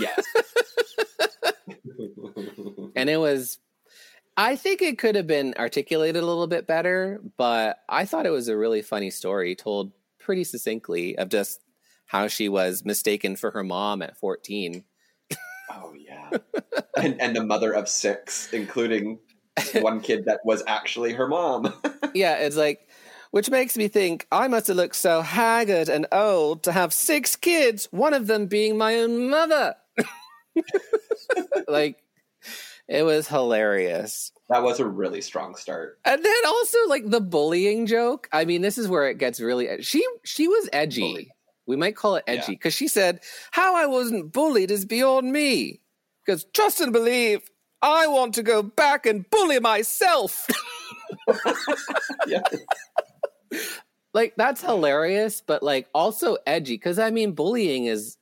[0.00, 0.24] yes.
[2.96, 3.58] and it was.
[4.36, 8.30] I think it could have been articulated a little bit better, but I thought it
[8.30, 11.60] was a really funny story told pretty succinctly of just
[12.06, 14.84] how she was mistaken for her mom at 14.
[15.72, 16.30] oh yeah,
[16.96, 19.18] and and the mother of six, including
[19.74, 21.72] one kid that was actually her mom.
[22.12, 22.88] Yeah, it's like,
[23.30, 27.36] which makes me think I must have looked so haggard and old to have six
[27.36, 29.76] kids, one of them being my own mother.
[31.68, 32.02] like,
[32.90, 34.32] it was hilarious.
[34.48, 35.98] that was a really strong start.
[36.04, 38.28] And then also like the bullying joke.
[38.32, 41.00] I mean, this is where it gets really ed- she she was edgy.
[41.00, 41.30] Bully.
[41.66, 43.20] We might call it edgy because she said,
[43.52, 45.80] "How I wasn't bullied is beyond me."
[46.26, 47.48] Because trust and believe,
[47.80, 50.46] I want to go back and bully myself.
[52.26, 52.42] Yeah.
[54.14, 56.74] like that's hilarious, but like also edgy.
[56.74, 58.16] Because I mean, bullying is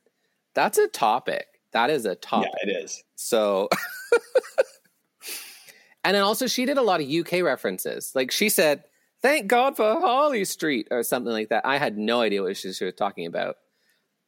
[0.55, 1.47] that's a topic.
[1.71, 2.51] That is a topic.
[2.65, 3.03] Yeah, it is.
[3.15, 3.69] So,
[6.09, 8.13] and then also she did a lot of UK references.
[8.15, 8.83] Like she said,
[9.21, 11.67] "Thank God for Harley Street" or something like that.
[11.67, 13.57] I had no idea what she, she was talking about.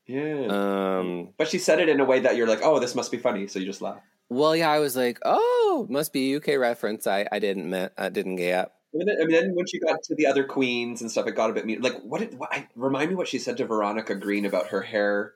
[0.05, 0.45] Yeah.
[0.45, 3.17] Um, but she said it in a way that you're like, oh, this must be
[3.17, 3.99] funny, so you just laugh.
[4.29, 8.09] well, yeah, I was like, "Oh, must be a UK reference." I I didn't I
[8.09, 8.71] didn't get.
[8.93, 11.35] And then, I mean, then when she got to the other queens and stuff, it
[11.35, 11.81] got a bit mean.
[11.81, 14.83] Like, what did what, I, remind me what she said to Veronica Green about her
[14.83, 15.33] hair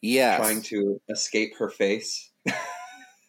[0.00, 2.32] Yeah, trying to escape her face?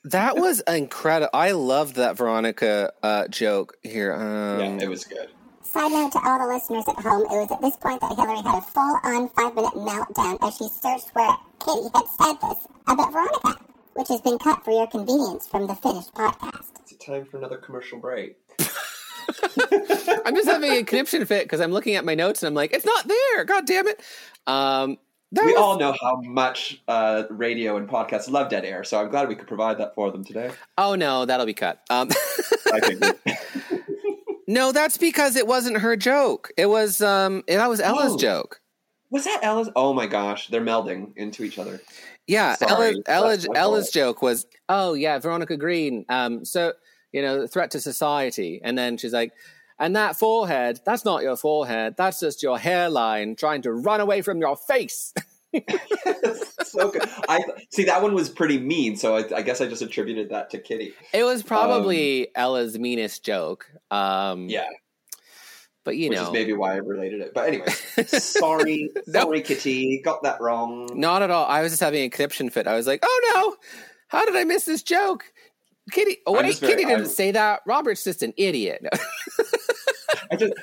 [0.05, 1.29] that was incredible.
[1.33, 4.13] I loved that Veronica uh, joke here.
[4.13, 5.29] Um, yeah, it was good.
[5.63, 8.37] Side note to all the listeners at home, it was at this point that Hillary
[8.37, 13.63] had a full-on five-minute meltdown as she searched where Kitty had said this about Veronica,
[13.93, 16.71] which has been cut for your convenience from the finished podcast.
[16.81, 18.37] It's time for another commercial break?
[20.25, 22.73] I'm just having a conniption fit because I'm looking at my notes and I'm like,
[22.73, 23.45] it's not there.
[23.45, 24.01] God damn it.
[24.47, 24.97] Um,
[25.33, 28.99] that we was- all know how much uh, radio and podcasts love dead air, so
[28.99, 30.51] I'm glad we could provide that for them today.
[30.77, 31.81] Oh no, that'll be cut.
[31.89, 32.09] Um,
[34.47, 36.49] no, that's because it wasn't her joke.
[36.57, 38.17] It was um, that was Ella's Oh.
[38.17, 38.59] joke.
[39.09, 39.69] was that Ella's?
[39.75, 41.81] Oh my gosh, they're melding into each other.
[42.27, 43.93] Yeah, Sorry, Ella, Ella, Ella's fault.
[43.93, 46.05] joke was, oh yeah, Veronica Green.
[46.09, 46.73] Um, so
[47.11, 49.33] you know, threat to society, and then she's like,
[49.81, 51.95] and that forehead, that's not your forehead.
[51.97, 55.13] That's just your hairline trying to run away from your face.
[56.63, 57.01] so good.
[57.27, 60.49] I see that one was pretty mean, so I, I guess I just attributed that
[60.51, 60.93] to Kitty.
[61.13, 63.69] It was probably Ella's meanest joke.
[63.91, 64.67] Um, Yeah,
[65.83, 67.33] but you which know, is maybe why I related it.
[67.33, 67.67] But anyway,
[68.07, 69.23] sorry, No.
[69.23, 70.87] sorry, Kitty, got that wrong.
[70.95, 71.45] Not at all.
[71.47, 72.65] I was just having a conniption fit.
[72.65, 73.55] I was like, "Oh no,
[74.07, 75.25] how did I miss this joke?"
[75.91, 77.59] Kitty, oh, wait, just very- Kitty didn't I'm- say that.
[77.67, 78.85] Robert's just an idiot.
[80.47, 80.53] Just.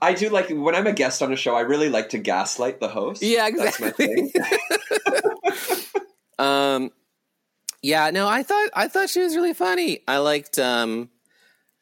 [0.00, 1.54] I do like when I'm a guest on a show.
[1.54, 3.22] I really like to gaslight the host.
[3.22, 4.30] yeah, That's my exactly.
[4.30, 4.32] thing.
[6.38, 6.90] um,
[7.82, 10.00] yeah, no, I thought I thought she was really funny.
[10.08, 11.10] I liked um,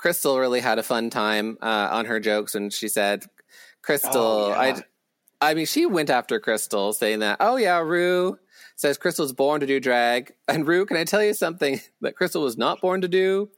[0.02, 0.38] Krystal.
[0.38, 3.24] Really had a fun time uh, on her jokes when she said,
[3.84, 4.80] "Krystal." Oh, yeah.
[5.40, 8.38] I, I mean, she went after Krystal, saying that, "Oh yeah, Ru."
[8.74, 10.32] Says Krystal's born to do drag.
[10.48, 13.48] And Ru, can I tell you something that Krystal was not born to do?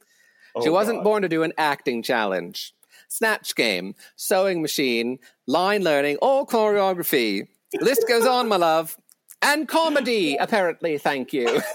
[0.61, 1.03] She Oh, wasn't God.
[1.03, 2.73] born to do an acting challenge,
[3.07, 7.47] snatch game, sewing machine, line learning, or choreography.
[7.81, 8.97] List goes on, my love.
[9.41, 11.61] And comedy, apparently, thank you.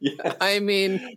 [0.00, 0.34] Yeah.
[0.40, 1.16] I mean,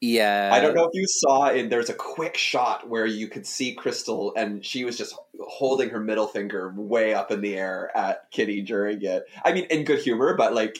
[0.00, 0.50] yeah.
[0.52, 1.70] I don't know if you saw it.
[1.70, 6.00] There's a quick shot where you could see Krystal, and she was just holding her
[6.00, 9.24] middle finger way up in the air at Kitty during it.
[9.44, 10.78] I mean, in good humor, but like,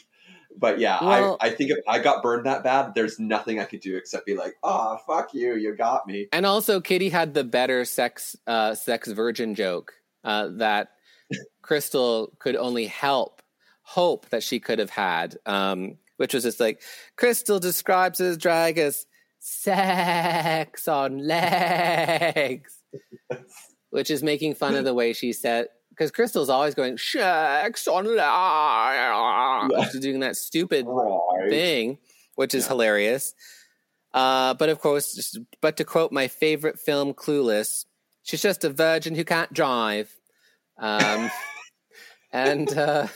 [0.58, 3.64] but yeah, Well- I, I think if I got burned that bad, there's nothing I
[3.64, 7.34] could do except be like, "Ah, fuck you, you got me." And also, Kitty had
[7.34, 9.92] the better sex, uh, sex virgin joke
[10.24, 10.90] uh, that
[11.62, 13.42] Krystal could only help,
[13.82, 16.82] hope that she could have had, um, which was just like
[17.18, 19.06] Krystal describes his drag as
[19.38, 22.78] sex on legs,
[23.90, 25.68] which is making fun of the way she said.
[25.96, 28.04] Because Krystal's always going sex on
[29.90, 31.48] She's doing that stupid Right.
[31.48, 31.98] thing,
[32.34, 32.68] which is Yeah.
[32.68, 33.34] hilarious.
[34.12, 37.86] Uh, but of course, just, but to quote my favorite film, Clueless,
[38.22, 40.14] she's just a virgin who can't drive.
[40.78, 41.30] Um,
[42.32, 43.06] and uh,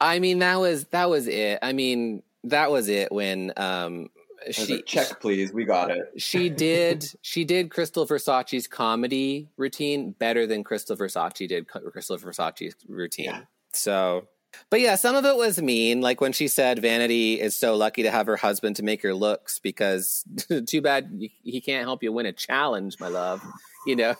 [0.00, 1.58] I mean that was that was it.
[1.62, 4.10] I mean that was it when um,
[4.50, 5.52] she like, check, please.
[5.52, 6.12] We got it.
[6.16, 12.74] she did she did Krystal Versace's comedy routine better than Krystal Versace did Krystal Versace's
[12.88, 13.26] routine.
[13.26, 13.40] Yeah.
[13.72, 14.26] So,
[14.70, 18.02] but yeah, some of it was mean, like when she said Vanity is so lucky
[18.02, 20.24] to have her husband to make her looks because
[20.66, 21.10] too bad
[21.42, 23.42] he can't help you win a challenge, my love.
[23.86, 24.14] You know,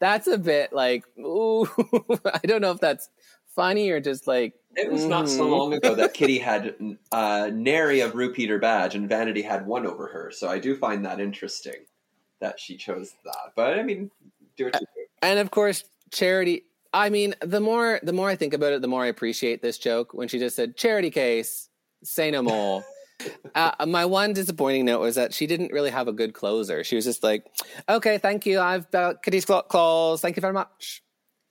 [0.00, 1.64] that's a bit like ooh,
[2.24, 3.08] I don't know if that's
[3.58, 5.50] funny or just like It was not so mhm.
[5.58, 6.74] long ago that Kitty had
[7.10, 10.30] uh, nary of RuPeter badge, and Vanity had one over her.
[10.30, 11.80] So I do find that interesting
[12.40, 13.52] that she chose that.
[13.56, 14.10] But I mean,
[14.56, 15.02] do what you do.
[15.22, 18.88] and of course charity i mean the more the more i think about it the
[18.88, 21.68] more i appreciate this joke when she just said charity case
[22.02, 22.82] say no more
[23.54, 26.96] uh, my one disappointing note was that she didn't really have a good closer she
[26.96, 27.44] was just like
[27.88, 31.02] okay thank you i've got kitty's claw- claws thank you very much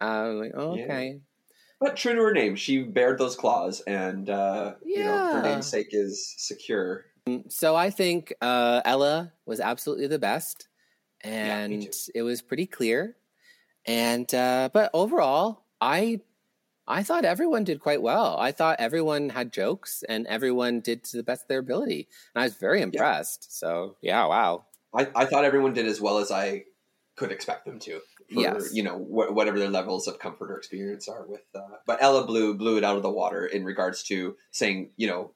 [0.02, 0.88] i was like oh, Yeah.
[1.80, 5.52] But true to her name, she bared those claws, and uh, you know her Yeah.
[5.52, 7.06] namesake is secure.
[7.50, 10.70] so i think uh, ella was absolutely the best
[11.22, 11.92] and too.
[12.16, 13.18] it was pretty clear
[13.86, 16.22] and uh, but overall i
[16.88, 21.18] i thought everyone did quite well i thought everyone had jokes and everyone did to
[21.18, 25.26] the best of their ability and i was very impressed so yeah wow I, I
[25.26, 26.64] thought everyone did as well as I
[27.18, 28.02] could expect them to.
[28.34, 28.70] For, Yes.
[28.74, 31.44] you know wh- whatever their levels of comfort or experience are with.
[31.56, 35.08] Uh, but Ella blew blew it out of the water in regards to saying you
[35.08, 35.32] know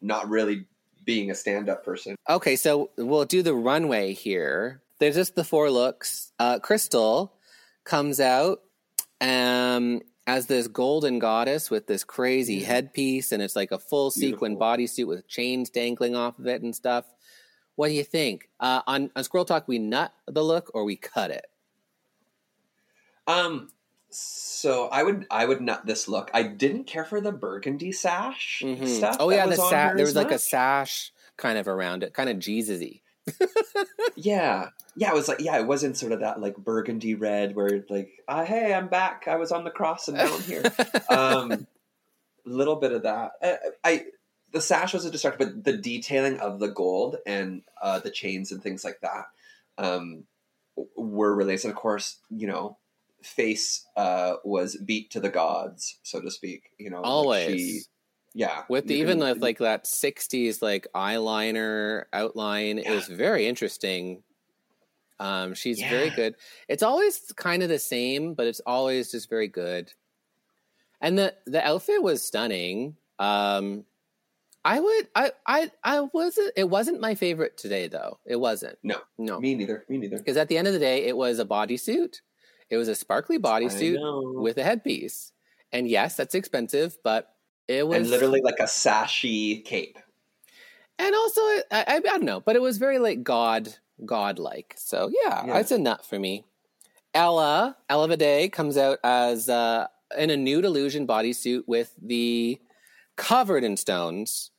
[0.00, 0.66] not really
[1.04, 2.14] being a stand up person.
[2.28, 7.30] okay so we'll do the runway here there's just the four looks uh, Krystal
[7.84, 8.60] comes out
[9.20, 12.66] um, as this golden goddess with this crazy Yeah.
[12.66, 16.74] headpiece and it's like a full sequin bodysuit with chains dangling off of it and
[16.74, 17.04] stuff
[17.76, 20.96] what do you think uh, on, on squirrel talk we nut the look or we
[20.96, 21.46] cut it
[23.30, 23.70] Um.
[24.12, 26.30] So I would I would nut this look.
[26.34, 28.86] I didn't care for the burgundy sash Mhm.
[28.88, 29.16] stuff.
[29.20, 31.68] oh yeah the was on sa- her there as was like a sash kind of
[31.68, 33.00] around it kind of jesus-y
[34.16, 35.10] Yeah, yeah.
[35.10, 38.44] It was like yeah, it wasn't sort of that like burgundy red where like uh,
[38.44, 39.28] hey, I'm back.
[39.28, 40.64] I was on the cross and now I'm here.
[41.08, 41.66] um,
[42.44, 43.32] little bit of that.
[43.42, 43.54] Uh,
[43.84, 44.06] I
[44.52, 48.50] the sash was a distraction, but the detailing of the gold and uh, the chains
[48.52, 49.26] and things like that
[49.78, 50.24] um,
[50.96, 51.64] were released.
[51.64, 52.76] And of course, you know,
[53.22, 56.70] face uh, was beat to the gods, so to speak.
[56.78, 57.80] You know, like always she-
[58.32, 62.92] yeah, with the, even with like that 60s like eyeliner outline Yeah.
[62.92, 64.22] is very interesting
[65.18, 66.34] um she's very good
[66.66, 69.92] it's always kind of the same but it's always just very good
[71.02, 73.84] and the the outfit was stunning um
[74.64, 78.96] i would i i i wasn't it wasn't my favorite today though it wasn't No.
[79.18, 79.84] no me neither.
[79.90, 80.16] Me neither.
[80.16, 82.20] because at the end of the day it was a bodysuit
[82.70, 83.98] it was a sparkly bodysuit
[84.40, 85.32] with a headpiece
[85.72, 87.34] and yes that's expensive but
[87.68, 89.98] it was and literally like a sashy cape.
[90.98, 94.74] and also I, I, I don't know, but it was very like God, God like.
[94.76, 95.58] So yeah, Yeah.
[95.58, 96.44] it's a nut for me.
[97.14, 99.86] Ella, Ella Vaday comes out as uh,
[100.18, 102.60] in a nude illusion bodysuit with the
[103.16, 104.50] covered in stones,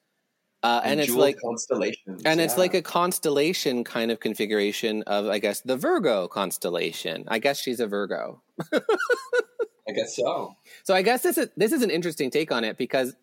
[0.64, 2.22] uh, and, it's like constellations.
[2.24, 7.26] and it's like a constellation kind of configuration of I guess the Virgo constellation.
[7.28, 8.42] I guess she's a Virgo.
[8.74, 10.56] I guess so.
[10.84, 13.16] So I guess this is this is an interesting take on it because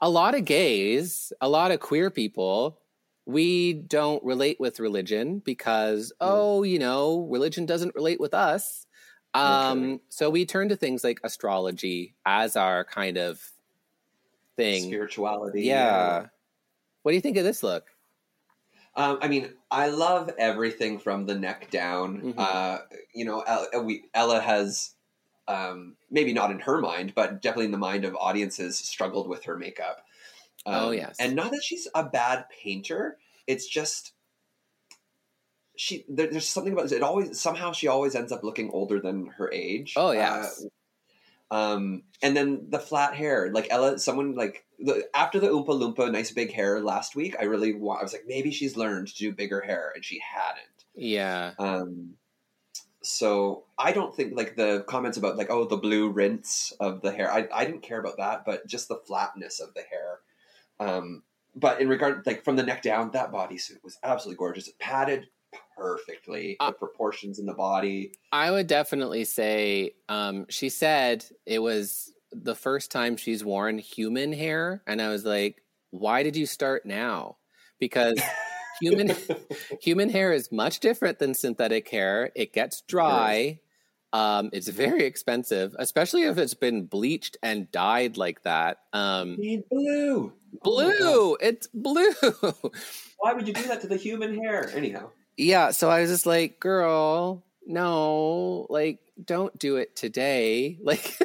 [0.00, 2.80] a lot of gays, a lot of queer people,
[3.26, 8.86] we don't relate with religion because oh, you know, religion doesn't relate with us.
[9.34, 10.00] Um, Naturally.
[10.08, 13.40] so we turn to things like astrology as our kind of
[14.56, 14.82] thing.
[14.82, 15.62] Spirituality.
[15.62, 16.26] Yeah.
[17.02, 17.86] What do you think of this look?
[18.96, 22.20] Um, I mean, I love everything from the neck down.
[22.20, 22.34] Mhm.
[22.36, 22.78] Uh,
[23.14, 24.94] you know, Ella, we, Ella has
[25.48, 29.44] um, maybe not in her mind, but definitely in the mind of audiences, struggled with
[29.44, 30.04] her makeup.
[30.66, 31.16] Um, Oh, yes.
[31.18, 33.16] and not that she's a bad painter.
[33.46, 34.12] It's just
[35.76, 36.04] she.
[36.08, 37.02] There, there's something about it.
[37.02, 39.94] Always somehow she always ends up looking older than her age.
[39.96, 40.64] Oh, yes.
[41.50, 45.68] Uh, um, and then the flat hair, like Ella, someone like the, after the Oompa
[45.68, 49.14] Loompa nice big hair last week, I really I was like, maybe she's learned to
[49.14, 50.84] do bigger hair, and she hadn't.
[50.94, 51.52] Yeah.
[51.58, 52.14] Um,
[53.02, 57.12] so I don't think like the comments about like oh the blue rinse of the
[57.12, 60.18] hair, I I didn't care about that, but just the flatness of the hair.
[60.78, 61.22] Um,
[61.54, 64.68] but in regard like from the neck down, that bodysuit was absolutely gorgeous.
[64.68, 65.28] It padded
[65.76, 68.12] perfectly, Uh, the proportions in the body.
[68.32, 74.32] I would definitely say um, she said it was the first time she's worn human
[74.32, 77.36] hair, and I was like, "Why did you start now?"
[77.78, 78.20] Because
[78.80, 79.14] human
[79.80, 82.30] human hair is much different than synthetic hair.
[82.34, 83.60] It gets dry.
[84.12, 88.78] Um, it's very expensive, especially if it's been bleached and dyed like that.
[88.92, 89.36] Um,
[89.70, 90.32] blue.
[90.62, 92.12] blue, it's blue.
[93.18, 94.68] Why would you do that to the human hair?
[94.74, 100.78] Anyhow, yeah, so I was just like, girl, no, like, don't do it today.
[100.84, 101.18] Like,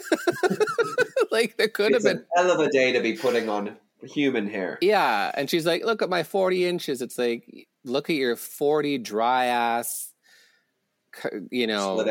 [1.32, 2.24] like there could have been.
[2.36, 4.78] a hell of a day to be putting on human hair.
[4.82, 7.02] Yeah, and she's like, look at my forty inches.
[7.02, 10.14] It's like, look at your forty dry ass.
[11.50, 12.04] You know.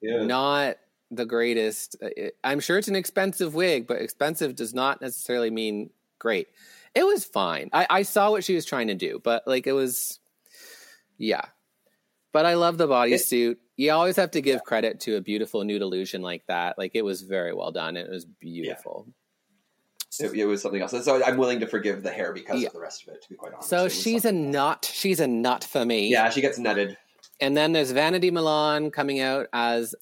[0.00, 0.24] Yeah.
[0.24, 0.76] not
[1.10, 1.96] the greatest.
[2.02, 6.48] Uh, I'm sure it's an expensive wig, but expensive does not necessarily mean great.
[6.94, 7.70] It was fine.
[7.72, 10.20] I, I saw what she was trying to do, but like it was,
[11.16, 11.42] yeah.
[12.32, 13.56] But I love the bodysuit.
[13.76, 16.76] You always have to give credit to a beautiful nude illusion like that.
[16.78, 17.96] Like it was very well done.
[17.96, 19.06] It was beautiful.
[20.20, 20.92] It, it was something else.
[20.92, 22.68] And so I'm willing to forgive the hair because Yeah.
[22.68, 23.68] of the rest of it, to be quite honest.
[23.68, 24.90] So she's a nut.
[24.92, 26.08] She's a nut for me.
[26.10, 26.96] Yeah, she gets nutted.
[27.40, 29.94] And then there's Vanity Milan coming out as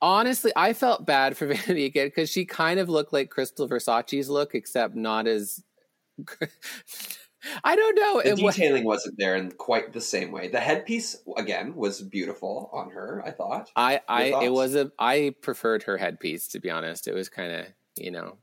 [0.00, 4.30] honestly, I felt bad for Vanity again because she kind of looked like Krystal Versace's
[4.30, 5.62] look, except not as.
[7.64, 8.22] I don't know.
[8.22, 10.48] The detailing wasn't there in quite the same way.
[10.48, 13.70] The headpiece, again, was beautiful on her, I thought.
[13.76, 14.90] I, I, it was a.
[14.98, 17.08] I preferred her headpiece to be honest.
[17.08, 18.36] It was kind of, you know.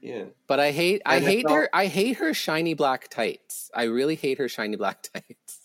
[0.00, 0.24] Yeah.
[0.46, 1.68] But I hate, I And I hate felt- her.
[1.72, 3.70] I hate her shiny black tights.
[3.74, 5.60] I really hate her shiny black tights.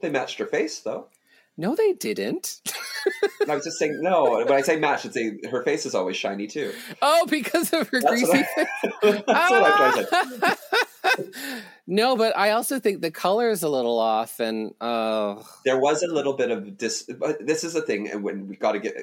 [0.00, 1.08] They matched her face, though.
[1.56, 2.60] No, they didn't.
[3.48, 6.16] I was just saying, no, when I say match, it's say her face is always
[6.16, 6.72] shiny, too.
[7.02, 8.66] Oh, because of her That's greasy what face.
[9.02, 10.54] I, that's what I'm trying to say.
[11.86, 16.02] no, but I also think the color is a little off, and uh, There was
[16.02, 17.08] a little bit of dis.
[17.18, 18.94] But this is a thing, and when we got to get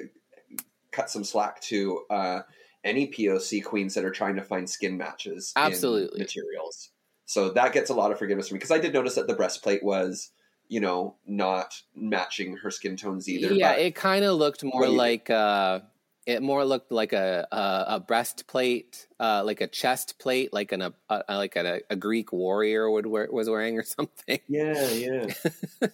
[0.91, 2.41] cut some slack to uh,
[2.83, 6.19] any POC queens that are trying to find skin matches, in Absolutely.
[6.19, 6.91] materials.
[7.25, 9.33] So that gets a lot of forgiveness from me because I did notice that the
[9.33, 10.31] breastplate was,
[10.67, 13.53] you know, not matching her skin tones either.
[13.53, 15.79] yeah, it kind of looked more What do you like uh,
[16.25, 20.81] it more looked like a a, a breastplate, uh, like a chest plate, like an
[20.81, 24.39] a, a like a, a Greek warrior would wear, was wearing or something.
[24.47, 25.27] Yeah, yeah.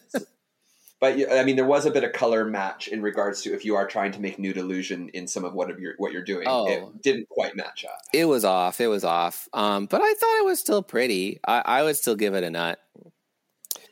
[1.00, 3.76] but I mean, there was a bit of color match in regards to if you
[3.76, 6.46] are trying to make nude illusion in some of what of your what you're doing.
[6.48, 6.68] Oh.
[6.68, 7.98] It didn't quite match up.
[8.14, 8.80] It was off.
[8.80, 9.50] It was off.
[9.54, 11.40] Um, but I thought it was still pretty.
[11.46, 12.80] I, I would still give it a nut.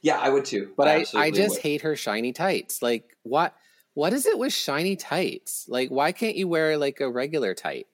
[0.01, 0.71] Yeah, I would too.
[0.77, 1.63] But I, I absolutely just would.
[1.63, 2.81] hate her shiny tights.
[2.81, 3.53] Like what?
[3.93, 5.65] What is it with shiny tights?
[5.67, 7.87] Like why can't you wear like a regular tight?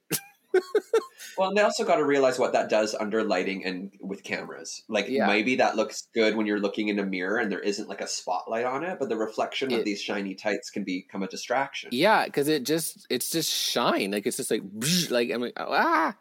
[1.37, 4.83] Well, and they also got to realize what that does under lighting and with cameras.
[4.87, 5.27] Like Yeah.
[5.27, 8.07] maybe that looks good when you're looking in a mirror and there isn't like a
[8.07, 11.89] spotlight on it, but the reflection It- of these shiny tights can become a distraction.
[11.91, 14.11] Yeah, because it just it's just shine.
[14.11, 14.61] Like it's just like
[15.09, 16.15] like I'm like ah,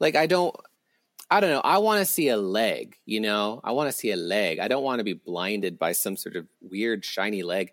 [0.00, 0.56] like I don't.
[1.28, 1.60] I don't know.
[1.64, 3.60] I want to see a leg, you know?
[3.64, 4.60] I want to see a leg.
[4.60, 7.72] I don't want to be blinded by some sort of weird shiny leg.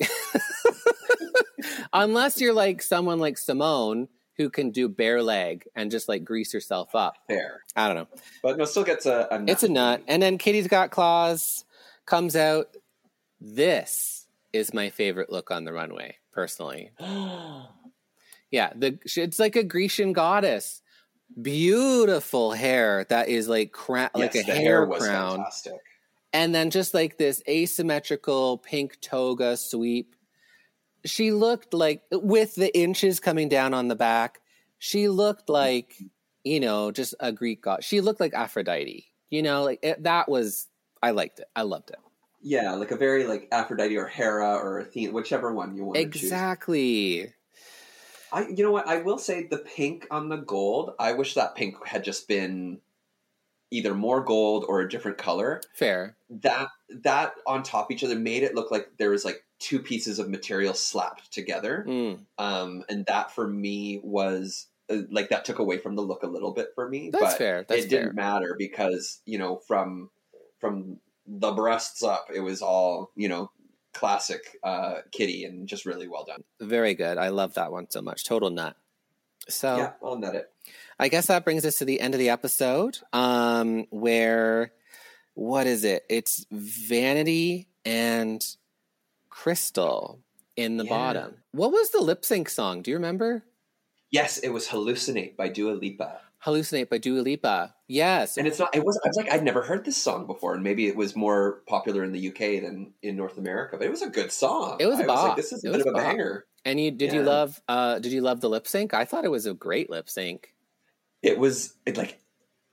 [1.92, 6.52] Unless you're like someone like Simone who can do bare leg and just like grease
[6.52, 7.14] herself up.
[7.28, 8.08] Fair, I don't know.
[8.42, 9.28] but no, still gets a.
[9.30, 10.02] a It's a nut.
[10.08, 11.64] And then Kitty Scott-Claus
[12.06, 12.76] comes out.
[13.40, 16.90] This is my favorite look on the runway, personally.
[18.50, 20.80] Yeah, the it's like a Grecian goddess.
[21.42, 25.36] Beautiful hair that is like cra- like a Yes, hair, was crown.
[25.38, 25.80] fantastic.
[26.32, 30.14] And then just like this asymmetrical pink toga sweep.
[31.04, 34.40] She looked like with the inches coming down on the back,
[34.78, 35.94] she looked like,
[36.44, 37.84] you know, just a Greek god.
[37.84, 39.06] She looked like Aphrodite.
[39.30, 40.68] You know, like it, that was
[41.02, 41.46] I liked it.
[41.54, 41.98] I loved it.
[42.40, 46.02] Yeah, like a very like Aphrodite or Hera or Athena, whichever one you want to.
[46.02, 47.32] Exactly.
[48.32, 48.86] I, you know what?
[48.88, 50.92] I will say the pink on the gold.
[50.98, 52.80] I wish that pink had just been
[53.70, 55.60] either more gold or a different color.
[55.74, 56.16] Fair.
[56.28, 56.68] That
[57.02, 60.18] that on top of each other made it look like there was like two pieces
[60.18, 61.86] of material slapped together.
[61.88, 62.18] Mm.
[62.36, 66.26] Um, and that for me was uh, like that took away from the look a
[66.26, 67.08] little bit for me.
[67.10, 67.64] That's but fair.
[67.66, 68.02] That's it fair.
[68.02, 70.10] didn't matter because you know from
[70.60, 73.50] from the breasts up, it was all you know
[73.94, 76.44] classic uh, Kitty and just really well done.
[76.60, 77.16] Very good.
[77.16, 78.24] I love that one so much.
[78.24, 78.76] Total nut.
[79.48, 80.50] So Yeah, I'll net it.
[80.98, 84.72] I guess that brings us to the end of the episode, um, where
[85.34, 86.04] what is it?
[86.08, 88.44] It's Vanity and
[89.34, 90.20] Krystal
[90.56, 90.90] in the Yeah.
[90.90, 91.36] bottom.
[91.52, 92.82] What was the lip sync song?
[92.82, 93.44] Do you remember?
[94.10, 97.74] Yes, it was "Hallucinate" by Dua Lipa, Hallucinate by Dua Lipa.
[97.88, 98.36] Yes.
[98.36, 98.74] and it's not.
[98.74, 99.00] It was.
[99.04, 102.04] I was like, I'd never heard this song before, and maybe it was more popular
[102.04, 103.76] in the UK than in North America.
[103.76, 104.76] But it was a good song.
[104.78, 105.28] It was a bop.
[105.28, 106.46] like, this is a It bit of a banger.
[106.64, 108.94] And you did you love uh did you love the lip sync?
[108.94, 110.54] I thought it was a great lip sync.
[111.22, 112.20] It was it like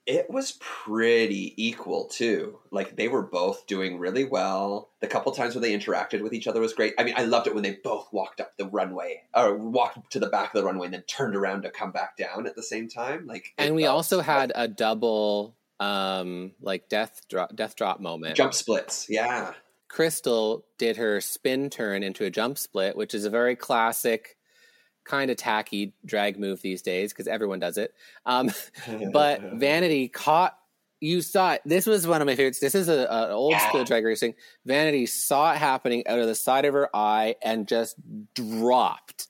[0.07, 2.59] It was pretty equal too.
[2.71, 4.89] Like they were both doing really well.
[4.99, 6.93] The couple times where they interacted with each other was great.
[6.97, 10.19] I mean, I loved it when they both walked up the runway or walked to
[10.19, 12.63] the back of the runway and then turned around to come back down at the
[12.63, 13.27] same time.
[13.27, 18.35] Like, And we also like had a double um like death drop death drop moment.
[18.35, 19.07] jump splits.
[19.09, 19.53] Yeah,
[19.89, 24.37] Krystal did her spin turn into a jump split, which is a very classic
[25.03, 27.93] kind of tacky drag move these days because everyone does it.
[28.25, 28.51] Um
[29.13, 30.57] but Vanity caught
[31.03, 31.61] you saw it.
[31.65, 32.59] This was one of my favorites.
[32.59, 33.67] This is a, a old Yeah.
[33.69, 34.35] school drag racing.
[34.67, 37.95] Vanity saw it happening out of the side of her eye and just
[38.35, 39.27] dropped.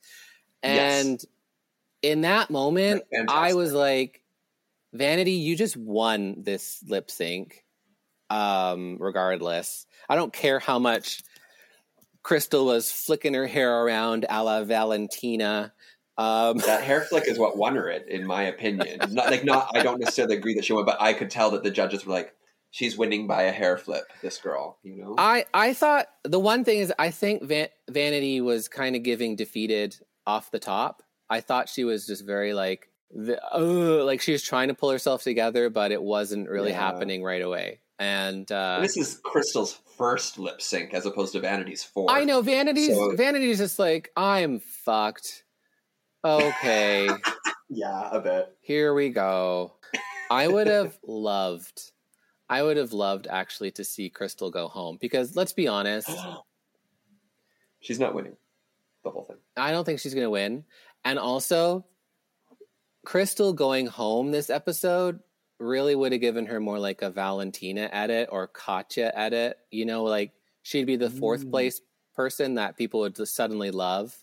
[0.61, 1.05] Yes.
[1.05, 1.25] And
[2.01, 4.21] in that moment, I was like,
[4.91, 7.63] Vanity, you just won this lip sync.
[8.29, 11.23] Um, regardless, I don't care how much
[12.23, 15.73] Krystal was flicking her hair around a la Valentina.
[16.17, 18.99] Um, that hair flick is what won her it, in my opinion.
[19.11, 19.69] Not like not.
[19.75, 22.13] I don't necessarily agree that she won, but I could tell that the judges were
[22.13, 22.33] like,
[22.69, 25.15] "She's winning by a hair flip." This girl, you know.
[25.17, 29.35] I I thought the one thing is I think Van- Vanity was kind of giving
[29.35, 29.95] defeated
[30.27, 31.01] off the top.
[31.29, 34.91] I thought she was just very like the, uh, like she was trying to pull
[34.91, 36.79] herself together, but it wasn't really Yeah.
[36.81, 37.79] happening right away.
[37.99, 42.09] And uh, this is Krystal's first lip sync as opposed to Vanity's fourth.
[42.11, 45.43] I know Vanity's So- Vanity's just like I'm fucked.
[46.25, 47.07] Okay,
[47.69, 48.55] Yeah, a bit.
[48.61, 49.73] here we go.
[50.31, 51.91] I would have loved,
[52.49, 56.09] I would have loved actually to see Krystal go home because let's be honest.
[57.79, 58.37] She's not winning
[59.03, 59.37] the whole thing.
[59.57, 60.63] I don't think she's going to win.
[61.03, 61.85] And also,
[63.07, 65.19] Krystal going home this episode
[65.61, 69.57] really would have given her more like a Valentina edit or Katya edit.
[69.69, 70.31] You know, like
[70.63, 71.51] she'd be the fourth Mm.
[71.51, 71.81] place
[72.15, 74.15] person that people would just suddenly love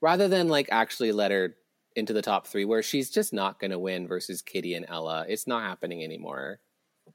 [0.00, 1.56] rather than like actually let her
[1.96, 5.24] into the top three where she's just not going to win versus Kitty and Ella.
[5.28, 6.60] It's not happening anymore.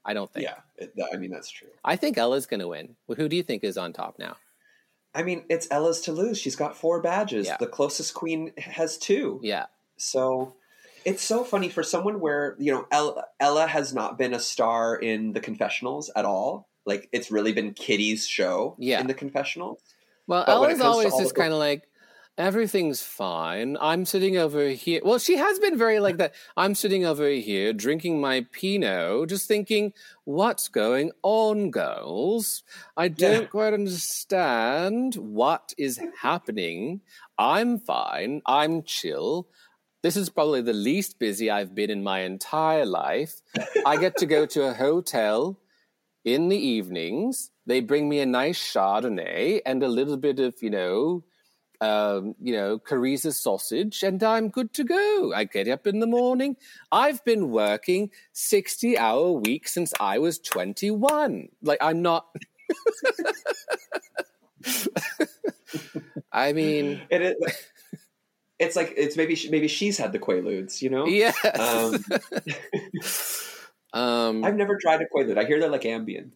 [0.04, 0.44] I don't think.
[0.44, 1.68] Yeah, it, I mean that's true.
[1.84, 2.96] I think Ella's going to win.
[3.16, 4.36] Who do you think is on top now?
[5.14, 6.38] I mean, it's Ella's to lose.
[6.38, 7.46] She's got four badges.
[7.46, 7.56] Yeah.
[7.58, 9.40] The closest queen has two.
[9.42, 9.66] Yeah.
[9.96, 10.54] So
[11.06, 14.96] it's so funny for someone where you know Ella, Ella has not been a star
[14.96, 16.68] in the confessionals at all.
[16.84, 19.00] Like it's really been Kitty's show Yeah.
[19.00, 19.80] in the confessionals.
[20.26, 21.82] Well, But Ella's always just kind of like,
[22.38, 23.76] everything's fine.
[23.80, 25.00] I'm sitting over here.
[25.04, 26.34] Well, she has been very like that.
[26.56, 29.92] I'm sitting over here drinking my Pinot, just thinking,
[30.24, 32.62] what's going on, girls?
[32.96, 33.48] I don't Yeah.
[33.48, 37.00] quite understand what is happening.
[37.38, 38.42] I'm fine.
[38.46, 39.48] I'm chill.
[40.06, 43.42] This is probably the least busy I've been in my entire life.
[43.84, 45.58] I get to go to a hotel
[46.24, 47.50] in the evenings.
[47.66, 51.24] They bring me a nice Chardonnay and a little bit of, you know,
[51.80, 55.32] um, you know, Cariza sausage, and I'm good to go.
[55.34, 56.56] I get up in the morning.
[56.92, 61.48] I've been working 60 hour week since I was 21.
[61.62, 62.28] Like, I'm not.
[66.32, 67.34] I mean, It is.
[68.58, 71.06] It's like it's maybe maybe she's had the Quaaludes, you know.
[71.06, 71.32] Yeah.
[71.58, 72.04] Um,
[73.92, 75.38] um, I've never tried a Quaalude.
[75.38, 76.30] I hear they're like Ambien.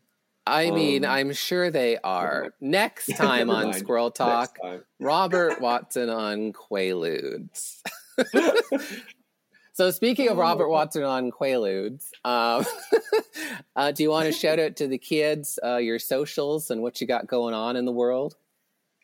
[0.47, 2.53] I mean, um, I'm sure they are.
[2.61, 3.77] Next time on mind.
[3.77, 4.59] Squirrel Talk.
[5.01, 7.81] Robert Watson on Quaaludes.
[9.73, 12.67] so speaking of Robert Watson on Quaaludes, um,
[13.77, 17.01] uh, do you want to shout out to the kids, uh, your socials, and what
[17.01, 18.37] you got going on in the world?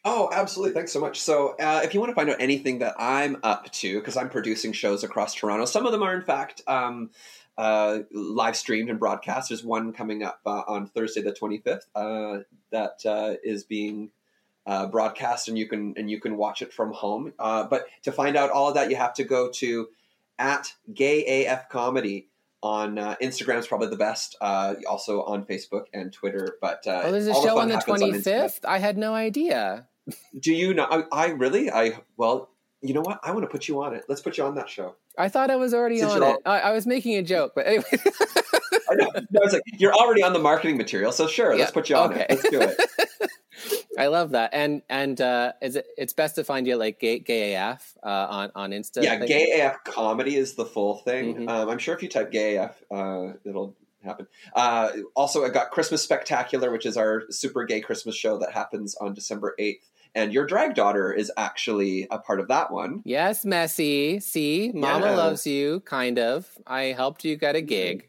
[0.09, 0.73] Oh, absolutely.
[0.73, 1.20] Thanks so much.
[1.20, 4.31] So, uh, if you want to find out anything that I'm up to, because I'm
[4.31, 7.11] producing shows across Toronto, some of them are, in fact, um,
[7.59, 9.49] uh, live streamed and broadcast.
[9.49, 14.12] There's one coming up uh, on Thursday, the 25th, uh, that uh, is being
[14.65, 17.33] uh, broadcast, and you can and you can watch it from home.
[17.39, 19.89] Uh, but to find out all of that, you have to go to
[20.39, 22.28] at Gay AF Comedy
[22.62, 24.37] on uh, Instagram is probably the best.
[24.41, 26.57] Uh, also on Facebook and Twitter.
[26.61, 28.65] But uh, Oh, there's a show on the happens on 25th?
[28.65, 29.89] I had no idea.
[30.39, 30.85] Do you know?
[30.91, 32.51] I, I really, I well,
[32.83, 33.20] you know what?
[33.23, 34.05] I want to put you on it.
[34.09, 34.95] Let's put you on that show.
[35.19, 36.37] I thought I was already Since on it.
[36.45, 37.85] I, I was making a joke, but anyway.
[38.89, 39.11] I know.
[39.31, 41.97] No, it's like you're already on the marketing material, so sure, Yeah, let's put you
[41.97, 42.27] on okay.
[42.28, 42.31] it.
[42.31, 43.31] Let's do it.
[43.99, 47.19] I love that, and and uh, is it, it's best to find you like gay,
[47.19, 49.03] gay AF uh, on on Insta.
[49.03, 51.35] yeah, gay AF comedy is the full thing.
[51.35, 51.49] Mhm.
[51.49, 53.74] Um, I'm sure if you type gay AF, uh, it'll
[54.05, 54.27] happen.
[54.55, 58.95] Uh, also, I got Christmas Spectacular, which is our super gay Christmas show that happens
[58.97, 59.81] on December 8th,
[60.16, 63.02] and your drag daughter is actually a part of that one.
[63.05, 64.18] Yes, Messy.
[64.18, 65.16] See, Mama Yeah.
[65.16, 65.80] loves you.
[65.80, 66.48] Kind of.
[66.66, 68.09] I helped you get a gig.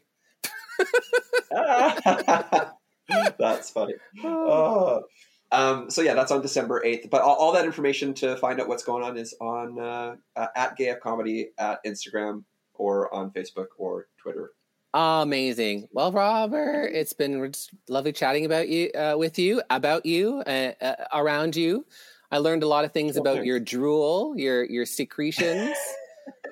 [3.38, 3.94] That's funny.
[4.24, 5.02] Oh.
[5.50, 7.08] Um, so yeah, that's on December eighth.
[7.10, 10.46] But all, all that information to find out what's going on is on uh, uh,
[10.54, 12.44] at GayF Comedy at Instagram
[12.74, 14.50] or on Facebook or Twitter.
[14.94, 15.88] Amazing.
[15.92, 17.52] Well, Robert, it's been
[17.88, 21.84] lovely chatting about you uh, with you about you uh, uh, around you.
[22.30, 23.46] I learned a lot of things Oh, about thanks.
[23.46, 25.76] your drool, your your secretions,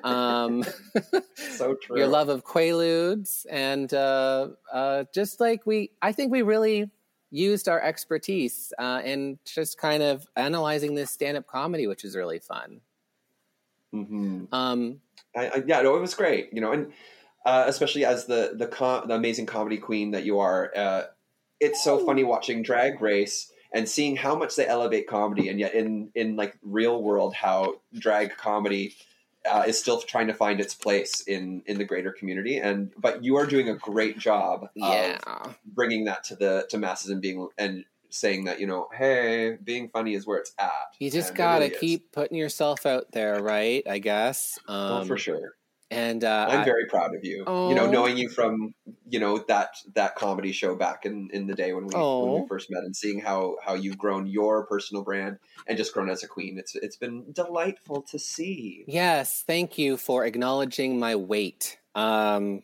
[0.04, 0.64] um,
[1.56, 1.98] So true.
[1.98, 6.90] your love of quaaludes, and uh, uh, just like we, I think we really
[7.30, 12.14] used our expertise uh, in just kind of analyzing this stand up comedy, which is
[12.14, 12.80] really fun.
[13.92, 15.00] hmm Um,
[15.34, 16.50] I, I, yeah, no, it was great.
[16.52, 16.92] You know, and
[17.46, 21.02] uh, especially as the the, com- the amazing comedy queen that you are, uh,
[21.60, 25.72] it's so funny watching Drag Race and seeing how much they elevate comedy, and yet
[25.72, 28.94] in in like real world, how drag comedy.
[29.48, 33.22] Uh, is still trying to find its place in in the greater community, and but
[33.22, 35.18] you are doing a great job yeah.
[35.24, 39.56] of bringing that to the to masses and being and saying that you know, hey,
[39.62, 40.72] being funny is where it's at.
[40.98, 41.80] You just gotta really is.
[41.80, 43.86] keep putting yourself out there, right?
[43.88, 44.58] I guess.
[44.66, 45.54] Um, oh, for sure.
[45.90, 47.36] And uh, I'm I- very proud of you.
[47.38, 47.72] You Oh.
[47.72, 48.74] know, knowing you from
[49.08, 52.40] you know that that comedy show back in in the day when we when Oh.
[52.42, 55.38] we first met, and seeing how how you've grown your personal brand
[55.68, 56.58] and just grown as a queen.
[56.58, 58.84] It's it's been delightful to see.
[58.88, 61.78] yes, thank you for acknowledging my weight.
[61.94, 62.62] Um,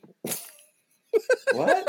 [1.53, 1.87] What?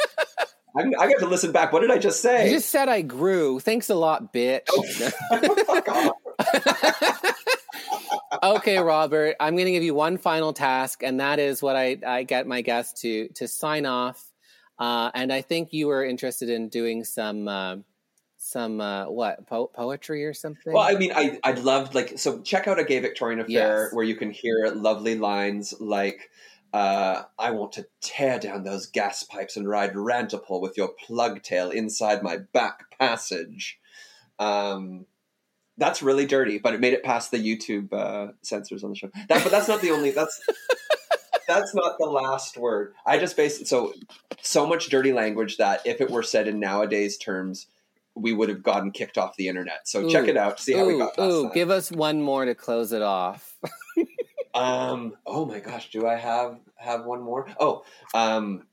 [0.76, 1.72] I'm, I got to listen back.
[1.72, 2.46] What did I just say?
[2.50, 3.60] You just said I grew.
[3.60, 4.68] Thanks a lot, bitch.
[5.66, 7.34] Fuck off.
[8.44, 11.98] okay, Robert, I'm going to give you one final task, and that is what I,
[12.06, 14.32] I get my guests to to sign off.
[14.78, 17.78] Uh, and I think you were interested in doing some uh,
[18.38, 20.74] some uh, what po- poetry or something.
[20.74, 22.42] Well, I mean, I I loved like so.
[22.42, 23.94] Check out a gay Victorian affair Yes.
[23.94, 26.30] where you can hear lovely lines like.
[26.74, 31.44] Uh, I want to tear down those gas pipes and ride Rantipole with your plug
[31.44, 33.80] tail inside my back passage.
[34.40, 35.06] Um,
[35.78, 39.10] that's really dirty, but it made it past the YouTube uh, censors on the show.
[39.30, 40.12] That, but that's not the only.
[40.12, 40.40] That's
[41.48, 42.94] that's not the last word.
[43.06, 43.94] I just based so
[44.42, 47.68] so much dirty language that if it were said in nowadays terms,
[48.16, 49.88] we would have gotten kicked off the internet.
[49.88, 50.60] So check it out.
[50.60, 51.54] See how we got past ooh, that.
[51.54, 53.56] give us one more to close it off.
[54.54, 55.16] Um.
[55.26, 55.90] Oh my gosh.
[55.90, 57.48] Do I have have one more?
[57.60, 57.84] Oh.
[58.14, 58.68] Um.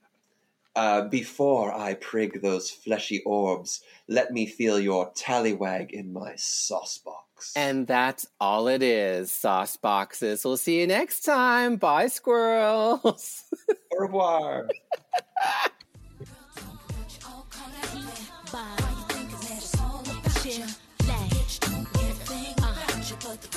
[0.76, 6.98] Uh, before I prig those fleshy orbs, let me feel your tallywag in my sauce
[6.98, 7.52] box.
[7.56, 9.32] And that's all it is.
[9.32, 10.44] Sauce boxes.
[10.44, 11.76] We'll see you next time.
[11.76, 13.44] Bye, squirrels.
[13.92, 14.68] au revoir.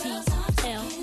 [0.04, 1.03] This